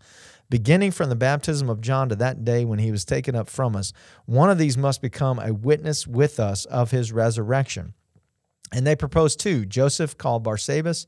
beginning 0.50 0.90
from 0.90 1.08
the 1.08 1.16
baptism 1.16 1.70
of 1.70 1.80
John 1.80 2.08
to 2.08 2.16
that 2.16 2.44
day 2.44 2.64
when 2.64 2.78
he 2.78 2.90
was 2.90 3.04
taken 3.04 3.34
up 3.34 3.48
from 3.48 3.74
us, 3.74 3.92
one 4.26 4.50
of 4.50 4.58
these 4.58 4.76
must 4.76 5.00
become 5.00 5.38
a 5.38 5.54
witness 5.54 6.06
with 6.06 6.38
us 6.38 6.64
of 6.66 6.90
his 6.90 7.12
resurrection. 7.12 7.94
And 8.72 8.86
they 8.86 8.96
proposed 8.96 9.38
two 9.40 9.66
Joseph, 9.66 10.16
called 10.16 10.44
Barsabas, 10.44 11.06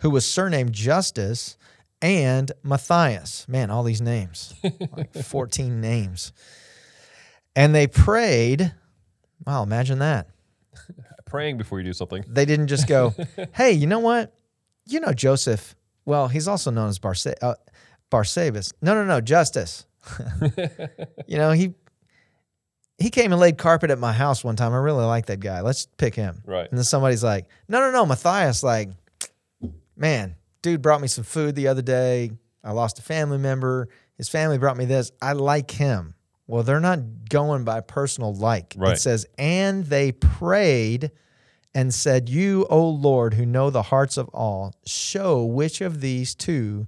who 0.00 0.10
was 0.10 0.28
surnamed 0.28 0.72
Justus, 0.72 1.56
and 2.02 2.50
Matthias. 2.62 3.46
Man, 3.48 3.70
all 3.70 3.82
these 3.82 4.00
names, 4.02 4.52
like 4.96 5.14
14 5.14 5.80
names. 5.80 6.32
And 7.56 7.74
they 7.74 7.86
prayed. 7.86 8.74
Wow, 9.46 9.62
imagine 9.62 10.00
that. 10.00 10.28
Praying 11.24 11.56
before 11.56 11.78
you 11.78 11.84
do 11.84 11.92
something. 11.92 12.24
They 12.28 12.44
didn't 12.44 12.66
just 12.66 12.86
go, 12.88 13.14
hey, 13.54 13.72
you 13.72 13.86
know 13.86 14.00
what? 14.00 14.34
You 14.86 15.00
know 15.00 15.12
Joseph. 15.12 15.74
Well, 16.04 16.28
he's 16.28 16.46
also 16.46 16.70
known 16.70 16.88
as 16.88 16.98
Barsa- 16.98 17.34
uh, 17.40 17.54
Barsabas. 18.10 18.72
No, 18.82 18.94
no, 18.94 19.04
no, 19.04 19.20
Justus. 19.20 19.86
you 21.26 21.38
know, 21.38 21.52
he 21.52 21.74
he 22.98 23.10
came 23.10 23.32
and 23.32 23.40
laid 23.40 23.58
carpet 23.58 23.90
at 23.90 23.98
my 23.98 24.12
house 24.12 24.44
one 24.44 24.56
time. 24.56 24.72
I 24.72 24.78
really 24.78 25.04
like 25.04 25.26
that 25.26 25.40
guy. 25.40 25.60
Let's 25.60 25.86
pick 25.96 26.14
him. 26.14 26.42
Right. 26.46 26.68
And 26.68 26.78
then 26.78 26.84
somebody's 26.84 27.24
like, 27.24 27.46
no, 27.68 27.80
no, 27.80 27.90
no, 27.90 28.06
Matthias, 28.06 28.62
like, 28.62 28.90
man, 29.96 30.36
dude 30.62 30.82
brought 30.82 31.00
me 31.00 31.08
some 31.08 31.24
food 31.24 31.54
the 31.54 31.68
other 31.68 31.82
day. 31.82 32.30
I 32.62 32.72
lost 32.72 32.98
a 32.98 33.02
family 33.02 33.38
member. 33.38 33.88
His 34.16 34.28
family 34.28 34.58
brought 34.58 34.76
me 34.76 34.84
this. 34.84 35.10
I 35.20 35.32
like 35.32 35.70
him. 35.70 36.14
Well, 36.46 36.62
they're 36.62 36.80
not 36.80 37.28
going 37.28 37.64
by 37.64 37.80
personal 37.80 38.34
like. 38.34 38.74
Right. 38.76 38.92
It 38.92 39.00
says, 39.00 39.26
and 39.38 39.84
they 39.84 40.12
prayed 40.12 41.10
and 41.74 41.92
said, 41.92 42.28
You, 42.28 42.66
O 42.70 42.88
Lord, 42.88 43.34
who 43.34 43.44
know 43.44 43.70
the 43.70 43.82
hearts 43.82 44.16
of 44.16 44.28
all, 44.28 44.74
show 44.86 45.44
which 45.44 45.80
of 45.80 46.00
these 46.00 46.34
two 46.34 46.86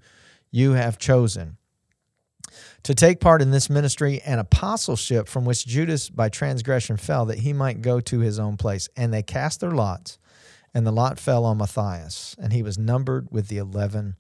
you 0.51 0.73
have 0.73 0.99
chosen 0.99 1.57
to 2.87 2.95
take 2.95 3.19
part 3.19 3.43
in 3.43 3.51
this 3.51 3.69
ministry 3.69 4.21
and 4.25 4.39
apostleship 4.39 5.27
from 5.29 5.45
which 5.45 5.67
Judas 5.67 6.09
by 6.09 6.29
transgression 6.29 6.97
fell, 6.97 7.27
that 7.27 7.41
he 7.41 7.53
might 7.53 7.83
go 7.83 7.99
to 7.99 8.21
his 8.21 8.39
own 8.39 8.57
place. 8.57 8.89
And 8.97 9.13
they 9.13 9.25
cast 9.25 9.59
their 9.59 9.73
lots, 9.73 10.19
and 10.73 10.87
the 10.87 10.93
lot 10.93 11.19
fell 11.19 11.45
on 11.45 11.59
Matthias, 11.59 12.37
and 12.39 12.53
he 12.53 12.63
was 12.63 12.79
numbered 12.79 13.27
with 13.33 13.49
the 13.49 13.59
11 13.59 14.15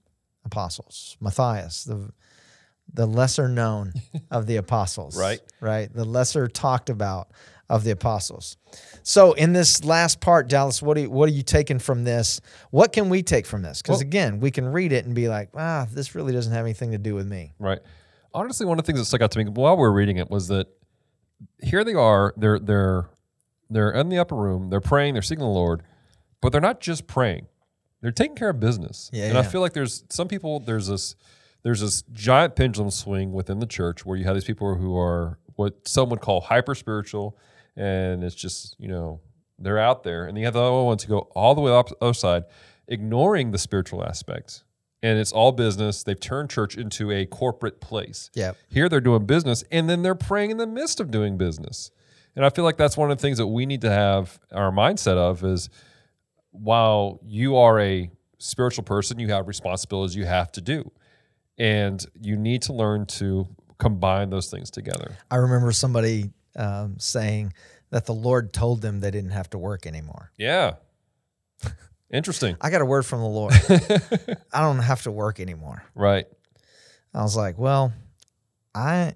apostles. 0.44 1.16
Matthias, 1.20 1.84
the 1.84 2.10
the 2.92 3.06
lesser 3.06 3.48
known 3.48 3.92
of 4.32 4.46
the 4.46 4.56
apostles. 4.56 5.16
Right. 5.16 5.40
Right. 5.60 5.92
The 5.92 6.04
lesser 6.04 6.48
talked 6.48 6.90
about 6.90 7.30
of 7.68 7.84
the 7.84 7.90
apostles. 7.92 8.56
So 9.04 9.32
in 9.32 9.52
this 9.52 9.84
last 9.84 10.20
part, 10.20 10.48
Dallas, 10.48 10.80
what 10.82 10.96
are 10.96 11.00
you, 11.00 11.10
what 11.10 11.28
are 11.28 11.32
you 11.32 11.42
taking 11.42 11.78
from 11.80 12.04
this? 12.04 12.40
What 12.70 12.92
can 12.92 13.08
we 13.08 13.22
take 13.24 13.44
from 13.46 13.62
this? 13.62 13.80
Because 13.82 13.96
Well- 13.98 14.02
again, 14.02 14.38
we 14.40 14.50
can 14.52 14.66
read 14.66 14.92
it 14.92 15.04
and 15.04 15.14
be 15.14 15.28
like, 15.28 15.50
ah, 15.56 15.86
this 15.92 16.14
really 16.14 16.32
doesn't 16.32 16.52
have 16.52 16.64
anything 16.64 16.92
to 16.92 16.98
do 16.98 17.14
with 17.16 17.26
me. 17.26 17.54
Right. 17.58 17.80
Honestly, 18.36 18.66
one 18.66 18.78
of 18.78 18.84
the 18.84 18.86
things 18.86 19.00
that 19.00 19.06
stuck 19.06 19.22
out 19.22 19.30
to 19.30 19.38
me 19.38 19.46
while 19.46 19.76
we 19.76 19.80
were 19.80 19.92
reading 19.92 20.18
it 20.18 20.30
was 20.30 20.48
that 20.48 20.68
here 21.62 21.84
they 21.84 21.94
are. 21.94 22.34
They're 22.36 22.58
they're 22.58 23.08
they're 23.70 23.90
in 23.90 24.10
the 24.10 24.18
upper 24.18 24.36
room. 24.36 24.68
They're 24.68 24.80
praying. 24.80 25.14
They're 25.14 25.22
seeking 25.22 25.44
the 25.44 25.50
Lord, 25.50 25.82
but 26.40 26.52
they're 26.52 26.60
not 26.60 26.80
just 26.80 27.06
praying. 27.06 27.46
They're 28.02 28.12
taking 28.12 28.36
care 28.36 28.50
of 28.50 28.60
business. 28.60 29.10
Yeah, 29.12 29.24
and 29.24 29.38
I 29.38 29.42
feel 29.42 29.60
like 29.60 29.72
there's 29.72 30.04
some 30.10 30.28
people. 30.28 30.60
There's 30.60 30.86
this 30.88 31.16
there's 31.62 31.80
this 31.80 32.02
giant 32.12 32.54
pendulum 32.56 32.90
swing 32.90 33.32
within 33.32 33.58
the 33.58 33.66
church 33.66 34.04
where 34.04 34.16
you 34.16 34.24
have 34.24 34.34
these 34.34 34.44
people 34.44 34.74
who 34.74 34.96
are 34.96 35.38
what 35.54 35.88
some 35.88 36.10
would 36.10 36.20
call 36.20 36.42
hyper 36.42 36.74
spiritual, 36.74 37.38
and 37.74 38.22
it's 38.22 38.34
just 38.34 38.76
you 38.78 38.88
know 38.88 39.20
they're 39.58 39.78
out 39.78 40.02
there, 40.04 40.26
and 40.26 40.36
you 40.36 40.44
have 40.44 40.54
the 40.54 40.60
other 40.60 40.84
ones 40.84 41.02
who 41.02 41.08
go 41.08 41.20
all 41.34 41.54
the 41.54 41.62
way 41.62 41.72
up 41.72 41.88
the 41.88 41.96
other 42.02 42.14
side, 42.14 42.44
ignoring 42.86 43.50
the 43.50 43.58
spiritual 43.58 44.04
aspects. 44.04 44.62
And 45.06 45.20
it's 45.20 45.30
all 45.30 45.52
business. 45.52 46.02
They've 46.02 46.18
turned 46.18 46.50
church 46.50 46.76
into 46.76 47.12
a 47.12 47.26
corporate 47.26 47.80
place. 47.80 48.28
Yeah. 48.34 48.52
Here 48.68 48.88
they're 48.88 49.00
doing 49.00 49.24
business, 49.24 49.62
and 49.70 49.88
then 49.88 50.02
they're 50.02 50.16
praying 50.16 50.50
in 50.50 50.56
the 50.56 50.66
midst 50.66 50.98
of 50.98 51.12
doing 51.12 51.36
business. 51.38 51.92
And 52.34 52.44
I 52.44 52.50
feel 52.50 52.64
like 52.64 52.76
that's 52.76 52.96
one 52.96 53.12
of 53.12 53.16
the 53.16 53.22
things 53.22 53.38
that 53.38 53.46
we 53.46 53.66
need 53.66 53.82
to 53.82 53.90
have 53.90 54.40
our 54.50 54.72
mindset 54.72 55.16
of 55.16 55.44
is 55.44 55.70
while 56.50 57.20
you 57.24 57.56
are 57.56 57.78
a 57.78 58.10
spiritual 58.38 58.82
person, 58.82 59.20
you 59.20 59.28
have 59.28 59.46
responsibilities 59.46 60.16
you 60.16 60.24
have 60.24 60.50
to 60.52 60.60
do. 60.60 60.90
And 61.56 62.04
you 62.20 62.36
need 62.36 62.62
to 62.62 62.72
learn 62.72 63.06
to 63.06 63.46
combine 63.78 64.30
those 64.30 64.50
things 64.50 64.70
together. 64.72 65.16
I 65.30 65.36
remember 65.36 65.70
somebody 65.70 66.32
um, 66.56 66.96
saying 66.98 67.52
that 67.90 68.06
the 68.06 68.12
Lord 68.12 68.52
told 68.52 68.82
them 68.82 68.98
they 68.98 69.12
didn't 69.12 69.30
have 69.30 69.50
to 69.50 69.58
work 69.58 69.86
anymore. 69.86 70.32
Yeah. 70.36 70.74
Interesting. 72.12 72.56
I 72.60 72.70
got 72.70 72.80
a 72.80 72.84
word 72.84 73.04
from 73.04 73.20
the 73.20 73.26
Lord. 73.26 73.54
I 74.52 74.60
don't 74.60 74.78
have 74.78 75.02
to 75.02 75.10
work 75.10 75.40
anymore. 75.40 75.82
Right. 75.94 76.26
I 77.12 77.22
was 77.22 77.36
like, 77.36 77.58
well, 77.58 77.92
I 78.74 79.14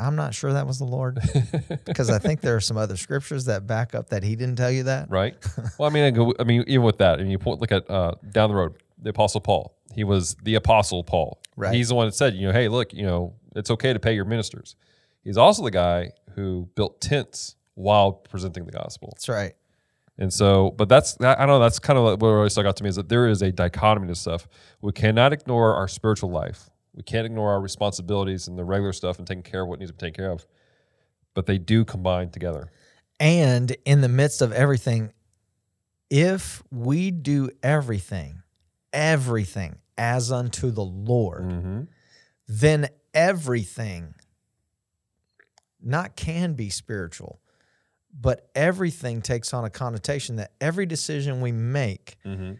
I'm 0.00 0.16
not 0.16 0.34
sure 0.34 0.52
that 0.52 0.66
was 0.66 0.78
the 0.78 0.84
Lord 0.84 1.18
because 1.84 2.10
I 2.10 2.18
think 2.18 2.40
there 2.40 2.56
are 2.56 2.60
some 2.60 2.76
other 2.76 2.96
scriptures 2.96 3.46
that 3.46 3.66
back 3.66 3.94
up 3.94 4.10
that 4.10 4.22
he 4.22 4.36
didn't 4.36 4.56
tell 4.56 4.70
you 4.70 4.84
that. 4.84 5.10
Right. 5.10 5.36
Well, 5.78 5.88
I 5.88 5.92
mean, 5.92 6.04
I, 6.04 6.10
go, 6.10 6.34
I 6.40 6.44
mean, 6.44 6.64
even 6.66 6.82
with 6.82 6.98
that, 6.98 7.20
I 7.20 7.22
mean, 7.22 7.30
you 7.30 7.38
point, 7.38 7.60
look 7.60 7.70
at 7.70 7.88
uh, 7.88 8.14
down 8.32 8.50
the 8.50 8.56
road, 8.56 8.74
the 9.00 9.10
Apostle 9.10 9.40
Paul. 9.40 9.76
He 9.94 10.02
was 10.02 10.34
the 10.42 10.56
Apostle 10.56 11.04
Paul. 11.04 11.40
Right. 11.56 11.72
He's 11.72 11.88
the 11.88 11.94
one 11.94 12.08
that 12.08 12.14
said, 12.14 12.34
you 12.34 12.48
know, 12.48 12.52
hey, 12.52 12.68
look, 12.68 12.92
you 12.92 13.04
know, 13.04 13.34
it's 13.54 13.70
okay 13.70 13.92
to 13.92 14.00
pay 14.00 14.14
your 14.14 14.24
ministers. 14.24 14.74
He's 15.22 15.36
also 15.36 15.62
the 15.62 15.70
guy 15.70 16.10
who 16.34 16.68
built 16.74 17.00
tents 17.00 17.54
while 17.74 18.12
presenting 18.12 18.64
the 18.64 18.72
gospel. 18.72 19.10
That's 19.14 19.28
right. 19.28 19.54
And 20.18 20.32
so, 20.32 20.72
but 20.72 20.88
that's 20.88 21.16
I 21.20 21.34
don't 21.36 21.46
know. 21.46 21.58
That's 21.60 21.78
kind 21.78 21.98
of 21.98 22.20
what 22.20 22.22
always 22.28 22.52
stuck 22.52 22.66
out 22.66 22.76
to 22.76 22.82
me 22.82 22.88
is 22.88 22.96
that 22.96 23.08
there 23.08 23.28
is 23.28 23.40
a 23.40 23.52
dichotomy 23.52 24.08
to 24.08 24.14
stuff. 24.16 24.48
We 24.80 24.92
cannot 24.92 25.32
ignore 25.32 25.74
our 25.74 25.86
spiritual 25.86 26.30
life. 26.30 26.70
We 26.94 27.04
can't 27.04 27.24
ignore 27.24 27.52
our 27.52 27.60
responsibilities 27.60 28.48
and 28.48 28.58
the 28.58 28.64
regular 28.64 28.92
stuff 28.92 29.18
and 29.18 29.26
taking 29.26 29.44
care 29.44 29.62
of 29.62 29.68
what 29.68 29.78
needs 29.78 29.90
to 29.90 29.94
be 29.94 30.00
taken 30.00 30.14
care 30.24 30.32
of. 30.32 30.44
But 31.34 31.46
they 31.46 31.58
do 31.58 31.84
combine 31.84 32.30
together. 32.30 32.70
And 33.20 33.76
in 33.84 34.00
the 34.00 34.08
midst 34.08 34.42
of 34.42 34.52
everything, 34.52 35.12
if 36.10 36.62
we 36.72 37.12
do 37.12 37.50
everything, 37.62 38.42
everything 38.92 39.76
as 39.96 40.32
unto 40.32 40.70
the 40.72 40.84
Lord, 40.84 41.44
Mm-hmm. 41.44 41.80
then 42.48 42.88
everything 43.14 44.14
not 45.80 46.16
can 46.16 46.54
be 46.54 46.70
spiritual, 46.70 47.40
but 48.12 48.48
everything 48.54 49.22
takes 49.22 49.52
on 49.54 49.64
a 49.64 49.70
connotation 49.70 50.36
that 50.36 50.52
every 50.60 50.86
decision 50.86 51.40
we 51.40 51.52
make 51.52 52.16
Mm-hmm. 52.24 52.52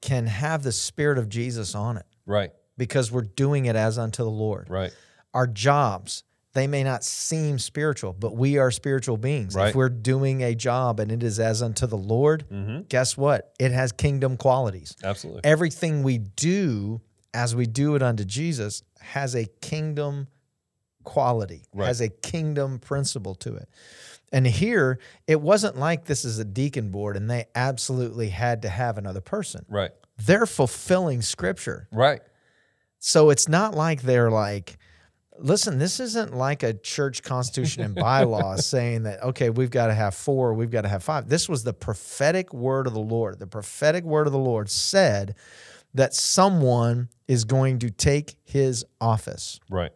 can 0.00 0.26
have 0.26 0.62
the 0.62 0.72
spirit 0.72 1.18
of 1.18 1.28
Jesus 1.28 1.74
on 1.74 1.96
it 1.96 2.06
Right. 2.26 2.50
because 2.76 3.10
we're 3.12 3.22
doing 3.22 3.66
it 3.66 3.76
as 3.76 3.98
unto 3.98 4.22
the 4.24 4.30
Lord. 4.30 4.68
Right. 4.68 4.92
our 5.34 5.46
jobs, 5.46 6.24
they 6.52 6.66
may 6.66 6.84
not 6.84 7.02
seem 7.04 7.58
spiritual, 7.58 8.12
but 8.12 8.36
we 8.36 8.58
are 8.58 8.70
spiritual 8.70 9.16
beings. 9.16 9.54
Right. 9.54 9.68
If 9.70 9.74
we're 9.74 9.88
doing 9.88 10.42
a 10.42 10.54
job 10.54 11.00
and 11.00 11.10
it 11.10 11.22
is 11.22 11.40
as 11.40 11.62
unto 11.62 11.86
the 11.86 11.96
Lord, 11.96 12.44
guess 12.90 13.16
what? 13.16 13.54
It 13.58 13.72
has 13.72 13.92
kingdom 13.92 14.36
qualities. 14.36 14.94
Absolutely. 15.02 15.40
Everything 15.44 16.02
we 16.02 16.18
do 16.18 17.00
as 17.32 17.56
we 17.56 17.64
do 17.64 17.94
it 17.94 18.02
unto 18.02 18.24
Jesus 18.24 18.82
has 19.00 19.34
a 19.34 19.46
kingdom 19.62 20.26
quality, 21.04 21.64
Right. 21.72 21.86
has 21.86 22.00
a 22.00 22.08
kingdom 22.08 22.78
principle 22.78 23.34
to 23.36 23.54
it. 23.56 23.68
And 24.32 24.46
here, 24.46 24.98
it 25.26 25.40
wasn't 25.40 25.76
like 25.76 26.06
this 26.06 26.24
is 26.24 26.38
a 26.38 26.44
deacon 26.44 26.90
board 26.90 27.16
and 27.16 27.30
they 27.30 27.44
absolutely 27.54 28.30
had 28.30 28.62
to 28.62 28.68
have 28.68 28.96
another 28.96 29.20
person. 29.20 29.64
Right. 29.68 29.90
They're 30.16 30.46
fulfilling 30.46 31.22
scripture. 31.22 31.88
Right. 31.92 32.22
So 32.98 33.30
it's 33.30 33.48
not 33.48 33.74
like 33.74 34.02
they're 34.02 34.30
like, 34.30 34.78
listen, 35.38 35.78
this 35.78 36.00
isn't 36.00 36.34
like 36.34 36.62
a 36.62 36.72
church 36.72 37.22
constitution 37.22 37.82
and 37.82 37.94
bylaws 37.94 38.66
saying 38.68 39.02
that, 39.02 39.22
okay, 39.22 39.50
we've 39.50 39.70
got 39.70 39.88
to 39.88 39.94
have 39.94 40.14
four, 40.14 40.54
we've 40.54 40.70
got 40.70 40.82
to 40.82 40.88
have 40.88 41.02
five. 41.02 41.28
This 41.28 41.48
was 41.48 41.64
the 41.64 41.74
prophetic 41.74 42.54
word 42.54 42.86
of 42.86 42.94
the 42.94 43.00
Lord. 43.00 43.38
The 43.38 43.46
prophetic 43.46 44.04
word 44.04 44.26
of 44.26 44.32
the 44.32 44.38
Lord 44.38 44.70
said 44.70 45.34
that 45.94 46.14
someone 46.14 47.08
is 47.28 47.44
going 47.44 47.80
to 47.80 47.90
take 47.90 48.36
his 48.44 48.84
office. 49.00 49.60
Right. 49.68 49.92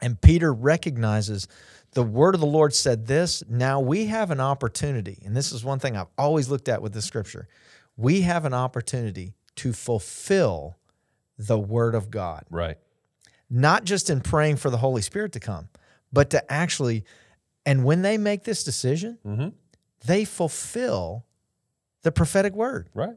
And 0.00 0.20
Peter 0.20 0.52
recognizes 0.52 1.48
the 1.92 2.02
word 2.02 2.34
of 2.34 2.40
the 2.40 2.46
Lord 2.46 2.74
said 2.74 3.06
this. 3.06 3.42
Now 3.48 3.80
we 3.80 4.06
have 4.06 4.30
an 4.30 4.40
opportunity, 4.40 5.22
and 5.24 5.36
this 5.36 5.52
is 5.52 5.64
one 5.64 5.78
thing 5.78 5.96
I've 5.96 6.06
always 6.16 6.48
looked 6.48 6.68
at 6.68 6.82
with 6.82 6.92
the 6.92 7.02
scripture. 7.02 7.48
We 7.96 8.22
have 8.22 8.44
an 8.44 8.54
opportunity 8.54 9.34
to 9.56 9.72
fulfill 9.72 10.76
the 11.36 11.58
word 11.58 11.94
of 11.94 12.10
God, 12.10 12.44
Right. 12.50 12.78
not 13.48 13.84
just 13.84 14.08
in 14.10 14.20
praying 14.20 14.56
for 14.56 14.70
the 14.70 14.76
Holy 14.78 15.02
Spirit 15.02 15.32
to 15.32 15.40
come, 15.40 15.68
but 16.12 16.30
to 16.30 16.52
actually, 16.52 17.04
and 17.66 17.84
when 17.84 18.02
they 18.02 18.18
make 18.18 18.44
this 18.44 18.62
decision, 18.64 19.18
Mm-hmm. 19.26 19.48
they 20.06 20.24
fulfill 20.24 21.24
the 22.02 22.12
prophetic 22.12 22.54
word. 22.54 22.88
Right. 22.94 23.16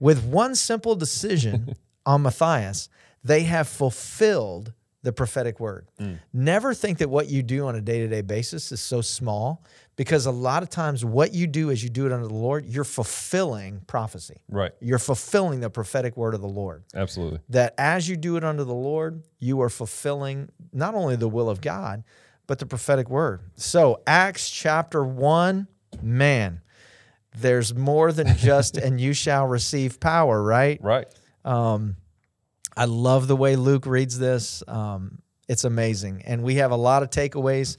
With 0.00 0.24
one 0.24 0.54
simple 0.54 0.94
decision 0.94 1.74
on 2.06 2.22
Matthias, 2.22 2.88
they 3.24 3.42
have 3.42 3.66
fulfilled 3.68 4.72
the 5.02 5.12
prophetic 5.12 5.60
word. 5.60 5.88
Never 6.32 6.74
think 6.74 6.98
that 6.98 7.08
what 7.08 7.28
you 7.28 7.42
do 7.42 7.66
on 7.66 7.76
a 7.76 7.80
day 7.80 8.00
to 8.00 8.08
day 8.08 8.20
basis 8.20 8.72
is 8.72 8.80
so 8.80 9.00
small 9.00 9.64
because 9.96 10.26
a 10.26 10.30
lot 10.30 10.62
of 10.62 10.70
times 10.70 11.04
what 11.04 11.32
you 11.32 11.46
do 11.46 11.70
as 11.70 11.82
you 11.82 11.88
do 11.90 12.06
it 12.06 12.12
under 12.12 12.26
the 12.26 12.34
Lord, 12.34 12.66
you're 12.66 12.84
fulfilling 12.84 13.80
prophecy. 13.86 14.42
Right. 14.48 14.72
You're 14.80 14.98
fulfilling 14.98 15.60
the 15.60 15.70
prophetic 15.70 16.16
word 16.16 16.34
of 16.34 16.40
the 16.40 16.48
Lord. 16.48 16.84
Absolutely. 16.94 17.40
That 17.48 17.74
as 17.78 18.08
you 18.08 18.16
do 18.16 18.36
it 18.36 18.44
under 18.44 18.64
the 18.64 18.74
Lord, 18.74 19.22
you 19.38 19.60
are 19.60 19.68
fulfilling 19.68 20.50
not 20.72 20.94
only 20.94 21.16
the 21.16 21.28
will 21.28 21.50
of 21.50 21.60
God, 21.60 22.04
but 22.46 22.58
the 22.58 22.66
prophetic 22.66 23.08
word. 23.10 23.42
So, 23.56 24.00
Acts 24.06 24.50
chapter 24.50 25.04
1, 25.04 25.68
man, 26.02 26.62
there's 27.36 27.74
more 27.74 28.10
than 28.10 28.36
just, 28.36 28.76
and 28.78 29.00
you 29.00 29.12
shall 29.12 29.46
receive 29.46 30.00
power, 30.00 30.42
right? 30.42 30.82
Right. 30.82 31.06
Um, 31.44 31.96
I 32.78 32.84
love 32.84 33.26
the 33.26 33.34
way 33.34 33.56
Luke 33.56 33.86
reads 33.86 34.18
this. 34.18 34.62
Um, 34.68 35.18
it's 35.48 35.64
amazing. 35.64 36.22
And 36.24 36.44
we 36.44 36.54
have 36.56 36.70
a 36.70 36.76
lot 36.76 37.02
of 37.02 37.10
takeaways. 37.10 37.76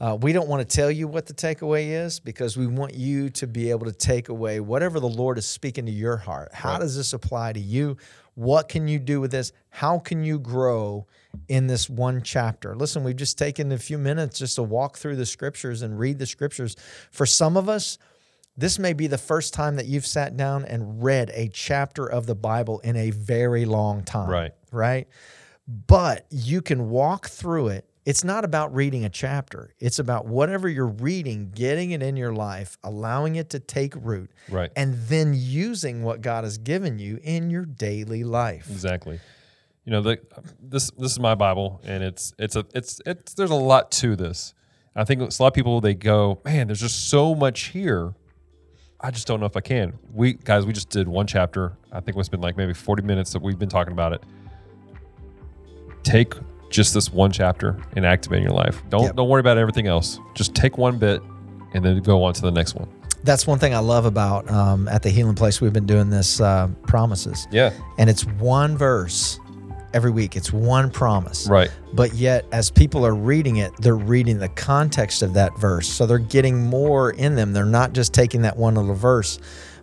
Uh, 0.00 0.18
we 0.20 0.32
don't 0.32 0.48
want 0.48 0.68
to 0.68 0.76
tell 0.76 0.90
you 0.90 1.06
what 1.06 1.26
the 1.26 1.34
takeaway 1.34 1.90
is 2.04 2.18
because 2.18 2.56
we 2.56 2.66
want 2.66 2.94
you 2.94 3.28
to 3.30 3.46
be 3.46 3.70
able 3.70 3.86
to 3.86 3.92
take 3.92 4.28
away 4.28 4.58
whatever 4.58 4.98
the 4.98 5.08
Lord 5.08 5.38
is 5.38 5.46
speaking 5.46 5.86
to 5.86 5.92
your 5.92 6.16
heart. 6.16 6.50
How 6.52 6.72
Right. 6.72 6.80
does 6.80 6.96
this 6.96 7.12
apply 7.12 7.52
to 7.52 7.60
you? 7.60 7.96
What 8.34 8.68
can 8.68 8.88
you 8.88 8.98
do 8.98 9.20
with 9.20 9.30
this? 9.30 9.52
How 9.68 9.98
can 10.00 10.24
you 10.24 10.40
grow 10.40 11.06
in 11.48 11.68
this 11.68 11.88
one 11.88 12.22
chapter? 12.22 12.74
Listen, 12.74 13.04
we've 13.04 13.14
just 13.14 13.38
taken 13.38 13.70
a 13.70 13.78
few 13.78 13.98
minutes 13.98 14.38
just 14.40 14.56
to 14.56 14.64
walk 14.64 14.96
through 14.98 15.16
the 15.16 15.26
scriptures 15.26 15.82
and 15.82 15.96
read 15.96 16.18
the 16.18 16.26
scriptures. 16.26 16.74
For 17.12 17.26
some 17.26 17.56
of 17.56 17.68
us, 17.68 17.98
this 18.60 18.78
may 18.78 18.92
be 18.92 19.06
the 19.06 19.18
first 19.18 19.54
time 19.54 19.76
that 19.76 19.86
you've 19.86 20.06
sat 20.06 20.36
down 20.36 20.64
and 20.64 21.02
read 21.02 21.30
a 21.34 21.48
chapter 21.48 22.06
of 22.06 22.26
the 22.26 22.34
Bible 22.34 22.78
in 22.80 22.96
a 22.96 23.10
very 23.10 23.64
long 23.64 24.04
time. 24.04 24.28
Right. 24.30 24.52
Right. 24.70 25.08
But 25.86 26.26
you 26.30 26.62
can 26.62 26.90
walk 26.90 27.28
through 27.28 27.68
it. 27.68 27.86
It's 28.06 28.24
not 28.24 28.44
about 28.44 28.74
reading 28.74 29.04
a 29.04 29.10
chapter, 29.10 29.74
it's 29.78 29.98
about 29.98 30.26
whatever 30.26 30.68
you're 30.68 30.86
reading, 30.86 31.50
getting 31.54 31.90
it 31.90 32.02
in 32.02 32.16
your 32.16 32.32
life, 32.32 32.78
allowing 32.82 33.36
it 33.36 33.50
to 33.50 33.60
take 33.60 33.94
root, 33.94 34.30
Right. 34.48 34.70
and 34.74 34.94
then 35.08 35.34
using 35.36 36.02
what 36.02 36.22
God 36.22 36.44
has 36.44 36.56
given 36.56 36.98
you 36.98 37.20
in 37.22 37.50
your 37.50 37.66
daily 37.66 38.24
life. 38.24 38.68
Exactly. 38.70 39.20
You 39.84 39.92
know, 39.92 40.00
the, 40.02 40.18
this 40.60 40.90
this 40.92 41.12
is 41.12 41.20
my 41.20 41.34
Bible, 41.34 41.80
and 41.84 42.02
it's 42.02 42.32
it's 42.38 42.56
a 42.56 42.64
it's 42.74 43.00
it's 43.04 43.34
there's 43.34 43.50
a 43.50 43.54
lot 43.54 43.90
to 43.92 44.16
this. 44.16 44.54
I 44.96 45.04
think 45.04 45.20
a 45.20 45.24
lot 45.24 45.48
of 45.48 45.54
people 45.54 45.80
they 45.80 45.94
go, 45.94 46.40
man, 46.44 46.66
there's 46.68 46.80
just 46.80 47.10
so 47.10 47.34
much 47.34 47.68
here. 47.68 48.14
I 49.02 49.10
just 49.10 49.26
don't 49.26 49.40
know 49.40 49.46
if 49.46 49.56
I 49.56 49.60
can. 49.60 49.94
We 50.12 50.34
guys, 50.34 50.66
we 50.66 50.72
just 50.72 50.90
did 50.90 51.08
one 51.08 51.26
chapter. 51.26 51.72
I 51.90 52.00
think 52.00 52.16
it's 52.16 52.28
been 52.28 52.40
like 52.42 52.56
maybe 52.56 52.74
40 52.74 53.02
minutes 53.02 53.32
that 53.32 53.40
we've 53.42 53.58
been 53.58 53.68
talking 53.68 53.92
about 53.92 54.12
it. 54.12 54.22
Take 56.02 56.34
just 56.70 56.94
this 56.94 57.12
one 57.12 57.32
chapter 57.32 57.76
and 57.96 58.04
activate 58.06 58.38
in 58.38 58.42
your 58.44 58.52
life. 58.52 58.82
Don't 58.90 59.04
Yep. 59.04 59.16
don't 59.16 59.28
worry 59.28 59.40
about 59.40 59.58
everything 59.58 59.86
else. 59.86 60.18
Just 60.34 60.54
take 60.54 60.78
one 60.78 60.98
bit 60.98 61.22
and 61.74 61.84
then 61.84 62.00
go 62.00 62.22
on 62.24 62.34
to 62.34 62.42
the 62.42 62.50
next 62.50 62.74
one. 62.74 62.88
That's 63.22 63.46
one 63.46 63.58
thing 63.58 63.74
I 63.74 63.78
love 63.80 64.06
about 64.06 64.50
um, 64.50 64.88
at 64.88 65.02
the 65.02 65.10
Healing 65.10 65.34
Place. 65.34 65.60
We've 65.60 65.72
been 65.72 65.86
doing 65.86 66.08
this 66.08 66.40
uh, 66.40 66.68
promises, 66.86 67.46
Yeah. 67.50 67.70
and 67.98 68.08
it's 68.08 68.24
one 68.26 68.76
verse 68.78 69.38
every 69.94 70.10
week. 70.10 70.36
It's 70.36 70.52
one 70.52 70.90
promise. 70.90 71.48
Right. 71.48 71.70
But 71.92 72.14
yet, 72.14 72.46
as 72.52 72.70
people 72.70 73.04
are 73.06 73.14
reading 73.14 73.56
it, 73.56 73.72
they're 73.78 73.96
reading 73.96 74.38
the 74.38 74.48
context 74.48 75.22
of 75.22 75.34
that 75.34 75.58
verse. 75.58 75.88
So 75.88 76.06
they're 76.06 76.18
getting 76.18 76.64
more 76.64 77.10
in 77.10 77.34
them. 77.34 77.52
They're 77.52 77.64
not 77.64 77.92
just 77.92 78.12
taking 78.14 78.42
that 78.42 78.56
one 78.56 78.74
little 78.74 78.94
verse, 78.94 79.38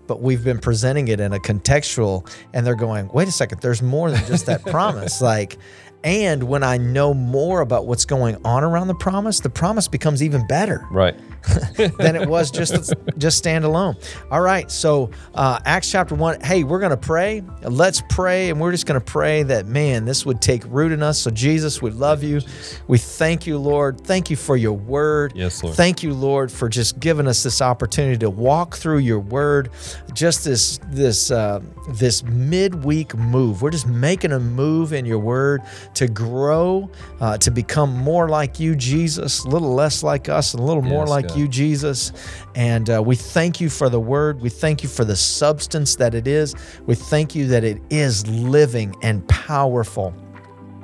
but 0.08 0.22
we've 0.22 0.43
been 0.43 0.60
presenting 0.60 1.10
it 1.10 1.20
in 1.20 1.34
a 1.34 1.39
contextual, 1.39 2.30
and 2.53 2.66
they're 2.66 2.76
going, 2.76 3.10
wait 3.14 3.28
a 3.28 3.32
second, 3.32 3.62
there's 3.62 3.82
more 3.82 4.10
than 4.12 4.26
just 4.26 4.45
that 4.45 4.66
promise. 4.66 5.22
Like, 5.22 5.58
and 6.04 6.43
when 6.43 6.64
I 6.64 6.78
know 6.78 7.14
more 7.14 7.62
about 7.62 7.88
what's 7.88 8.06
going 8.06 8.38
on 8.45 8.64
around 8.64 8.88
the 8.88 8.95
promise, 8.95 9.39
the 9.39 9.50
promise 9.50 9.88
becomes 9.88 10.22
even 10.24 10.45
better 10.48 10.86
Right. 10.91 11.16
than 11.98 12.16
it 12.16 12.28
was 12.28 12.52
just 12.52 12.93
just 13.18 13.38
stand 13.38 13.64
alone. 13.64 13.95
All 14.32 14.41
right, 14.41 14.70
so 14.70 15.12
uh, 15.34 15.60
Acts 15.66 15.89
chapter 15.89 16.14
one. 16.14 16.41
Hey, 16.41 16.64
we're 16.64 16.80
gonna 16.80 16.98
pray. 16.98 17.41
Let's 17.62 18.02
pray, 18.10 18.50
and 18.50 18.60
we're 18.60 18.72
just 18.72 18.86
gonna 18.86 19.00
pray 19.00 19.43
that 19.43 19.66
man, 19.66 20.04
this 20.04 20.26
would 20.26 20.41
take 20.41 20.64
root 20.68 20.91
in 20.91 21.02
us. 21.02 21.20
So 21.20 21.32
Jesus, 21.32 21.82
we 21.82 21.91
love 21.91 22.22
you. 22.22 22.41
We 22.88 22.98
thank 22.98 23.48
you, 23.48 23.58
Lord. 23.60 24.02
Thank 24.02 24.30
you 24.30 24.36
for 24.36 24.58
your 24.58 24.74
word. 24.74 25.34
Yes, 25.36 25.64
Lord. 25.64 25.76
Thank 25.78 26.04
you, 26.04 26.14
Lord, 26.14 26.52
for 26.52 26.68
just 26.68 27.00
giving 27.00 27.28
us 27.28 27.43
this 27.43 27.62
opportunity 27.62 28.18
to 28.18 28.30
walk 28.30 28.76
through 28.76 29.00
your 29.00 29.20
word. 29.20 29.70
Just 30.14 30.43
this 30.43 30.80
this 30.89 31.32
uh, 31.32 31.62
this 31.91 32.24
midweek 32.24 33.16
move. 33.16 33.62
We're 33.62 33.70
just 33.72 33.88
making 33.88 34.34
a 34.34 34.39
move 34.39 34.91
in 34.91 35.06
your 35.06 35.20
word 35.20 35.62
to 35.98 36.08
grow, 36.08 36.89
uh, 37.20 37.38
to 37.39 37.50
become 37.50 37.91
more 37.91 38.30
like 38.30 38.60
you, 38.60 38.76
Jesus, 38.76 39.43
a 39.45 39.50
little 39.50 39.74
less 39.74 40.04
like 40.04 40.30
us, 40.30 40.54
and 40.54 40.62
a 40.62 40.66
little 40.66 40.84
more 40.84 41.08
like 41.08 41.30
God. 41.30 41.38
you, 41.38 41.48
Jesus. 41.48 42.12
And 42.54 42.88
uh, 42.89 43.02
we 43.04 43.16
thank 43.16 43.60
you 43.60 43.68
for 43.68 43.89
the 43.89 44.00
word. 44.00 44.39
We 44.39 44.50
thank 44.50 44.84
you 44.84 44.89
for 44.89 45.04
the 45.04 45.16
substance 45.16 45.95
that 45.95 46.14
it 46.14 46.28
is. 46.28 46.56
We 46.86 46.93
thank 46.93 47.34
you 47.34 47.48
that 47.48 47.64
it 47.64 47.82
is 47.89 48.28
living 48.28 48.95
and 49.02 49.28
powerful. 49.28 50.14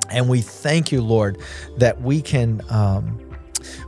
And 0.09 0.28
we 0.28 0.41
thank 0.41 0.91
you, 0.91 1.01
Lord, 1.01 1.38
that 1.78 2.01
we 2.01 2.20
can 2.20 2.61
um, 2.70 3.20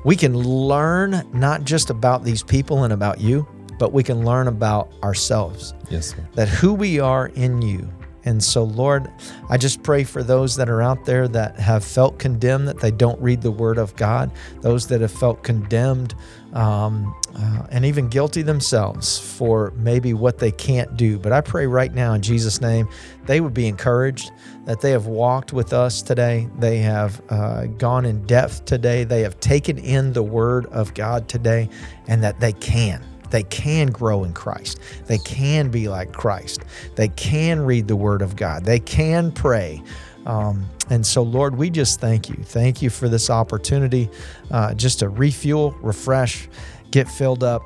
we 0.04 0.16
can 0.16 0.38
learn 0.38 1.28
not 1.34 1.64
just 1.64 1.90
about 1.90 2.24
these 2.24 2.44
people 2.44 2.84
and 2.84 2.94
about 2.94 3.20
you, 3.20 3.48
but 3.80 3.94
we 3.94 4.04
can 4.04 4.24
learn 4.24 4.48
about 4.48 4.92
ourselves. 5.04 5.74
Yes. 5.90 6.16
Lord. 6.16 6.34
That 6.34 6.50
who 6.50 6.74
we 6.74 7.00
are 7.00 7.28
in 7.30 7.62
you. 7.62 7.90
And 8.26 8.44
so, 8.44 8.64
Lord, 8.64 9.12
I 9.50 9.58
just 9.58 9.84
pray 9.84 10.04
for 10.04 10.24
those 10.24 10.56
that 10.56 10.68
are 10.68 10.82
out 10.82 11.06
there 11.06 11.28
that 11.28 11.60
have 11.60 11.86
felt 11.86 12.18
condemned 12.18 12.68
that 12.68 12.80
they 12.80 12.92
don't 12.92 13.22
read 13.22 13.42
the 13.42 13.52
Word 13.52 13.78
of 13.78 13.96
God, 13.96 14.32
those 14.62 14.88
that 14.88 15.02
have 15.02 15.12
felt 15.12 15.44
condemned 15.44 16.16
um, 16.54 17.14
uh, 17.38 17.68
and 17.70 17.86
even 17.86 18.08
guilty 18.08 18.42
themselves 18.42 19.20
for 19.20 19.72
maybe 19.76 20.14
what 20.14 20.40
they 20.40 20.52
can't 20.52 20.98
do. 20.98 21.20
But 21.20 21.34
I 21.34 21.42
pray 21.42 21.68
right 21.68 21.94
now 21.94 22.14
in 22.14 22.22
Jesus' 22.22 22.62
name, 22.62 22.90
they 23.26 23.42
would 23.42 23.54
be 23.54 23.68
encouraged 23.68 24.32
that 24.66 24.82
they 24.82 24.92
have 24.92 25.06
walked 25.06 25.54
with 25.54 25.72
us 25.74 26.02
today. 26.02 26.50
They 26.58 26.80
have 26.80 27.22
uh, 27.30 27.66
gone 27.66 28.06
in 28.06 28.26
depth 28.26 28.66
today. 28.66 29.04
They 29.04 29.22
have 29.22 29.40
taken 29.40 29.78
in 29.78 30.14
the 30.14 30.24
Word 30.24 30.66
of 30.68 30.94
God 30.94 31.28
today, 31.28 31.70
and 32.08 32.24
that 32.24 32.40
they 32.40 32.54
can. 32.54 33.06
They 33.36 33.44
can 33.44 33.88
grow 33.88 34.24
in 34.24 34.32
Christ. 34.32 34.80
They 35.08 35.18
can 35.18 35.70
be 35.70 35.90
like 35.90 36.14
Christ. 36.14 36.62
They 36.96 37.10
can 37.10 37.60
read 37.60 37.86
the 37.86 37.96
Word 37.98 38.22
of 38.22 38.38
God. 38.38 38.64
They 38.64 38.80
can 38.80 39.30
pray. 39.30 39.84
Um, 40.26 40.66
and 40.90 41.06
so, 41.06 41.22
Lord, 41.22 41.58
we 41.58 41.70
just 41.70 42.00
thank 42.00 42.30
you. 42.30 42.38
Thank 42.46 42.82
you 42.82 42.90
for 42.90 43.10
this 43.10 43.30
opportunity 43.30 44.10
uh, 44.52 44.74
just 44.74 45.00
to 45.00 45.10
refuel, 45.10 45.72
refresh, 45.82 46.48
get 46.92 47.10
filled 47.10 47.44
up, 47.44 47.62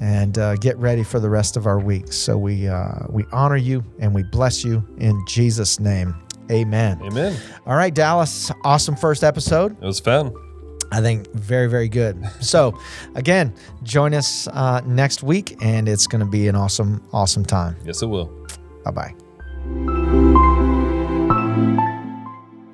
and 0.00 0.36
uh, 0.38 0.56
get 0.56 0.76
ready 0.78 1.04
for 1.04 1.20
the 1.20 1.30
rest 1.30 1.56
of 1.56 1.66
our 1.66 1.78
week. 1.78 2.12
So 2.12 2.36
we 2.36 2.66
uh, 2.66 3.06
we 3.08 3.24
honor 3.30 3.54
you 3.54 3.84
and 4.00 4.12
we 4.12 4.24
bless 4.24 4.64
you 4.64 4.84
in 4.98 5.24
Jesus' 5.28 5.78
name. 5.78 6.16
Amen. 6.50 7.00
Amen. 7.00 7.36
All 7.64 7.76
right, 7.76 7.94
Dallas. 7.94 8.50
Awesome 8.64 8.96
first 8.96 9.22
episode. 9.22 9.80
It 9.80 9.86
was 9.86 10.00
fun. 10.00 10.34
I 10.92 11.00
think 11.00 11.32
very, 11.32 11.68
very 11.68 11.88
good. 11.88 12.22
So, 12.40 12.78
again, 13.14 13.54
join 13.82 14.12
us 14.12 14.46
uh, 14.48 14.82
next 14.84 15.22
week, 15.22 15.56
and 15.62 15.88
it's 15.88 16.06
going 16.06 16.20
to 16.20 16.30
be 16.30 16.48
an 16.48 16.54
awesome, 16.54 17.02
awesome 17.12 17.44
time. 17.44 17.76
Yes, 17.84 18.02
it 18.02 18.06
will. 18.06 18.30
Bye 18.84 18.90
bye. 18.90 19.14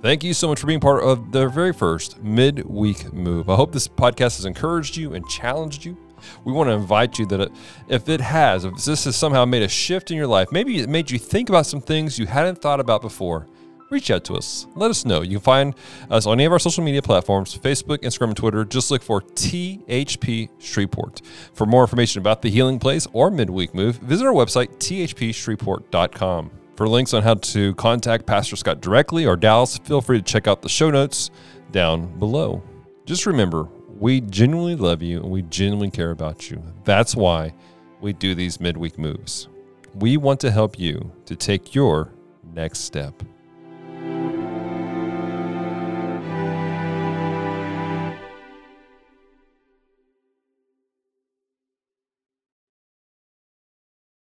Thank 0.02 0.24
you 0.24 0.34
so 0.34 0.48
much 0.48 0.60
for 0.60 0.66
being 0.66 0.80
part 0.80 1.04
of 1.04 1.32
the 1.32 1.48
very 1.48 1.72
first 1.72 2.22
midweek 2.22 3.12
move. 3.12 3.48
I 3.48 3.54
hope 3.54 3.72
this 3.72 3.86
podcast 3.86 4.36
has 4.36 4.46
encouraged 4.46 4.96
you 4.96 5.14
and 5.14 5.26
challenged 5.28 5.84
you. 5.84 5.96
We 6.44 6.52
want 6.52 6.68
to 6.68 6.72
invite 6.72 7.18
you 7.18 7.26
that 7.26 7.52
if 7.88 8.08
it 8.08 8.20
has, 8.20 8.64
if 8.64 8.74
this 8.84 9.04
has 9.04 9.14
somehow 9.14 9.44
made 9.44 9.62
a 9.62 9.68
shift 9.68 10.10
in 10.10 10.16
your 10.16 10.26
life, 10.26 10.48
maybe 10.50 10.78
it 10.80 10.88
made 10.88 11.10
you 11.10 11.18
think 11.18 11.48
about 11.48 11.66
some 11.66 11.80
things 11.80 12.18
you 12.18 12.26
hadn't 12.26 12.60
thought 12.60 12.80
about 12.80 13.00
before, 13.00 13.46
reach 13.90 14.10
out 14.10 14.24
to 14.24 14.34
us. 14.34 14.66
Let 14.74 14.90
us 14.90 15.04
know. 15.04 15.22
You 15.22 15.38
can 15.38 15.40
find 15.40 15.74
us 16.10 16.26
on 16.26 16.34
any 16.34 16.44
of 16.44 16.52
our 16.52 16.58
social 16.58 16.84
media 16.84 17.02
platforms 17.02 17.56
Facebook, 17.56 17.98
Instagram, 17.98 18.28
and 18.28 18.36
Twitter. 18.36 18.64
Just 18.64 18.90
look 18.90 19.02
for 19.02 19.20
THP 19.20 20.50
Shreveport. 20.58 21.22
For 21.54 21.66
more 21.66 21.82
information 21.82 22.20
about 22.20 22.42
the 22.42 22.50
Healing 22.50 22.78
Place 22.78 23.06
or 23.12 23.30
Midweek 23.30 23.74
Move, 23.74 23.96
visit 23.96 24.26
our 24.26 24.32
website, 24.32 24.68
thpshreveport.com. 24.78 26.50
For 26.76 26.88
links 26.88 27.12
on 27.12 27.22
how 27.22 27.34
to 27.34 27.74
contact 27.74 28.24
Pastor 28.24 28.54
Scott 28.54 28.80
directly 28.80 29.26
or 29.26 29.36
Dallas, 29.36 29.78
feel 29.78 30.00
free 30.00 30.18
to 30.18 30.24
check 30.24 30.46
out 30.46 30.62
the 30.62 30.68
show 30.68 30.90
notes 30.90 31.30
down 31.72 32.18
below. 32.18 32.62
Just 33.04 33.26
remember, 33.26 33.68
we 33.98 34.20
genuinely 34.20 34.76
love 34.76 35.02
you 35.02 35.20
and 35.20 35.30
we 35.30 35.42
genuinely 35.42 35.90
care 35.90 36.12
about 36.12 36.50
you. 36.50 36.62
That's 36.84 37.16
why 37.16 37.52
we 38.00 38.12
do 38.12 38.34
these 38.34 38.60
midweek 38.60 38.96
moves. 38.96 39.48
We 39.94 40.16
want 40.16 40.38
to 40.40 40.52
help 40.52 40.78
you 40.78 41.10
to 41.26 41.34
take 41.34 41.74
your 41.74 42.12
next 42.54 42.80
step. 42.80 43.22